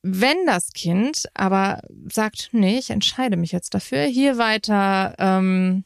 wenn 0.02 0.46
das 0.46 0.74
Kind 0.74 1.28
aber 1.36 1.82
sagt, 2.12 2.50
nee, 2.52 2.78
ich 2.80 2.90
entscheide 2.90 3.38
mich 3.38 3.52
jetzt 3.52 3.74
dafür, 3.74 4.04
hier 4.06 4.38
weiter 4.38 5.14
ähm, 5.20 5.86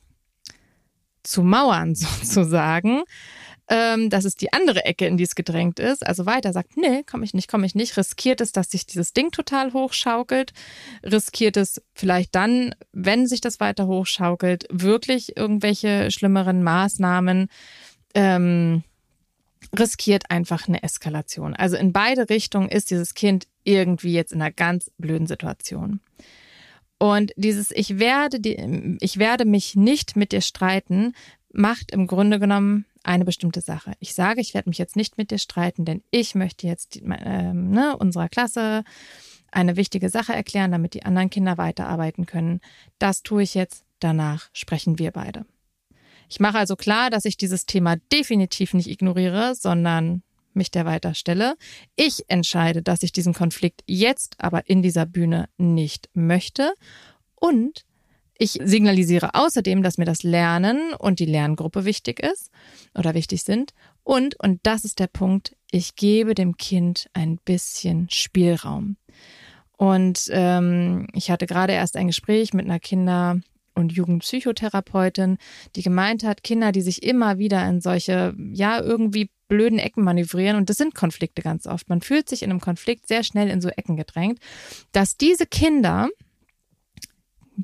zu 1.23 1.43
mauern 1.43 1.93
sozusagen, 1.95 3.03
ähm, 3.69 4.09
das 4.09 4.23
ist 4.25 4.41
die 4.41 4.53
andere 4.53 4.85
Ecke, 4.85 5.05
in 5.07 5.17
die 5.17 5.23
es 5.23 5.35
gedrängt 5.35 5.79
ist, 5.79 6.05
also 6.05 6.25
weiter 6.25 6.53
sagt, 6.53 6.77
nee, 6.77 7.03
komme 7.03 7.25
ich 7.25 7.33
nicht, 7.33 7.49
komme 7.49 7.65
ich 7.65 7.75
nicht, 7.75 7.97
riskiert 7.97 8.39
es, 8.39 8.51
dass 8.53 8.71
sich 8.71 8.85
dieses 8.85 9.13
Ding 9.13 9.31
total 9.31 9.73
hochschaukelt, 9.73 10.53
riskiert 11.03 11.57
es 11.57 11.81
vielleicht 11.93 12.33
dann, 12.35 12.73
wenn 12.93 13.27
sich 13.27 13.41
das 13.41 13.59
weiter 13.59 13.87
hochschaukelt, 13.87 14.67
wirklich 14.71 15.35
irgendwelche 15.35 16.11
schlimmeren 16.11 16.63
Maßnahmen, 16.63 17.49
ähm, 18.13 18.83
riskiert 19.77 20.31
einfach 20.31 20.69
eine 20.69 20.81
Eskalation. 20.83 21.53
Also 21.53 21.75
in 21.75 21.91
beide 21.91 22.29
Richtungen 22.29 22.69
ist 22.69 22.89
dieses 22.89 23.15
Kind 23.15 23.47
irgendwie 23.65 24.13
jetzt 24.13 24.31
in 24.31 24.41
einer 24.41 24.51
ganz 24.51 24.91
blöden 24.97 25.27
Situation. 25.27 25.99
Und 26.99 27.31
dieses 27.35 27.71
ich 27.71 27.99
werde 27.99 28.39
die, 28.39 28.97
ich 29.01 29.17
werde 29.17 29.45
mich 29.45 29.75
nicht 29.75 30.15
mit 30.15 30.31
dir 30.31 30.41
streiten 30.41 31.13
macht 31.51 31.91
im 31.91 32.07
Grunde 32.07 32.39
genommen 32.39 32.85
eine 33.07 33.25
bestimmte 33.25 33.61
Sache. 33.61 33.93
Ich 33.99 34.13
sage, 34.13 34.41
ich 34.41 34.53
werde 34.53 34.69
mich 34.69 34.77
jetzt 34.77 34.95
nicht 34.95 35.17
mit 35.17 35.31
dir 35.31 35.37
streiten, 35.37 35.85
denn 35.85 36.03
ich 36.11 36.35
möchte 36.35 36.67
jetzt 36.67 37.01
äh, 37.01 37.53
ne, 37.53 37.95
unserer 37.97 38.29
Klasse 38.29 38.83
eine 39.51 39.77
wichtige 39.77 40.09
Sache 40.09 40.33
erklären, 40.33 40.71
damit 40.71 40.93
die 40.93 41.03
anderen 41.03 41.29
Kinder 41.29 41.57
weiterarbeiten 41.57 42.25
können. 42.25 42.59
Das 42.99 43.23
tue 43.23 43.43
ich 43.43 43.53
jetzt, 43.53 43.85
danach 43.99 44.49
sprechen 44.53 44.99
wir 44.99 45.11
beide. 45.11 45.45
Ich 46.29 46.39
mache 46.41 46.57
also 46.57 46.75
klar, 46.75 47.09
dass 47.09 47.23
ich 47.23 47.37
dieses 47.37 47.65
Thema 47.65 47.95
definitiv 48.11 48.73
nicht 48.73 48.89
ignoriere, 48.89 49.55
sondern 49.55 50.21
mich 50.53 50.71
der 50.71 50.85
weiter 50.85 51.13
stelle. 51.13 51.55
Ich 51.95 52.25
entscheide, 52.27 52.81
dass 52.81 53.03
ich 53.03 53.13
diesen 53.13 53.33
Konflikt 53.33 53.83
jetzt 53.85 54.35
aber 54.39 54.69
in 54.69 54.81
dieser 54.81 55.05
Bühne 55.05 55.47
nicht 55.57 56.09
möchte 56.13 56.73
und 57.35 57.85
ich 58.39 58.59
signalisiere 58.63 59.33
außerdem, 59.33 59.83
dass 59.83 59.97
mir 59.97 60.05
das 60.05 60.23
Lernen 60.23 60.93
und 60.93 61.19
die 61.19 61.25
Lerngruppe 61.25 61.85
wichtig 61.85 62.19
ist 62.19 62.51
oder 62.95 63.13
wichtig 63.13 63.43
sind. 63.43 63.73
Und, 64.03 64.39
und 64.41 64.59
das 64.63 64.85
ist 64.85 64.99
der 64.99 65.07
Punkt, 65.07 65.55
ich 65.71 65.95
gebe 65.95 66.35
dem 66.35 66.57
Kind 66.57 67.09
ein 67.13 67.37
bisschen 67.43 68.09
Spielraum. 68.09 68.97
Und 69.77 70.29
ähm, 70.31 71.07
ich 71.13 71.29
hatte 71.29 71.45
gerade 71.45 71.73
erst 71.73 71.97
ein 71.97 72.07
Gespräch 72.07 72.53
mit 72.53 72.65
einer 72.65 72.79
Kinder- 72.79 73.39
und 73.75 73.91
Jugendpsychotherapeutin, 73.91 75.37
die 75.75 75.83
gemeint 75.83 76.23
hat, 76.23 76.43
Kinder, 76.43 76.71
die 76.71 76.81
sich 76.81 77.03
immer 77.03 77.37
wieder 77.37 77.67
in 77.69 77.79
solche, 77.79 78.33
ja, 78.51 78.81
irgendwie 78.81 79.29
blöden 79.47 79.79
Ecken 79.79 80.03
manövrieren, 80.03 80.57
und 80.57 80.69
das 80.69 80.77
sind 80.77 80.95
Konflikte 80.95 81.41
ganz 81.41 81.67
oft. 81.67 81.87
Man 81.87 82.01
fühlt 82.01 82.27
sich 82.27 82.43
in 82.43 82.49
einem 82.49 82.59
Konflikt 82.59 83.07
sehr 83.07 83.23
schnell 83.23 83.49
in 83.49 83.61
so 83.61 83.69
Ecken 83.69 83.95
gedrängt, 83.95 84.39
dass 84.91 85.15
diese 85.15 85.45
Kinder 85.45 86.09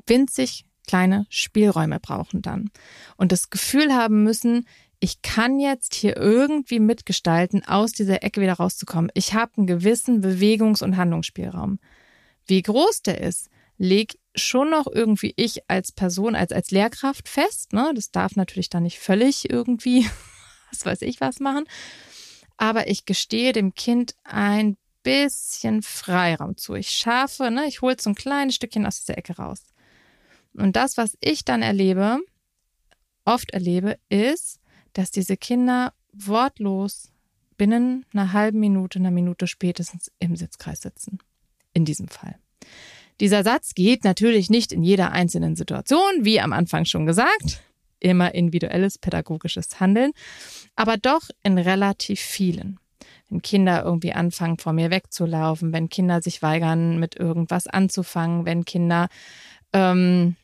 winzig 0.06 0.64
kleine 0.86 1.26
Spielräume 1.30 1.98
brauchen 1.98 2.42
dann 2.42 2.70
und 3.16 3.32
das 3.32 3.50
Gefühl 3.50 3.94
haben 3.94 4.22
müssen, 4.22 4.66
ich 5.00 5.20
kann 5.22 5.60
jetzt 5.60 5.94
hier 5.94 6.16
irgendwie 6.16 6.80
mitgestalten, 6.80 7.62
aus 7.64 7.92
dieser 7.92 8.22
Ecke 8.22 8.40
wieder 8.40 8.54
rauszukommen. 8.54 9.10
Ich 9.14 9.34
habe 9.34 9.52
einen 9.58 9.66
gewissen 9.66 10.22
Bewegungs- 10.22 10.82
und 10.82 10.96
Handlungsspielraum. 10.96 11.78
Wie 12.46 12.62
groß 12.62 13.02
der 13.02 13.20
ist, 13.20 13.50
leg 13.76 14.18
schon 14.34 14.70
noch 14.70 14.86
irgendwie 14.86 15.34
ich 15.36 15.68
als 15.68 15.92
Person, 15.92 16.34
als, 16.34 16.52
als 16.52 16.70
Lehrkraft 16.70 17.28
fest. 17.28 17.72
Ne? 17.72 17.92
Das 17.94 18.12
darf 18.12 18.36
natürlich 18.36 18.70
dann 18.70 18.84
nicht 18.84 18.98
völlig 18.98 19.50
irgendwie, 19.50 20.08
was 20.70 20.86
weiß 20.86 21.02
ich 21.02 21.20
was 21.20 21.38
machen. 21.38 21.64
Aber 22.56 22.88
ich 22.88 23.04
gestehe 23.04 23.52
dem 23.52 23.74
Kind 23.74 24.14
ein 24.24 24.76
bisschen 25.02 25.82
Freiraum 25.82 26.56
zu. 26.56 26.74
Ich 26.74 26.90
schaffe, 26.90 27.50
ne, 27.50 27.66
ich 27.66 27.82
hole 27.82 27.96
so 28.00 28.10
ein 28.10 28.14
kleines 28.14 28.54
Stückchen 28.54 28.86
aus 28.86 29.00
dieser 29.00 29.18
Ecke 29.18 29.36
raus. 29.36 29.62
Und 30.56 30.76
das, 30.76 30.96
was 30.96 31.16
ich 31.20 31.44
dann 31.44 31.62
erlebe, 31.62 32.18
oft 33.24 33.50
erlebe, 33.52 33.98
ist, 34.08 34.60
dass 34.92 35.10
diese 35.10 35.36
Kinder 35.36 35.92
wortlos 36.12 37.10
binnen 37.56 38.04
einer 38.12 38.32
halben 38.32 38.60
Minute, 38.60 38.98
einer 38.98 39.10
Minute 39.10 39.46
spätestens 39.46 40.10
im 40.18 40.36
Sitzkreis 40.36 40.80
sitzen. 40.80 41.18
In 41.72 41.84
diesem 41.84 42.08
Fall. 42.08 42.36
Dieser 43.20 43.42
Satz 43.42 43.74
geht 43.74 44.04
natürlich 44.04 44.50
nicht 44.50 44.72
in 44.72 44.82
jeder 44.82 45.12
einzelnen 45.12 45.56
Situation, 45.56 46.10
wie 46.20 46.40
am 46.40 46.52
Anfang 46.52 46.84
schon 46.84 47.06
gesagt, 47.06 47.62
immer 48.00 48.34
individuelles 48.34 48.98
pädagogisches 48.98 49.80
Handeln, 49.80 50.12
aber 50.76 50.96
doch 50.96 51.28
in 51.42 51.58
relativ 51.58 52.20
vielen. 52.20 52.78
Wenn 53.28 53.42
Kinder 53.42 53.84
irgendwie 53.84 54.12
anfangen, 54.12 54.58
vor 54.58 54.72
mir 54.72 54.90
wegzulaufen, 54.90 55.72
wenn 55.72 55.88
Kinder 55.88 56.22
sich 56.22 56.42
weigern, 56.42 56.98
mit 56.98 57.16
irgendwas 57.16 57.66
anzufangen, 57.66 58.44
wenn 58.44 58.64
Kinder 58.64 59.08
ähm, 59.72 60.36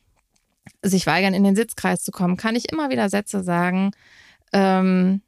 sich 0.82 1.06
weigern, 1.06 1.34
in 1.34 1.44
den 1.44 1.56
Sitzkreis 1.56 2.02
zu 2.02 2.10
kommen, 2.10 2.36
kann 2.36 2.56
ich 2.56 2.70
immer 2.72 2.90
wieder 2.90 3.08
Sätze 3.08 3.42
sagen, 3.42 3.92
ähm, 4.52 5.22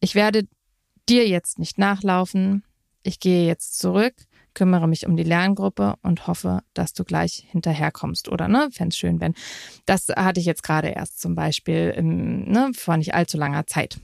ich 0.00 0.14
werde 0.14 0.46
dir 1.08 1.28
jetzt 1.28 1.58
nicht 1.58 1.78
nachlaufen, 1.78 2.64
ich 3.02 3.20
gehe 3.20 3.46
jetzt 3.46 3.78
zurück, 3.78 4.14
kümmere 4.54 4.88
mich 4.88 5.06
um 5.06 5.16
die 5.16 5.22
Lerngruppe 5.22 5.94
und 6.02 6.26
hoffe, 6.26 6.60
dass 6.74 6.92
du 6.92 7.04
gleich 7.04 7.46
hinterherkommst. 7.50 8.28
Oder 8.28 8.48
ne, 8.48 8.68
fände 8.70 8.94
schön, 8.94 9.20
wenn. 9.20 9.34
Das 9.86 10.08
hatte 10.08 10.40
ich 10.40 10.46
jetzt 10.46 10.62
gerade 10.62 10.88
erst 10.88 11.20
zum 11.20 11.34
Beispiel 11.34 11.92
im, 11.96 12.44
ne, 12.50 12.70
vor 12.74 12.96
nicht 12.96 13.14
allzu 13.14 13.38
langer 13.38 13.66
Zeit. 13.66 13.98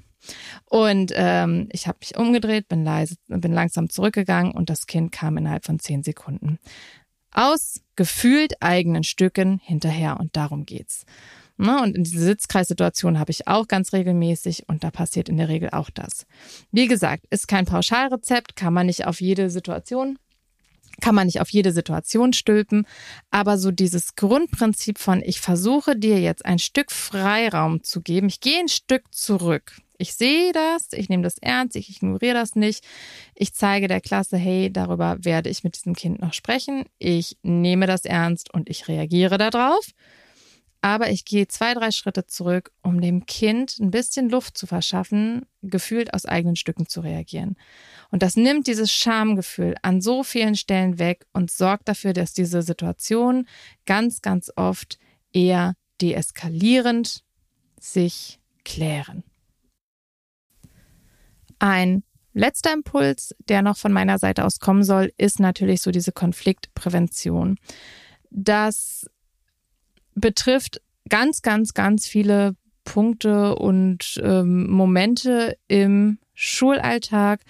Und 0.65 1.13
ähm, 1.15 1.69
ich 1.73 1.87
habe 1.87 1.99
mich 2.01 2.17
umgedreht, 2.17 2.69
bin 2.69 2.85
leise, 2.85 3.17
bin 3.29 3.53
langsam 3.53 3.89
zurückgegangen 3.89 4.53
und 4.53 4.69
das 4.69 4.87
Kind 4.87 5.13
kam 5.13 5.37
innerhalb 5.37 5.65
von 5.65 5.79
zehn 5.79 6.03
Sekunden 6.03 6.59
aus 7.33 7.81
gefühlt 7.97 8.63
eigenen 8.63 9.05
Stücken 9.05 9.61
hinterher 9.65 10.19
und 10.21 10.37
darum 10.37 10.67
geht's. 10.67 11.05
Ne, 11.61 11.83
und 11.83 11.97
in 11.97 12.05
diese 12.05 12.25
Sitzkreissituation 12.25 13.19
habe 13.19 13.33
ich 13.33 13.49
auch 13.49 13.67
ganz 13.67 13.93
regelmäßig 13.93 14.69
und 14.69 14.85
da 14.85 14.93
passiert 14.93 15.29
in 15.29 15.39
der 15.39 15.49
Regel 15.49 15.71
auch 15.71 15.91
das. 15.91 16.25
Wie 16.71 16.87
gesagt, 16.87 17.25
ist 17.31 17.49
kein 17.49 17.65
Pauschalrezept, 17.65 18.55
kann 18.55 18.73
man 18.73 18.87
nicht 18.87 19.07
auf 19.07 19.21
jede 19.21 19.51
Situation 19.51 20.19
kann 21.01 21.15
man 21.15 21.27
nicht 21.27 21.41
auf 21.41 21.51
jede 21.51 21.73
Situation 21.73 22.33
stülpen, 22.33 22.87
aber 23.31 23.59
so 23.59 23.71
dieses 23.71 24.17
Grundprinzip 24.17 24.99
von 24.99 25.23
ich 25.23 25.41
versuche 25.41 25.97
dir 25.97 26.21
jetzt 26.21 26.45
ein 26.45 26.59
Stück 26.59 26.91
Freiraum 26.91 27.83
zu 27.83 28.01
geben, 28.01 28.29
ich 28.29 28.41
gehe 28.41 28.61
ein 28.61 28.69
Stück 28.69 29.05
zurück. 29.13 29.81
Ich 29.99 30.15
sehe 30.15 30.53
das, 30.53 30.89
ich 30.93 31.09
nehme 31.09 31.25
das 31.25 31.39
ernst, 31.39 31.75
ich 31.75 31.91
ignoriere 31.91 32.35
das 32.35 32.55
nicht. 32.55 32.87
Ich 33.35 33.53
zeige 33.53 33.89
der 33.89 34.01
Klasse, 34.01 34.37
hey, 34.37 34.73
darüber 34.73 35.17
werde 35.25 35.51
ich 35.51 35.65
mit 35.65 35.75
diesem 35.75 35.95
Kind 35.95 36.21
noch 36.21 36.33
sprechen. 36.33 36.85
Ich 36.99 37.37
nehme 37.43 37.87
das 37.87 38.05
ernst 38.05 38.55
und 38.55 38.71
ich 38.71 38.87
reagiere 38.87 39.39
darauf. 39.39 39.91
Aber 40.81 41.11
ich 41.11 41.25
gehe 41.25 41.49
zwei, 41.49 41.75
drei 41.75 41.91
Schritte 41.91 42.27
zurück, 42.27 42.71
um 42.83 43.01
dem 43.01 43.27
Kind 43.27 43.79
ein 43.81 43.91
bisschen 43.91 44.31
Luft 44.31 44.57
zu 44.57 44.69
verschaffen, 44.69 45.45
gefühlt 45.63 46.15
aus 46.15 46.25
eigenen 46.25 46.55
Stücken 46.55 46.87
zu 46.87 47.01
reagieren. 47.01 47.57
Und 48.13 48.23
das 48.23 48.37
nimmt 48.37 48.69
dieses 48.69 48.93
Schamgefühl 48.93 49.75
an 49.83 50.01
so 50.01 50.23
vielen 50.23 50.55
Stellen 50.55 51.01
weg 51.01 51.27
und 51.33 51.51
sorgt 51.51 51.89
dafür, 51.89 52.13
dass 52.13 52.33
diese 52.33 52.63
Situation 52.63 53.49
ganz, 53.87 54.23
ganz 54.23 54.53
oft 54.55 54.99
eher 55.33 55.75
deeskalierend 56.01 57.25
sich 57.81 58.39
klären. 58.65 59.25
Ein 61.59 62.03
letzter 62.33 62.73
Impuls, 62.73 63.35
der 63.49 63.63
noch 63.63 63.77
von 63.77 63.93
meiner 63.93 64.19
Seite 64.19 64.45
aus 64.45 64.61
kommen 64.61 64.85
soll, 64.85 65.13
ist 65.17 65.41
natürlich 65.41 65.83
so 65.83 65.91
diese 65.91 66.13
Konfliktprävention. 66.13 67.59
Das 68.31 69.07
betrifft 70.15 70.81
ganz, 71.09 71.43
ganz, 71.43 71.75
ganz 71.75 72.07
viele 72.07 72.55
Punkte 72.85 73.57
und 73.57 74.21
ähm, 74.23 74.71
Momente 74.71 75.57
im 75.69 76.19
Schulalltag, 76.35 77.41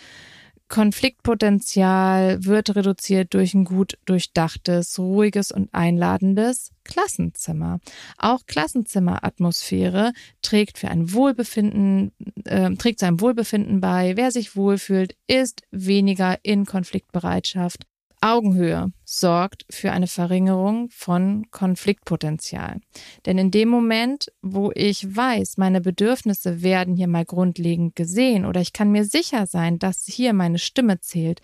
Konfliktpotenzial 0.69 2.45
wird 2.45 2.77
reduziert 2.77 3.33
durch 3.35 3.55
ein 3.55 3.65
gut 3.65 3.99
durchdachtes, 4.05 4.99
ruhiges 4.99 5.51
und 5.51 5.73
einladendes 5.73 6.73
Klassenzimmer. 6.85 7.81
Auch 8.19 8.47
Klassenzimmeratmosphäre 8.47 10.13
trägt 10.43 10.79
für 10.79 10.89
ein 10.89 11.13
Wohlbefinden, 11.13 12.13
äh, 12.45 12.71
trägt 12.77 13.01
zu 13.01 13.07
einem 13.07 13.21
Wohlbefinden 13.21 13.81
bei. 13.81 14.17
Wer 14.17 14.31
sich 14.31 14.57
wohlfühlt, 14.57 15.17
ist 15.27 15.63
weniger 15.71 16.39
in 16.43 16.67
Konfliktbereitschaft. 16.67 17.85
Augenhöhe 18.21 18.93
sorgt 19.05 19.65
für 19.71 19.93
eine 19.93 20.07
Verringerung 20.07 20.89
von 20.91 21.51
Konfliktpotenzial. 21.51 22.81
Denn 23.27 23.39
in 23.39 23.51
dem 23.51 23.69
Moment, 23.69 24.33
wo 24.43 24.71
ich 24.75 25.17
weiß, 25.17 25.57
meine 25.57 25.81
Bedürfnisse 25.81 26.63
werden 26.63 26.97
hier 26.97 27.09
mal 27.09 27.25
grundlegend 27.25 27.97
gesehen 27.97 28.45
oder 28.45 28.61
ich 28.61 28.73
kann 28.73 28.91
mir 28.91 29.05
sicher 29.05 29.47
sein, 29.47 29.79
dass 29.79 30.05
hier 30.07 30.33
meine 30.33 30.59
Stimme 30.59 31.01
zählt, 31.01 31.41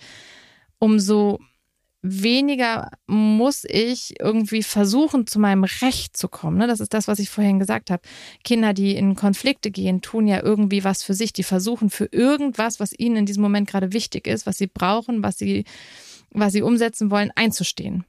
umso 0.79 1.39
weniger 2.07 2.91
muss 3.07 3.65
ich 3.67 4.21
irgendwie 4.21 4.63
versuchen, 4.63 5.27
zu 5.27 5.41
meinem 5.41 5.65
Recht 5.65 6.19
zu 6.19 6.29
kommen. 6.29 6.59
Ne? 6.59 6.67
Das 6.67 6.81
ist 6.81 6.93
das, 6.93 7.09
was 7.09 7.19
ich 7.19 7.31
vorhin 7.31 7.59
gesagt 7.59 7.91
habe. 7.91 8.03
Kinder, 8.45 8.75
die 8.75 8.95
in 8.95 9.15
Konflikte 9.15 9.71
gehen, 9.71 10.03
tun 10.03 10.27
ja 10.27 10.43
irgendwie 10.43 10.85
was 10.85 11.03
für 11.03 11.15
sich. 11.15 11.33
Die 11.33 11.43
versuchen 11.43 11.89
für 11.89 12.07
irgendwas, 12.13 12.79
was 12.79 12.93
ihnen 12.97 13.17
in 13.17 13.27
diesem 13.27 13.43
Moment 13.43 13.71
gerade 13.71 13.95
wichtig 13.95 14.27
ist, 14.27 14.45
was 14.45 14.59
sie 14.59 14.67
brauchen, 14.67 15.23
was 15.23 15.39
sie, 15.39 15.65
was 16.35 16.53
sie 16.53 16.63
umsetzen 16.63 17.11
wollen, 17.11 17.31
einzustehen. 17.35 18.05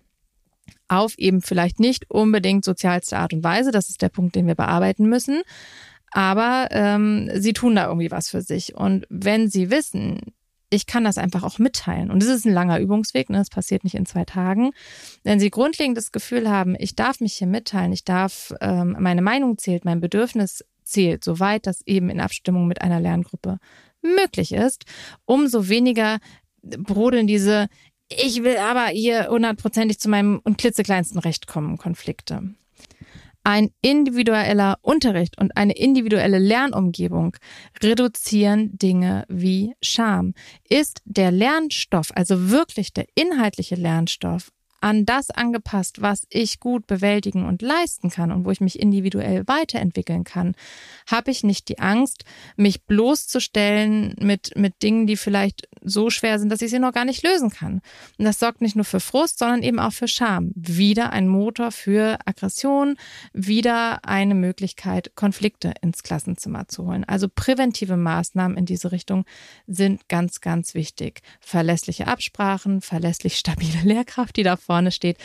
Auf 0.88 1.18
eben 1.18 1.42
vielleicht 1.42 1.80
nicht 1.80 2.10
unbedingt 2.10 2.66
sozialste 2.66 3.18
Art 3.18 3.34
und 3.34 3.44
Weise. 3.44 3.72
Das 3.72 3.90
ist 3.90 4.02
der 4.02 4.10
Punkt, 4.10 4.36
den 4.36 4.48
wir 4.48 4.56
bearbeiten 4.56 5.08
müssen. 5.08 5.42
Aber 6.12 6.68
ähm, 6.72 7.30
sie 7.36 7.54
tun 7.54 7.76
da 7.76 7.88
irgendwie 7.88 8.12
was 8.12 8.30
für 8.30 8.42
sich. 8.42 8.76
Und 8.76 9.06
wenn 9.10 9.50
sie 9.50 9.70
wissen, 9.70 10.34
ich 10.70 10.86
kann 10.86 11.04
das 11.04 11.18
einfach 11.18 11.44
auch 11.44 11.60
mitteilen. 11.60 12.12
Und 12.12 12.24
es 12.24 12.30
ist 12.30 12.46
ein 12.46 12.54
langer 12.54 12.80
Übungsweg, 12.80 13.30
ne? 13.30 13.38
das 13.38 13.50
passiert 13.50 13.84
nicht 13.84 13.96
in 13.96 14.06
zwei 14.06 14.26
Tagen. 14.26 14.72
Wenn 15.24 15.40
Sie 15.40 15.50
grundlegend 15.50 15.98
das 15.98 16.12
Gefühl 16.12 16.50
haben, 16.50 16.76
ich 16.78 16.96
darf 16.96 17.20
mich 17.20 17.34
hier 17.34 17.48
mitteilen, 17.48 17.94
ich 17.94 18.04
darf, 18.04 18.54
ähm, 18.62 18.96
meine 19.00 19.22
Meinung 19.22 19.58
zählt, 19.58 19.86
mein 19.86 20.02
Bedürfnis 20.02 20.66
zählt, 20.84 21.24
soweit 21.24 21.68
das 21.68 21.82
eben 21.86 22.10
in 22.10 22.20
Abstimmung 22.20 22.68
mit 22.68 22.82
einer 22.82 23.00
Lerngruppe 23.00 23.60
möglich 24.02 24.52
ist, 24.54 24.86
umso 25.26 25.68
weniger 25.68 26.20
brodeln 26.62 27.28
diese, 27.28 27.68
ich 28.10 28.44
will 28.44 28.58
aber 28.58 28.88
hier 28.88 29.28
hundertprozentig 29.30 30.00
zu 30.00 30.10
meinem 30.10 30.40
und 30.44 30.58
klitzekleinsten 30.58 31.20
Recht 31.20 31.48
kommen, 31.48 31.78
Konflikte. 31.78 32.54
Ein 33.44 33.70
individueller 33.82 34.80
Unterricht 34.82 35.38
und 35.40 35.56
eine 35.56 35.78
individuelle 35.78 36.40
Lernumgebung 36.40 37.38
reduzieren 37.84 38.76
Dinge 38.76 39.24
wie 39.28 39.76
Scham. 39.84 40.34
Ist 40.68 41.02
der 41.06 41.32
Lernstoff, 41.32 42.10
also 42.16 42.50
wirklich 42.50 42.92
der 42.92 43.06
inhaltliche 43.14 43.76
Lernstoff, 43.76 44.50
an 44.86 45.04
das 45.04 45.32
angepasst, 45.32 46.02
was 46.04 46.28
ich 46.30 46.60
gut 46.60 46.86
bewältigen 46.86 47.46
und 47.46 47.64
leisten 47.64 48.12
kann 48.12 48.32
und 48.32 48.46
wo 48.46 48.52
ich 48.52 48.62
mich 48.62 48.80
individuell 48.80 49.48
weiterentwickeln 49.48 50.24
kann, 50.24 50.54
habe 51.10 51.32
ich 51.32 51.44
nicht 51.44 51.70
die 51.70 51.80
Angst, 51.80 52.24
mich 52.56 52.84
bloßzustellen 52.84 54.16
mit, 54.20 54.52
mit 54.56 54.84
Dingen, 54.84 55.08
die 55.08 55.18
vielleicht 55.18 55.68
so 55.86 56.10
schwer 56.10 56.38
sind, 56.38 56.50
dass 56.50 56.62
ich 56.62 56.70
sie 56.70 56.80
noch 56.80 56.92
gar 56.92 57.06
nicht 57.06 57.24
lösen 57.24 57.50
kann. 57.50 57.82
Und 58.18 58.26
das 58.26 58.40
sorgt 58.40 58.62
nicht 58.62 58.76
nur 58.76 58.86
für 58.86 59.00
Frust, 59.00 59.40
sondern 59.40 59.64
eben 59.64 59.80
auch 59.80 59.94
für 59.94 60.08
Scham. 60.08 60.52
Wieder 60.56 61.12
ein 61.14 61.28
Motor 61.28 61.72
für 61.72 62.20
Aggression, 62.26 62.98
wieder 63.34 64.06
eine 64.06 64.36
Möglichkeit, 64.36 65.16
Konflikte 65.16 65.74
ins 65.82 66.04
Klassenzimmer 66.04 66.68
zu 66.68 66.86
holen. 66.86 67.06
Also 67.06 67.28
präventive 67.34 67.98
Maßnahmen 67.98 68.58
in 68.58 68.66
diese 68.66 68.92
Richtung 68.92 69.26
sind 69.68 70.08
ganz, 70.10 70.42
ganz 70.42 70.74
wichtig. 70.74 71.22
Verlässliche 71.40 72.08
Absprachen, 72.08 72.82
verlässlich 72.82 73.38
stabile 73.38 73.80
Lehrkraft, 73.84 74.36
die 74.36 74.44
davor 74.44 74.66
vorne 74.66 74.92
steht. 74.92 75.18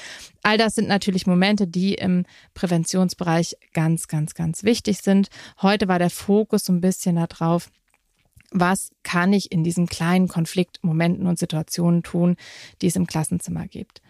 All 0.42 0.58
das 0.58 0.76
sind 0.76 0.86
natürlich 0.86 1.26
Momente, 1.26 1.66
die 1.66 1.94
im 1.94 2.24
Präventionsbereich 2.54 3.56
ganz, 3.72 4.06
ganz, 4.06 4.34
ganz 4.34 4.62
wichtig 4.62 4.98
sind. 4.98 5.28
Heute 5.60 5.88
war 5.88 5.98
der 5.98 6.10
Fokus 6.10 6.64
so 6.64 6.72
ein 6.72 6.80
bisschen 6.80 7.16
darauf, 7.16 7.68
was 8.50 8.90
kann 9.02 9.32
ich 9.32 9.52
in 9.52 9.64
diesen 9.64 9.86
kleinen 9.86 10.28
Konfliktmomenten 10.28 11.26
und 11.26 11.38
Situationen 11.38 12.02
tun, 12.02 12.36
die 12.82 12.88
es 12.88 12.96
im 12.96 13.06
Klassenzimmer 13.06 13.66
gibt. 13.68 14.00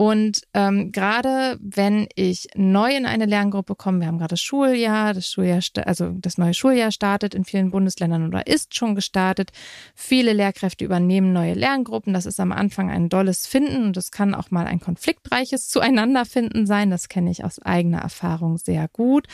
Und 0.00 0.44
ähm, 0.54 0.92
gerade 0.92 1.58
wenn 1.60 2.08
ich 2.14 2.48
neu 2.54 2.96
in 2.96 3.04
eine 3.04 3.26
Lerngruppe 3.26 3.74
komme, 3.74 4.00
wir 4.00 4.06
haben 4.06 4.16
gerade 4.16 4.30
das 4.32 4.40
Schuljahr, 4.40 5.12
das 5.12 5.30
Schuljahr, 5.30 5.60
also 5.84 6.12
das 6.12 6.38
neue 6.38 6.54
Schuljahr 6.54 6.90
startet 6.90 7.34
in 7.34 7.44
vielen 7.44 7.70
Bundesländern 7.70 8.26
oder 8.26 8.46
ist 8.46 8.74
schon 8.74 8.94
gestartet. 8.94 9.50
Viele 9.94 10.32
Lehrkräfte 10.32 10.86
übernehmen 10.86 11.34
neue 11.34 11.52
Lerngruppen. 11.52 12.14
Das 12.14 12.24
ist 12.24 12.40
am 12.40 12.50
Anfang 12.50 12.88
ein 12.90 13.10
dolles 13.10 13.46
Finden 13.46 13.84
und 13.84 13.96
es 13.98 14.10
kann 14.10 14.34
auch 14.34 14.50
mal 14.50 14.66
ein 14.66 14.80
konfliktreiches 14.80 15.68
Zueinanderfinden 15.68 16.66
sein. 16.66 16.88
Das 16.88 17.10
kenne 17.10 17.30
ich 17.30 17.44
aus 17.44 17.60
eigener 17.60 17.98
Erfahrung 17.98 18.56
sehr 18.56 18.88
gut. 18.88 19.26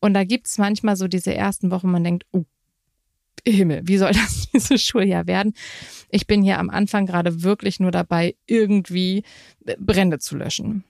Und 0.00 0.14
da 0.14 0.22
gibt 0.22 0.46
es 0.46 0.58
manchmal 0.58 0.94
so 0.94 1.08
diese 1.08 1.34
ersten 1.34 1.72
Wochen, 1.72 1.90
man 1.90 2.04
denkt, 2.04 2.24
oh, 2.30 2.44
Himmel, 3.46 3.82
wie 3.84 3.98
soll 3.98 4.12
das 4.12 4.48
dieses 4.52 4.82
Schuljahr 4.82 5.26
werden? 5.26 5.54
Ich 6.08 6.26
bin 6.26 6.42
hier 6.42 6.58
am 6.58 6.70
Anfang 6.70 7.06
gerade 7.06 7.42
wirklich 7.42 7.80
nur 7.80 7.90
dabei, 7.90 8.36
irgendwie 8.46 9.24
Brände 9.78 10.18
zu 10.18 10.36
löschen. 10.36 10.84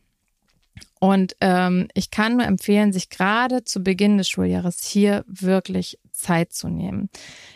Und 1.01 1.37
ähm, 1.41 1.89
ich 1.93 2.11
kann 2.11 2.37
nur 2.37 2.47
empfehlen, 2.47 2.93
sich 2.93 3.11
gerade 3.11 3.65
zu 3.65 3.83
Beginn 3.83 4.17
des 4.17 4.29
Schuljahres 4.29 4.85
hier 4.87 5.25
wirklich 5.27 5.99
Zeit 6.13 6.53
zu 6.53 6.69
nehmen. 6.69 7.11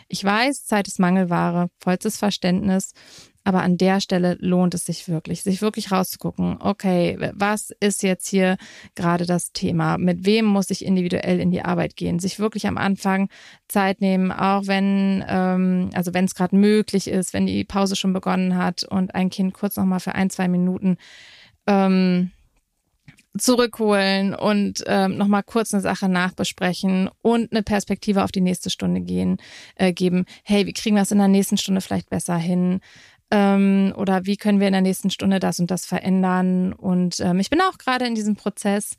Ich 0.07 0.23
weiß, 0.23 0.65
Zeit 0.65 0.87
ist 0.87 0.99
Mangelware, 0.99 1.69
vollstes 1.79 2.17
Verständnis. 2.17 2.93
Aber 3.43 3.63
an 3.63 3.77
der 3.77 4.01
Stelle 4.01 4.37
lohnt 4.39 4.73
es 4.73 4.85
sich 4.85 5.07
wirklich, 5.07 5.43
sich 5.43 5.61
wirklich 5.61 5.91
rauszugucken, 5.91 6.57
okay, 6.61 7.31
was 7.33 7.71
ist 7.79 8.03
jetzt 8.03 8.27
hier 8.27 8.57
gerade 8.95 9.25
das 9.25 9.53
Thema? 9.53 9.97
Mit 9.97 10.25
wem 10.25 10.45
muss 10.45 10.69
ich 10.69 10.85
individuell 10.85 11.39
in 11.39 11.49
die 11.49 11.63
Arbeit 11.63 11.95
gehen? 11.95 12.19
Sich 12.19 12.39
wirklich 12.39 12.67
am 12.67 12.77
Anfang 12.77 13.29
Zeit 13.67 14.01
nehmen, 14.01 14.31
auch 14.31 14.67
wenn, 14.67 15.23
ähm, 15.27 15.89
also 15.93 16.13
wenn 16.13 16.25
es 16.25 16.35
gerade 16.35 16.55
möglich 16.55 17.07
ist, 17.07 17.33
wenn 17.33 17.47
die 17.47 17.63
Pause 17.63 17.95
schon 17.95 18.13
begonnen 18.13 18.55
hat 18.55 18.83
und 18.83 19.15
ein 19.15 19.29
Kind 19.29 19.53
kurz 19.53 19.77
nochmal 19.77 19.99
für 19.99 20.15
ein, 20.15 20.29
zwei 20.29 20.47
Minuten 20.47 20.97
ähm, 21.65 22.31
zurückholen 23.37 24.33
und 24.33 24.83
ähm, 24.87 25.17
nochmal 25.17 25.43
kurz 25.43 25.73
eine 25.73 25.81
Sache 25.81 26.09
nachbesprechen 26.09 27.09
und 27.21 27.51
eine 27.51 27.63
Perspektive 27.63 28.23
auf 28.23 28.31
die 28.31 28.41
nächste 28.41 28.69
Stunde 28.69 29.01
gehen, 29.01 29.37
äh, 29.75 29.93
geben. 29.93 30.25
Hey, 30.43 30.65
wie 30.65 30.73
kriegen 30.73 30.95
wir 30.95 31.03
es 31.03 31.11
in 31.11 31.19
der 31.19 31.27
nächsten 31.27 31.57
Stunde 31.57 31.81
vielleicht 31.81 32.09
besser 32.09 32.37
hin? 32.37 32.81
Ähm, 33.31 33.93
oder 33.95 34.25
wie 34.25 34.37
können 34.37 34.59
wir 34.59 34.67
in 34.67 34.73
der 34.73 34.81
nächsten 34.81 35.09
Stunde 35.09 35.39
das 35.39 35.59
und 35.59 35.69
das 35.69 35.85
verändern? 35.85 36.73
Und 36.73 37.19
ähm, 37.19 37.39
ich 37.39 37.49
bin 37.49 37.61
auch 37.61 37.77
gerade 37.77 38.05
in 38.05 38.15
diesem 38.15 38.35
Prozess 38.35 38.95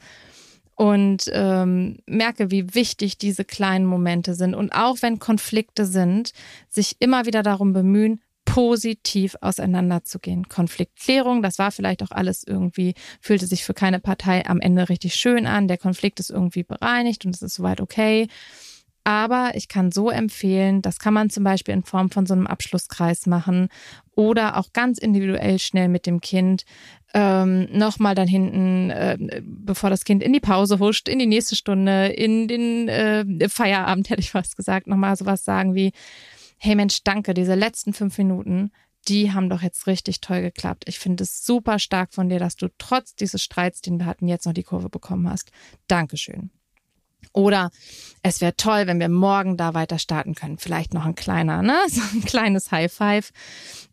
und 0.77 1.25
ähm, 1.33 1.99
merke, 2.07 2.51
wie 2.51 2.75
wichtig 2.75 3.19
diese 3.19 3.45
kleinen 3.45 3.85
Momente 3.85 4.35
sind. 4.35 4.55
Und 4.55 4.73
auch 4.73 4.99
wenn 5.03 5.19
Konflikte 5.19 5.85
sind, 5.85 6.33
sich 6.69 6.97
immer 7.01 7.27
wieder 7.27 7.43
darum 7.43 7.73
bemühen, 7.73 8.21
positiv 8.47 9.37
auseinanderzugehen. 9.43 10.49
Konfliktklärung, 10.49 11.43
das 11.43 11.59
war 11.59 11.71
vielleicht 11.71 12.03
auch 12.03 12.11
alles 12.11 12.43
irgendwie, 12.45 12.95
fühlte 13.21 13.47
sich 13.47 13.65
für 13.65 13.75
keine 13.75 14.01
Partei 14.01 14.45
am 14.47 14.61
Ende 14.61 14.89
richtig 14.89 15.15
schön 15.15 15.47
an. 15.47 15.69
Der 15.69 15.79
Konflikt 15.79 16.19
ist 16.19 16.31
irgendwie 16.31 16.65
bereinigt 16.65 17.25
und 17.25 17.35
es 17.35 17.43
ist 17.43 17.55
soweit 17.55 17.81
okay. 17.81 18.27
Aber 19.05 19.53
ich 19.55 19.69
kann 19.69 19.93
so 19.93 20.11
empfehlen, 20.11 20.83
das 20.83 20.99
kann 20.99 21.15
man 21.15 21.31
zum 21.31 21.43
Beispiel 21.43 21.75
in 21.75 21.85
Form 21.85 22.11
von 22.11 22.27
so 22.27 22.35
einem 22.35 22.47
Abschlusskreis 22.47 23.27
machen 23.27 23.69
oder 24.15 24.59
auch 24.59 24.73
ganz 24.73 24.99
individuell 24.99 25.59
schnell 25.59 25.89
mit 25.89 26.07
dem 26.07 26.21
Kind 26.21 26.65
ähm, 27.15 27.67
nochmal 27.73 28.15
dann 28.15 28.29
hinten, 28.29 28.91
äh, 28.91 29.43
bevor 29.43 29.91
das 29.91 30.05
Kind 30.05 30.23
in 30.23 30.33
die 30.33 30.41
Pause 30.41 30.79
huscht, 30.79 31.09
in 31.09 31.19
die 31.19 31.27
nächste 31.27 31.57
Stunde, 31.57 32.09
in 32.09 32.47
den 32.47 32.89
äh, 32.89 33.49
Feierabend, 33.49 34.11
hätte 34.11 34.21
ich 34.21 34.31
fast 34.31 34.57
gesagt, 34.57 34.87
nochmal 34.87 35.17
sowas 35.17 35.45
sagen 35.45 35.75
wie, 35.75 35.93
hey 36.59 36.75
Mensch, 36.75 37.03
danke, 37.03 37.35
diese 37.35 37.55
letzten 37.55 37.93
fünf 37.93 38.19
Minuten, 38.19 38.71
die 39.09 39.33
haben 39.33 39.49
doch 39.49 39.63
jetzt 39.63 39.87
richtig 39.87 40.21
toll 40.21 40.43
geklappt. 40.43 40.85
Ich 40.87 40.99
finde 40.99 41.25
es 41.25 41.45
super 41.45 41.79
stark 41.79 42.13
von 42.13 42.29
dir, 42.29 42.39
dass 42.39 42.57
du 42.57 42.69
trotz 42.77 43.15
dieses 43.15 43.43
Streits, 43.43 43.81
den 43.81 43.99
wir 43.99 44.07
hatten, 44.07 44.29
jetzt 44.29 44.45
noch 44.45 44.53
die 44.53 44.63
Kurve 44.63 44.91
bekommen 44.91 45.29
hast. 45.29 45.51
Dankeschön. 45.89 46.51
Oder 47.33 47.71
es 48.23 48.41
wäre 48.41 48.57
toll, 48.57 48.87
wenn 48.87 49.01
wir 49.01 49.09
morgen 49.09 49.57
da 49.57 49.75
weiter 49.75 49.99
starten 49.99 50.35
können. 50.35 50.59
Vielleicht 50.59 50.95
noch 50.95 51.05
ein 51.07 51.15
kleiner, 51.15 51.63
ne? 51.63 51.79
So 51.89 52.03
ein 52.15 52.25
kleines 52.25 52.71
High 52.71 52.93
Five. 52.93 53.31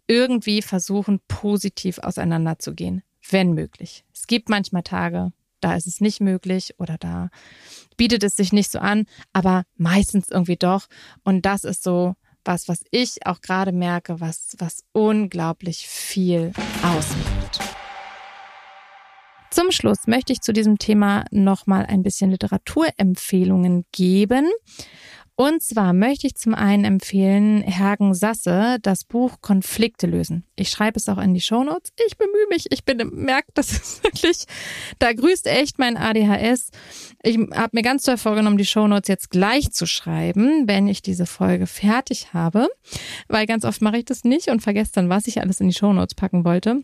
Irgendwie 0.08 0.62
versuchen, 0.62 1.20
positiv 1.28 2.00
auseinanderzugehen, 2.00 3.04
wenn 3.30 3.54
möglich. 3.54 4.06
Es 4.14 4.28
gibt 4.28 4.50
manchmal 4.50 4.84
Tage, 4.84 5.32
da 5.60 5.76
ist 5.76 5.88
es 5.88 6.02
nicht 6.02 6.22
möglich 6.22 6.76
oder 6.78 6.98
da 6.98 7.30
bietet 7.98 8.24
es 8.24 8.36
sich 8.36 8.54
nicht 8.54 8.72
so 8.72 8.80
an, 8.80 9.06
aber 9.34 9.64
meistens 9.76 10.30
irgendwie 10.30 10.56
doch. 10.56 10.88
Und 11.24 11.46
das 11.46 11.64
ist 11.64 11.84
so 11.84 12.16
was, 12.46 12.68
was 12.70 12.80
ich 12.92 13.26
auch 13.26 13.42
gerade 13.42 13.74
merke, 13.74 14.22
was, 14.22 14.56
was 14.60 14.84
unglaublich 14.94 15.88
viel 15.88 16.54
ausmacht. 16.82 17.37
Zum 19.50 19.72
Schluss 19.72 20.08
möchte 20.08 20.34
ich 20.34 20.42
zu 20.42 20.54
diesem 20.54 20.78
Thema 20.78 21.26
nochmal 21.32 21.86
ein 21.86 22.04
bisschen 22.04 22.32
Literaturempfehlungen 22.32 23.86
geben. 23.92 24.50
Und 25.40 25.62
zwar 25.62 25.94
möchte 25.94 26.26
ich 26.26 26.34
zum 26.36 26.56
einen 26.56 26.84
empfehlen 26.84 27.62
Hergen 27.62 28.16
Sasse 28.16 28.78
das 28.82 29.04
Buch 29.04 29.40
Konflikte 29.42 30.08
lösen. 30.08 30.46
Ich 30.56 30.72
schreibe 30.72 30.98
es 30.98 31.08
auch 31.08 31.20
in 31.20 31.36
die 31.36 31.42
Shownotes. 31.42 31.92
Ich 32.08 32.18
bemühe 32.18 32.48
mich. 32.50 32.72
Ich 32.72 32.86
bin 32.86 32.98
merkt, 33.14 33.52
das 33.54 33.72
ist 33.72 34.04
wirklich, 34.04 34.46
da 34.98 35.14
grüßt 35.14 35.46
echt 35.46 35.78
mein 35.78 35.96
ADHS. 35.96 36.72
Ich 37.22 37.38
habe 37.38 37.70
mir 37.74 37.84
ganz 37.84 38.02
toll 38.02 38.18
vorgenommen, 38.18 38.58
die 38.58 38.66
Shownotes 38.66 39.08
jetzt 39.10 39.30
gleich 39.30 39.72
zu 39.72 39.86
schreiben, 39.86 40.68
wenn 40.68 40.88
ich 40.88 41.04
diese 41.04 41.28
Folge 41.28 41.68
fertig 41.68 42.34
habe, 42.34 42.68
weil 43.28 43.46
ganz 43.46 43.64
oft 43.64 43.84
mache 43.84 44.00
ich 44.00 44.06
das 44.06 44.24
nicht 44.24 44.50
und 44.50 44.62
vergesse 44.62 44.94
dann, 44.96 45.10
was 45.10 45.28
ich 45.28 45.40
alles 45.40 45.62
in 45.62 45.68
die 45.68 45.76
Shownotes 45.76 46.16
packen 46.16 46.46
wollte. 46.46 46.82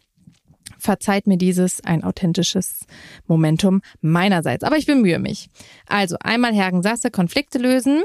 Verzeiht 0.77 1.27
mir 1.27 1.37
dieses 1.37 1.81
ein 1.81 2.03
authentisches 2.03 2.85
Momentum 3.27 3.81
meinerseits. 4.01 4.63
Aber 4.63 4.77
ich 4.77 4.85
bemühe 4.85 5.19
mich. 5.19 5.49
Also 5.87 6.17
einmal 6.19 6.53
Hergen 6.53 6.83
Sasse, 6.83 7.11
Konflikte 7.11 7.57
lösen. 7.57 8.03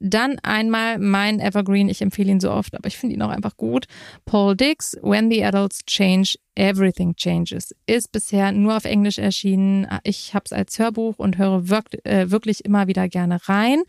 Dann 0.00 0.38
einmal 0.40 0.98
mein 0.98 1.40
Evergreen, 1.40 1.88
ich 1.88 2.02
empfehle 2.02 2.30
ihn 2.30 2.40
so 2.40 2.50
oft, 2.50 2.74
aber 2.74 2.88
ich 2.88 2.98
finde 2.98 3.14
ihn 3.14 3.22
auch 3.22 3.30
einfach 3.30 3.56
gut. 3.56 3.86
Paul 4.26 4.54
Dix, 4.54 4.98
When 5.00 5.30
the 5.30 5.42
Adults 5.44 5.80
Change, 5.86 6.34
Everything 6.56 7.14
Changes. 7.16 7.74
Ist 7.86 8.12
bisher 8.12 8.52
nur 8.52 8.76
auf 8.76 8.84
Englisch 8.84 9.18
erschienen. 9.18 9.86
Ich 10.02 10.34
habe 10.34 10.44
es 10.44 10.52
als 10.52 10.78
Hörbuch 10.78 11.18
und 11.18 11.38
höre 11.38 11.68
wirk 11.68 11.86
äh, 12.04 12.30
wirklich 12.30 12.64
immer 12.64 12.86
wieder 12.86 13.08
gerne 13.08 13.38
rein. 13.48 13.82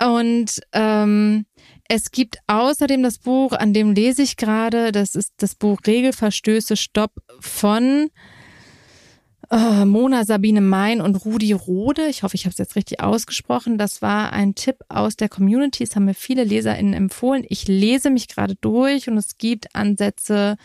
Und 0.00 0.60
ähm, 0.72 1.46
es 1.88 2.10
gibt 2.10 2.38
außerdem 2.46 3.02
das 3.02 3.18
Buch, 3.18 3.52
an 3.52 3.72
dem 3.72 3.92
lese 3.92 4.22
ich 4.22 4.36
gerade, 4.36 4.90
das 4.90 5.14
ist 5.14 5.34
das 5.36 5.54
Buch 5.54 5.78
Regelverstöße 5.86 6.76
Stopp 6.76 7.12
von 7.40 8.10
äh, 9.50 9.84
Mona 9.84 10.24
Sabine 10.24 10.60
Mein 10.60 11.00
und 11.00 11.24
Rudi 11.24 11.52
Rode. 11.52 12.06
Ich 12.06 12.22
hoffe, 12.22 12.34
ich 12.34 12.44
habe 12.44 12.52
es 12.52 12.58
jetzt 12.58 12.76
richtig 12.76 13.00
ausgesprochen. 13.00 13.78
Das 13.78 14.02
war 14.02 14.32
ein 14.32 14.54
Tipp 14.54 14.76
aus 14.88 15.16
der 15.16 15.28
Community. 15.28 15.84
Das 15.84 15.94
haben 15.94 16.06
mir 16.06 16.14
viele 16.14 16.44
LeserInnen 16.44 16.94
empfohlen. 16.94 17.44
Ich 17.48 17.68
lese 17.68 18.10
mich 18.10 18.28
gerade 18.28 18.56
durch 18.60 19.08
und 19.08 19.16
es 19.16 19.38
gibt 19.38 19.74
Ansätze, 19.74 20.56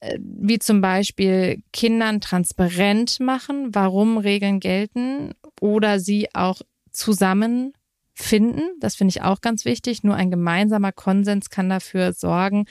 äh, 0.00 0.18
wie 0.18 0.58
zum 0.58 0.80
Beispiel 0.80 1.62
Kindern 1.72 2.20
transparent 2.20 3.20
machen, 3.20 3.74
warum 3.74 4.18
Regeln 4.18 4.58
gelten 4.58 5.32
oder 5.60 6.00
sie 6.00 6.34
auch 6.34 6.62
zusammen 6.90 7.72
finden. 8.14 8.62
Das 8.80 8.94
finde 8.94 9.10
ich 9.10 9.22
auch 9.22 9.40
ganz 9.40 9.64
wichtig. 9.64 10.02
Nur 10.02 10.16
ein 10.16 10.30
gemeinsamer 10.30 10.92
Konsens 10.92 11.50
kann 11.50 11.68
dafür 11.68 12.12
sorgen, 12.12 12.66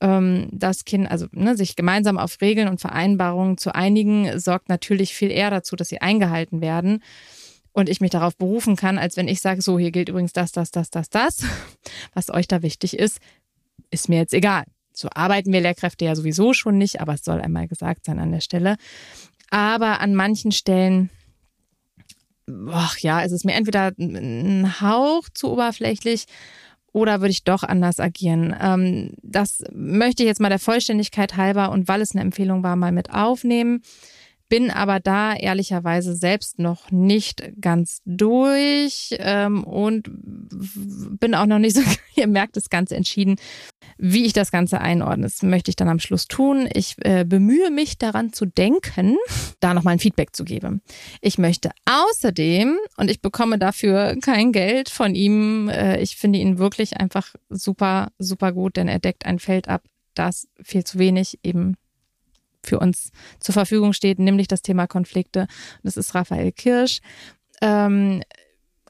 ähm, 0.00 0.48
dass 0.52 0.84
Kinder, 0.84 1.10
also 1.10 1.26
ne, 1.32 1.56
sich 1.56 1.76
gemeinsam 1.76 2.18
auf 2.18 2.40
Regeln 2.40 2.68
und 2.68 2.80
Vereinbarungen 2.80 3.58
zu 3.58 3.74
einigen, 3.74 4.38
sorgt 4.38 4.68
natürlich 4.68 5.14
viel 5.14 5.30
eher 5.30 5.50
dazu, 5.50 5.76
dass 5.76 5.88
sie 5.88 6.00
eingehalten 6.00 6.60
werden. 6.60 7.02
Und 7.72 7.88
ich 7.88 8.00
mich 8.00 8.10
darauf 8.10 8.36
berufen 8.36 8.74
kann, 8.74 8.98
als 8.98 9.16
wenn 9.16 9.28
ich 9.28 9.40
sage, 9.40 9.62
so, 9.62 9.78
hier 9.78 9.92
gilt 9.92 10.08
übrigens 10.08 10.32
das, 10.32 10.50
das, 10.50 10.72
das, 10.72 10.90
das, 10.90 11.08
das. 11.08 11.44
Was 12.14 12.30
euch 12.30 12.48
da 12.48 12.62
wichtig 12.62 12.98
ist, 12.98 13.18
ist 13.90 14.08
mir 14.08 14.18
jetzt 14.18 14.34
egal. 14.34 14.64
So 14.92 15.08
arbeiten 15.14 15.52
wir 15.52 15.60
Lehrkräfte 15.60 16.04
ja 16.04 16.16
sowieso 16.16 16.52
schon 16.52 16.78
nicht, 16.78 17.00
aber 17.00 17.14
es 17.14 17.24
soll 17.24 17.40
einmal 17.40 17.68
gesagt 17.68 18.06
sein 18.06 18.18
an 18.18 18.32
der 18.32 18.40
Stelle. 18.40 18.76
Aber 19.50 20.00
an 20.00 20.14
manchen 20.14 20.50
Stellen 20.52 21.10
ach 22.72 22.98
ja, 22.98 23.22
es 23.22 23.32
ist 23.32 23.44
mir 23.44 23.54
entweder 23.54 23.92
ein 23.98 24.80
Hauch 24.80 25.28
zu 25.34 25.50
oberflächlich 25.50 26.26
oder 26.92 27.20
würde 27.20 27.30
ich 27.30 27.44
doch 27.44 27.62
anders 27.62 28.00
agieren? 28.00 28.54
Ähm, 28.60 29.14
das 29.22 29.62
möchte 29.72 30.22
ich 30.22 30.26
jetzt 30.26 30.40
mal 30.40 30.48
der 30.48 30.58
Vollständigkeit 30.58 31.36
halber 31.36 31.70
und 31.70 31.88
weil 31.88 32.00
es 32.00 32.12
eine 32.12 32.22
Empfehlung 32.22 32.62
war, 32.62 32.76
mal 32.76 32.92
mit 32.92 33.12
aufnehmen 33.12 33.82
bin 34.50 34.70
aber 34.70 34.98
da 34.98 35.32
ehrlicherweise 35.32 36.14
selbst 36.14 36.58
noch 36.58 36.90
nicht 36.90 37.42
ganz 37.60 38.02
durch 38.04 39.14
ähm, 39.18 39.64
und 39.64 40.10
bin 41.18 41.34
auch 41.36 41.46
noch 41.46 41.60
nicht 41.60 41.76
so, 41.76 41.82
ihr 42.16 42.26
merkt 42.26 42.56
es 42.56 42.68
ganz 42.68 42.90
entschieden, 42.90 43.36
wie 43.96 44.26
ich 44.26 44.32
das 44.32 44.50
Ganze 44.50 44.80
einordne. 44.80 45.22
Das 45.22 45.42
möchte 45.42 45.70
ich 45.70 45.76
dann 45.76 45.88
am 45.88 46.00
Schluss 46.00 46.26
tun. 46.26 46.68
Ich 46.74 46.96
äh, 47.02 47.24
bemühe 47.24 47.70
mich 47.70 47.96
daran 47.96 48.32
zu 48.32 48.44
denken, 48.44 49.16
da 49.60 49.72
nochmal 49.72 49.94
ein 49.94 50.00
Feedback 50.00 50.34
zu 50.34 50.44
geben. 50.44 50.82
Ich 51.20 51.38
möchte 51.38 51.70
außerdem, 51.84 52.76
und 52.96 53.08
ich 53.08 53.22
bekomme 53.22 53.56
dafür 53.56 54.16
kein 54.20 54.50
Geld 54.50 54.88
von 54.88 55.14
ihm, 55.14 55.68
äh, 55.68 56.00
ich 56.02 56.16
finde 56.16 56.40
ihn 56.40 56.58
wirklich 56.58 56.96
einfach 56.96 57.34
super, 57.50 58.08
super 58.18 58.52
gut, 58.52 58.76
denn 58.76 58.88
er 58.88 58.98
deckt 58.98 59.26
ein 59.26 59.38
Feld 59.38 59.68
ab, 59.68 59.84
das 60.14 60.48
viel 60.60 60.82
zu 60.82 60.98
wenig 60.98 61.38
eben 61.44 61.76
für 62.64 62.78
uns 62.78 63.10
zur 63.38 63.52
Verfügung 63.52 63.92
steht, 63.92 64.18
nämlich 64.18 64.48
das 64.48 64.62
Thema 64.62 64.86
Konflikte. 64.86 65.46
Das 65.82 65.96
ist 65.96 66.14
Raphael 66.14 66.52
Kirsch. 66.52 67.00
Ähm, 67.60 68.22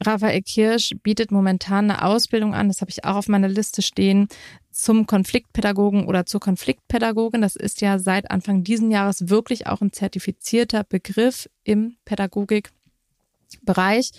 Raphael 0.03 0.43
Kirsch 0.43 0.95
bietet 1.03 1.31
momentan 1.31 1.91
eine 1.91 2.05
Ausbildung 2.05 2.55
an, 2.55 2.68
das 2.68 2.81
habe 2.81 2.91
ich 2.91 3.05
auch 3.05 3.16
auf 3.16 3.29
meiner 3.29 3.49
Liste 3.49 3.83
stehen, 3.83 4.29
zum 4.71 5.07
Konfliktpädagogen 5.07 6.07
oder 6.07 6.25
zur 6.27 6.41
Konfliktpädagogin. 6.41 7.43
Das 7.43 7.57
ist 7.57 7.83
ja 7.83 7.99
seit 7.99 8.31
Anfang 8.31 8.64
diesen 8.64 8.91
Jahres 8.91 9.29
wirklich 9.29 9.66
auch 9.66 9.83
ein 9.83 9.93
zertifizierter 9.93 10.85
Begriff 10.85 11.51
im 11.64 11.97
Pädagogikbereich. 12.07 14.12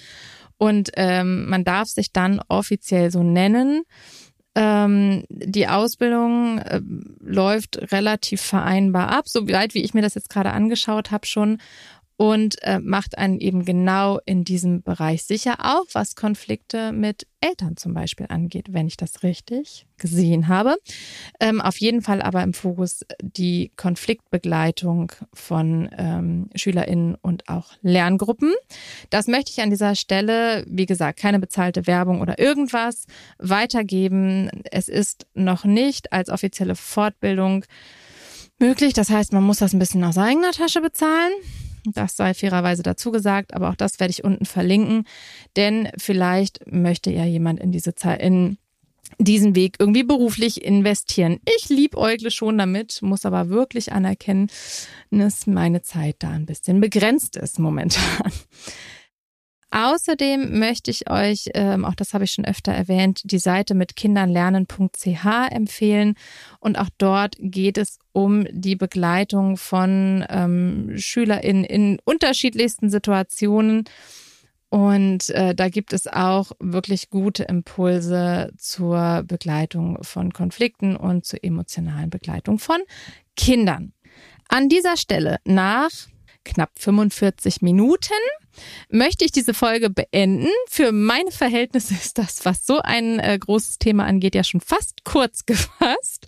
Und 0.58 0.92
ähm, 0.96 1.50
man 1.50 1.64
darf 1.64 1.90
sich 1.90 2.12
dann 2.12 2.40
offiziell 2.48 3.10
so 3.10 3.24
nennen. 3.24 3.82
Ähm, 4.54 5.24
die 5.30 5.68
Ausbildung 5.68 6.60
äh, 6.60 6.82
läuft 7.22 7.92
relativ 7.94 8.42
vereinbar 8.42 9.10
ab, 9.10 9.30
so 9.30 9.48
weit 9.48 9.74
wie 9.74 9.84
ich 9.84 9.94
mir 9.94 10.02
das 10.02 10.16
jetzt 10.16 10.30
gerade 10.30 10.52
angeschaut 10.52 11.12
habe 11.12 11.26
schon 11.26 11.60
und 12.22 12.62
äh, 12.62 12.78
macht 12.78 13.18
einen 13.18 13.40
eben 13.40 13.66
genau 13.66 14.20
in 14.28 14.44
diesem 14.44 14.84
Bereich 14.84 15.24
sicher, 15.24 15.56
auch 15.58 15.86
was 15.94 16.16
Konflikte 16.16 16.92
mit 16.92 17.26
Eltern 17.40 17.78
zum 17.78 17.96
Beispiel 17.96 18.28
angeht, 18.30 18.68
wenn 18.70 18.86
ich 18.86 18.96
das 18.96 19.24
richtig 19.24 19.88
gesehen 19.98 20.48
habe. 20.48 20.76
Ähm, 21.40 21.62
auf 21.62 21.78
jeden 21.78 22.04
Fall 22.04 22.22
aber 22.22 22.44
im 22.44 22.54
Fokus 22.54 23.04
die 23.24 23.72
Konfliktbegleitung 23.76 25.14
von 25.34 25.90
ähm, 25.98 26.52
SchülerInnen 26.54 27.16
und 27.16 27.50
auch 27.50 27.72
Lerngruppen. 27.82 28.54
Das 29.10 29.26
möchte 29.26 29.50
ich 29.50 29.64
an 29.64 29.72
dieser 29.72 29.96
Stelle, 29.96 30.64
wie 30.68 30.86
gesagt, 30.86 31.18
keine 31.18 31.40
bezahlte 31.40 31.88
Werbung 31.88 32.22
oder 32.22 32.38
irgendwas 32.38 33.06
weitergeben. 33.40 34.48
Es 34.70 34.90
ist 34.90 35.26
noch 35.34 35.66
nicht 35.66 36.14
als 36.14 36.30
offizielle 36.30 36.76
Fortbildung 36.76 37.66
möglich. 38.60 38.94
Das 38.94 39.10
heißt, 39.10 39.34
man 39.34 39.42
muss 39.42 39.58
das 39.58 39.74
ein 39.74 39.80
bisschen 39.80 40.04
aus 40.04 40.20
eigener 40.20 40.52
Tasche 40.52 40.82
bezahlen. 40.82 41.32
Das 41.86 42.16
sei 42.16 42.34
fairerweise 42.34 42.84
dazu 42.84 43.12
gesagt, 43.12 43.54
aber 43.54 43.70
auch 43.70 43.76
das 43.76 44.00
werde 44.00 44.12
ich 44.12 44.24
unten 44.24 44.46
verlinken, 44.46 45.06
denn 45.56 45.90
vielleicht 45.98 46.72
möchte 46.72 47.12
ja 47.12 47.26
jemand 47.26 47.60
in 47.60 47.72
diese 47.72 47.96
Zeit, 47.96 48.22
in 48.22 48.58
diesen 49.18 49.56
Weg 49.56 49.76
irgendwie 49.80 50.04
beruflich 50.04 50.64
investieren. 50.64 51.40
Ich 51.58 51.70
liebäugle 51.70 52.32
schon 52.32 52.58
damit, 52.58 53.02
muss 53.02 53.26
aber 53.26 53.50
wirklich 53.50 53.92
anerkennen, 53.92 54.48
dass 55.10 55.48
meine 55.48 55.82
Zeit 55.82 56.18
da 56.20 56.30
ein 56.30 56.46
bisschen 56.46 56.80
begrenzt 56.82 57.36
ist 57.36 57.60
momentan. 57.60 58.32
Außerdem 59.72 60.60
möchte 60.60 60.92
ich 60.92 61.10
euch, 61.10 61.50
ähm, 61.54 61.86
auch 61.86 61.96
das 61.96 62.14
habe 62.14 62.26
ich 62.26 62.34
schon 62.34 62.44
öfter 62.46 62.74
erwähnt, 62.74 63.22
die 63.24 63.40
Seite 63.40 63.74
mit 63.74 63.96
kindernlernen.ch 63.96 65.26
empfehlen. 65.50 66.16
Und 66.60 66.78
auch 66.78 66.90
dort 66.98 67.36
geht 67.40 67.78
es 67.78 67.98
um 68.12 68.46
die 68.52 68.76
Begleitung 68.76 69.56
von 69.56 70.26
ähm, 70.30 70.92
SchülerInnen 70.98 71.64
in 71.64 72.00
unterschiedlichsten 72.04 72.90
Situationen. 72.90 73.86
Und 74.68 75.30
äh, 75.30 75.56
da 75.56 75.70
gibt 75.70 75.94
es 75.94 76.08
auch 76.08 76.52
wirklich 76.60 77.10
gute 77.10 77.44
Impulse 77.44 78.52
zur 78.58 79.24
Begleitung 79.26 80.04
von 80.04 80.34
Konflikten 80.34 80.98
und 80.98 81.26
zur 81.26 81.44
emotionalen 81.44 82.10
Begleitung 82.10 82.60
von 82.60 82.80
Kindern. 83.38 83.94
An 84.50 84.68
dieser 84.68 84.98
Stelle 84.98 85.38
nach 85.46 85.92
knapp 86.44 86.72
45 86.78 87.62
Minuten 87.62 88.14
möchte 88.90 89.26
ich 89.26 89.32
diese 89.32 89.54
Folge 89.54 89.90
beenden. 89.90 90.48
Für 90.70 90.92
meine 90.92 91.32
Verhältnisse 91.32 91.94
ist 91.94 92.18
das, 92.18 92.46
was 92.46 92.66
so 92.66 92.80
ein 92.82 93.20
äh, 93.20 93.38
großes 93.40 93.80
Thema 93.80 94.06
angeht, 94.06 94.36
ja 94.36 94.44
schon 94.44 94.62
fast 94.62 95.04
kurz 95.04 95.46
gefasst. 95.46 96.28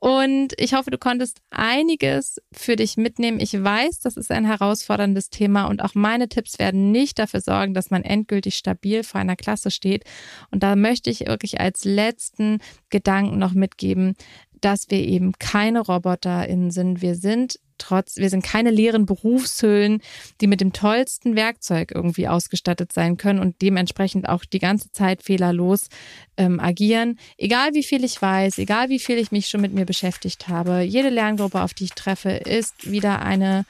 Und 0.00 0.54
ich 0.56 0.72
hoffe, 0.72 0.90
du 0.90 0.96
konntest 0.96 1.42
einiges 1.50 2.40
für 2.52 2.74
dich 2.74 2.96
mitnehmen. 2.96 3.38
Ich 3.38 3.52
weiß, 3.52 4.00
das 4.00 4.16
ist 4.16 4.30
ein 4.30 4.46
herausforderndes 4.46 5.28
Thema 5.28 5.66
und 5.66 5.82
auch 5.84 5.94
meine 5.94 6.26
Tipps 6.30 6.58
werden 6.58 6.90
nicht 6.90 7.18
dafür 7.18 7.42
sorgen, 7.42 7.74
dass 7.74 7.90
man 7.90 8.02
endgültig 8.02 8.56
stabil 8.56 9.04
vor 9.04 9.20
einer 9.20 9.36
Klasse 9.36 9.70
steht. 9.70 10.04
Und 10.50 10.62
da 10.62 10.74
möchte 10.74 11.10
ich 11.10 11.26
wirklich 11.26 11.60
als 11.60 11.84
letzten 11.84 12.60
Gedanken 12.88 13.38
noch 13.38 13.52
mitgeben, 13.52 14.14
dass 14.62 14.90
wir 14.90 15.00
eben 15.00 15.32
keine 15.38 15.80
RoboterInnen 15.80 16.70
sind. 16.70 17.02
Wir 17.02 17.14
sind 17.14 17.60
trotz, 17.80 18.16
wir 18.16 18.30
sind 18.30 18.44
keine 18.44 18.70
leeren 18.70 19.06
Berufshüllen, 19.06 20.00
die 20.40 20.46
mit 20.46 20.60
dem 20.60 20.72
tollsten 20.72 21.36
Werkzeug 21.36 21.92
irgendwie 21.94 22.28
ausgestattet 22.28 22.92
sein 22.92 23.16
können 23.16 23.40
und 23.40 23.60
dementsprechend 23.62 24.28
auch 24.28 24.44
die 24.44 24.58
ganze 24.58 24.92
Zeit 24.92 25.22
fehlerlos 25.22 25.88
ähm, 26.36 26.60
agieren. 26.60 27.18
Egal 27.36 27.74
wie 27.74 27.82
viel 27.82 28.04
ich 28.04 28.20
weiß, 28.20 28.58
egal 28.58 28.88
wie 28.88 28.98
viel 28.98 29.18
ich 29.18 29.32
mich 29.32 29.48
schon 29.48 29.60
mit 29.60 29.74
mir 29.74 29.84
beschäftigt 29.84 30.48
habe, 30.48 30.80
jede 30.80 31.08
Lerngruppe, 31.08 31.60
auf 31.62 31.74
die 31.74 31.84
ich 31.84 31.92
treffe, 31.92 32.30
ist 32.30 32.90
wieder 32.90 33.22
eine, 33.22 33.64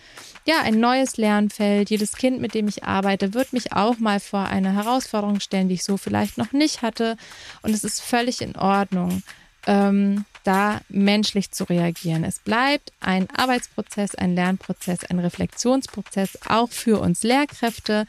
ja, 0.47 0.63
ein 0.63 0.79
neues 0.79 1.17
Lernfeld. 1.17 1.91
Jedes 1.91 2.13
Kind, 2.13 2.41
mit 2.41 2.55
dem 2.55 2.69
ich 2.69 2.85
arbeite, 2.85 3.35
wird 3.35 3.53
mich 3.53 3.73
auch 3.73 3.99
mal 3.99 4.21
vor 4.21 4.47
eine 4.47 4.75
Herausforderung 4.75 5.41
stellen, 5.41 5.69
die 5.69 5.75
ich 5.75 5.85
so 5.85 5.97
vielleicht 5.97 6.39
noch 6.39 6.53
nicht 6.53 6.83
hatte. 6.83 7.17
Und 7.63 7.73
es 7.73 7.85
ist 7.85 8.01
völlig 8.01 8.41
in 8.41 8.57
Ordnung. 8.57 9.23
Ähm, 9.67 10.25
da 10.45 10.81
menschlich 10.89 11.51
zu 11.51 11.65
reagieren. 11.65 12.25
Es 12.25 12.39
bleibt 12.39 12.93
ein 13.01 13.29
Arbeitsprozess, 13.31 14.15
ein 14.15 14.35
Lernprozess, 14.35 15.05
ein 15.05 15.19
Reflexionsprozess, 15.19 16.39
auch 16.49 16.71
für 16.71 17.01
uns 17.01 17.23
Lehrkräfte. 17.23 18.07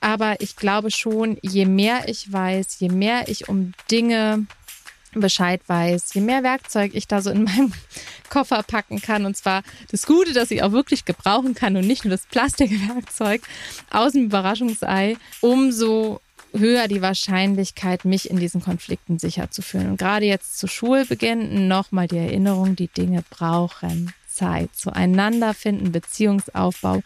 Aber 0.00 0.40
ich 0.40 0.56
glaube 0.56 0.90
schon, 0.90 1.38
je 1.42 1.66
mehr 1.66 2.08
ich 2.08 2.32
weiß, 2.32 2.80
je 2.80 2.88
mehr 2.88 3.28
ich 3.28 3.48
um 3.48 3.72
Dinge 3.90 4.46
Bescheid 5.12 5.60
weiß, 5.66 6.14
je 6.14 6.20
mehr 6.20 6.44
Werkzeug 6.44 6.92
ich 6.94 7.08
da 7.08 7.20
so 7.20 7.30
in 7.30 7.42
meinem 7.44 7.72
Koffer 8.28 8.62
packen 8.62 9.00
kann. 9.00 9.26
Und 9.26 9.36
zwar 9.36 9.62
das 9.90 10.06
Gute, 10.06 10.32
dass 10.32 10.50
ich 10.50 10.62
auch 10.62 10.72
wirklich 10.72 11.04
gebrauchen 11.04 11.54
kann 11.54 11.76
und 11.76 11.86
nicht 11.86 12.04
nur 12.04 12.12
das 12.12 12.26
Plastikwerkzeug 12.26 13.42
aus 13.90 14.12
dem 14.12 14.26
Überraschungsei, 14.26 15.16
umso 15.40 16.20
höher 16.56 16.88
die 16.88 17.02
Wahrscheinlichkeit, 17.02 18.04
mich 18.04 18.30
in 18.30 18.38
diesen 18.38 18.60
Konflikten 18.60 19.18
sicher 19.18 19.50
zu 19.50 19.62
fühlen. 19.62 19.90
Und 19.90 19.98
gerade 19.98 20.26
jetzt 20.26 20.58
zu 20.58 20.66
Schulbeginn 20.66 21.68
nochmal 21.68 22.08
die 22.08 22.18
Erinnerung, 22.18 22.76
die 22.76 22.88
Dinge 22.88 23.22
brauchen 23.30 24.12
Zeit. 24.26 24.70
Zueinander 24.74 25.54
finden, 25.54 25.92
Beziehungsaufbau 25.92 27.02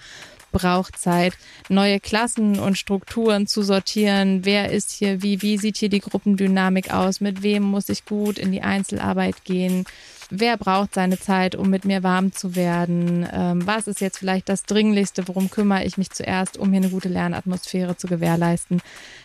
braucht 0.53 0.97
Zeit, 0.99 1.37
neue 1.69 1.99
Klassen 1.99 2.61
und 2.61 2.79
Strukturen 2.79 3.47
zu 3.49 3.63
sortieren. 3.63 4.45
Wer 4.45 4.71
ist 4.71 4.93
hier 4.93 5.21
wie? 5.21 5.43
Wie 5.43 5.59
sieht 5.59 5.77
hier 5.77 5.89
die 5.89 6.01
Gruppendynamik 6.01 6.93
aus? 6.95 7.21
Mit 7.21 7.43
wem 7.43 7.65
muss 7.65 7.89
ich 7.89 8.05
gut 8.05 8.39
in 8.39 8.53
die 8.53 8.63
Einzelarbeit 8.63 9.45
gehen? 9.45 9.85
Wer 10.31 10.57
braucht 10.57 10.95
seine 10.95 11.19
Zeit, 11.19 11.55
um 11.55 11.71
mit 11.71 11.85
mir 11.85 12.03
warm 12.03 12.33
zu 12.33 12.57
werden? 12.57 13.29
Ähm, 13.33 13.67
was 13.67 13.87
ist 13.87 14.01
jetzt 14.01 14.19
vielleicht 14.19 14.49
das 14.49 14.65
Dringlichste? 14.65 15.29
Worum 15.29 15.51
kümmere 15.51 15.85
ich 15.85 15.99
mich 15.99 16.11
zuerst, 16.11 16.57
um 16.57 16.71
hier 16.71 16.81
eine 16.81 16.91
gute 16.91 17.09
Lernatmosphäre 17.09 17.97
zu 17.97 18.07
gewährleisten? 18.07 18.81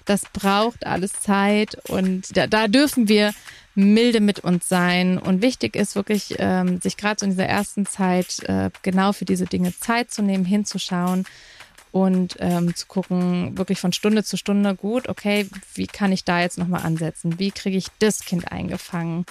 Das 0.05 0.23
braucht 0.33 0.85
alles 0.85 1.13
Zeit 1.13 1.77
und 1.89 2.35
da, 2.35 2.47
da 2.47 2.67
dürfen 2.67 3.07
wir 3.07 3.33
milde 3.75 4.19
mit 4.19 4.39
uns 4.39 4.67
sein. 4.67 5.17
Und 5.17 5.41
wichtig 5.41 5.75
ist 5.75 5.95
wirklich, 5.95 6.35
ähm, 6.39 6.81
sich 6.81 6.97
gerade 6.97 7.19
so 7.19 7.25
in 7.25 7.31
dieser 7.31 7.45
ersten 7.45 7.85
Zeit 7.85 8.39
äh, 8.43 8.69
genau 8.81 9.13
für 9.13 9.25
diese 9.25 9.45
Dinge 9.45 9.73
Zeit 9.77 10.11
zu 10.11 10.21
nehmen, 10.21 10.45
hinzuschauen 10.45 11.25
und 11.91 12.35
ähm, 12.39 12.75
zu 12.75 12.85
gucken, 12.85 13.57
wirklich 13.57 13.79
von 13.79 13.93
Stunde 13.93 14.23
zu 14.23 14.37
Stunde, 14.37 14.75
gut, 14.75 15.09
okay, 15.09 15.47
wie 15.73 15.87
kann 15.87 16.11
ich 16.11 16.23
da 16.23 16.41
jetzt 16.41 16.57
nochmal 16.57 16.83
ansetzen? 16.83 17.39
Wie 17.39 17.51
kriege 17.51 17.77
ich 17.77 17.87
das 17.99 18.25
Kind 18.25 18.51
eingefangen? 18.51 19.25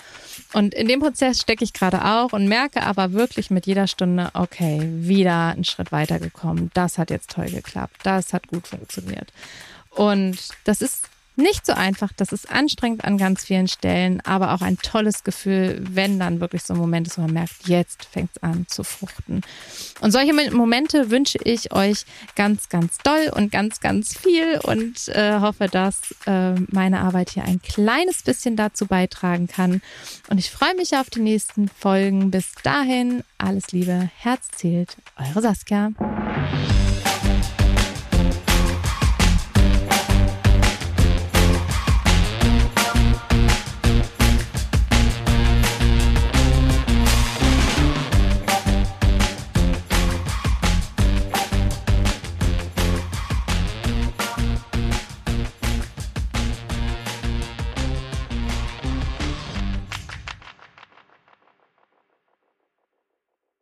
Und 0.53 0.75
in 0.75 0.89
dem 0.89 1.01
Prozess 1.01 1.41
stecke 1.41 1.65
ich 1.65 1.73
gerade 1.73 2.05
auch 2.05 2.33
und 2.33 2.49
merke 2.49 2.83
aber 2.83 3.13
wirklich 3.13 3.51
mit 3.51 3.67
jeder 3.67 3.87
Stunde, 3.87 4.31
okay, 4.35 4.81
wieder 4.83 5.49
einen 5.49 5.65
Schritt 5.65 5.93
weitergekommen. 5.93 6.71
Das 6.75 6.99
hat 6.99 7.11
jetzt 7.11 7.31
toll 7.31 7.51
geklappt. 7.51 7.97
Das 8.03 8.33
hat 8.33 8.49
gut 8.49 8.67
funktioniert. 8.67 9.33
Und 9.91 10.39
das 10.65 10.83
ist 10.83 11.09
nicht 11.39 11.65
so 11.65 11.73
einfach, 11.73 12.13
das 12.17 12.33
ist 12.33 12.51
anstrengend 12.51 13.05
an 13.05 13.17
ganz 13.17 13.45
vielen 13.45 13.69
Stellen, 13.69 14.21
aber 14.25 14.53
auch 14.53 14.61
ein 14.61 14.77
tolles 14.79 15.25
Gefühl, 15.25 15.81
wenn 15.89 16.19
dann 16.19 16.41
wirklich 16.41 16.65
so 16.65 16.75
ein 16.75 16.81
Moment 16.81 17.07
ist, 17.07 17.17
wo 17.17 17.23
man 17.23 17.33
merkt, 17.33 17.67
jetzt 17.67 18.05
fängt 18.05 18.31
es 18.35 18.43
an 18.43 18.67
zu 18.69 18.83
fruchten. 18.83 19.43
Und 20.01 20.11
solche 20.11 20.35
Momente 20.51 21.11
wünsche 21.11 21.39
ich 21.45 21.73
euch 21.73 22.05
ganz, 22.35 22.69
ganz 22.69 22.99
doll 22.99 23.31
und 23.35 23.53
ganz, 23.53 23.81
ganz 23.81 24.19
viel 24.19 24.59
und 24.65 25.09
äh, 25.09 25.39
hoffe, 25.41 25.69
dass 25.69 26.15
äh, 26.27 26.55
meine 26.71 27.01
Arbeit 27.01 27.31
hier 27.31 27.45
ein 27.45 27.63
kleines 27.63 28.23
bisschen 28.23 28.57
dazu 28.57 28.87
beitragen 28.87 29.47
kann. 29.47 29.81
Und 30.29 30.39
ich 30.39 30.51
freue 30.51 30.75
mich 30.75 30.97
auf 30.97 31.09
die 31.09 31.21
nächsten 31.21 31.69
Folgen. 31.69 32.31
Bis 32.31 32.53
dahin, 32.63 33.23
alles 33.39 33.71
Liebe, 33.73 34.11
Herz 34.19 34.49
zählt, 34.57 34.97
eure 35.17 35.41
Saskia. 35.41 35.93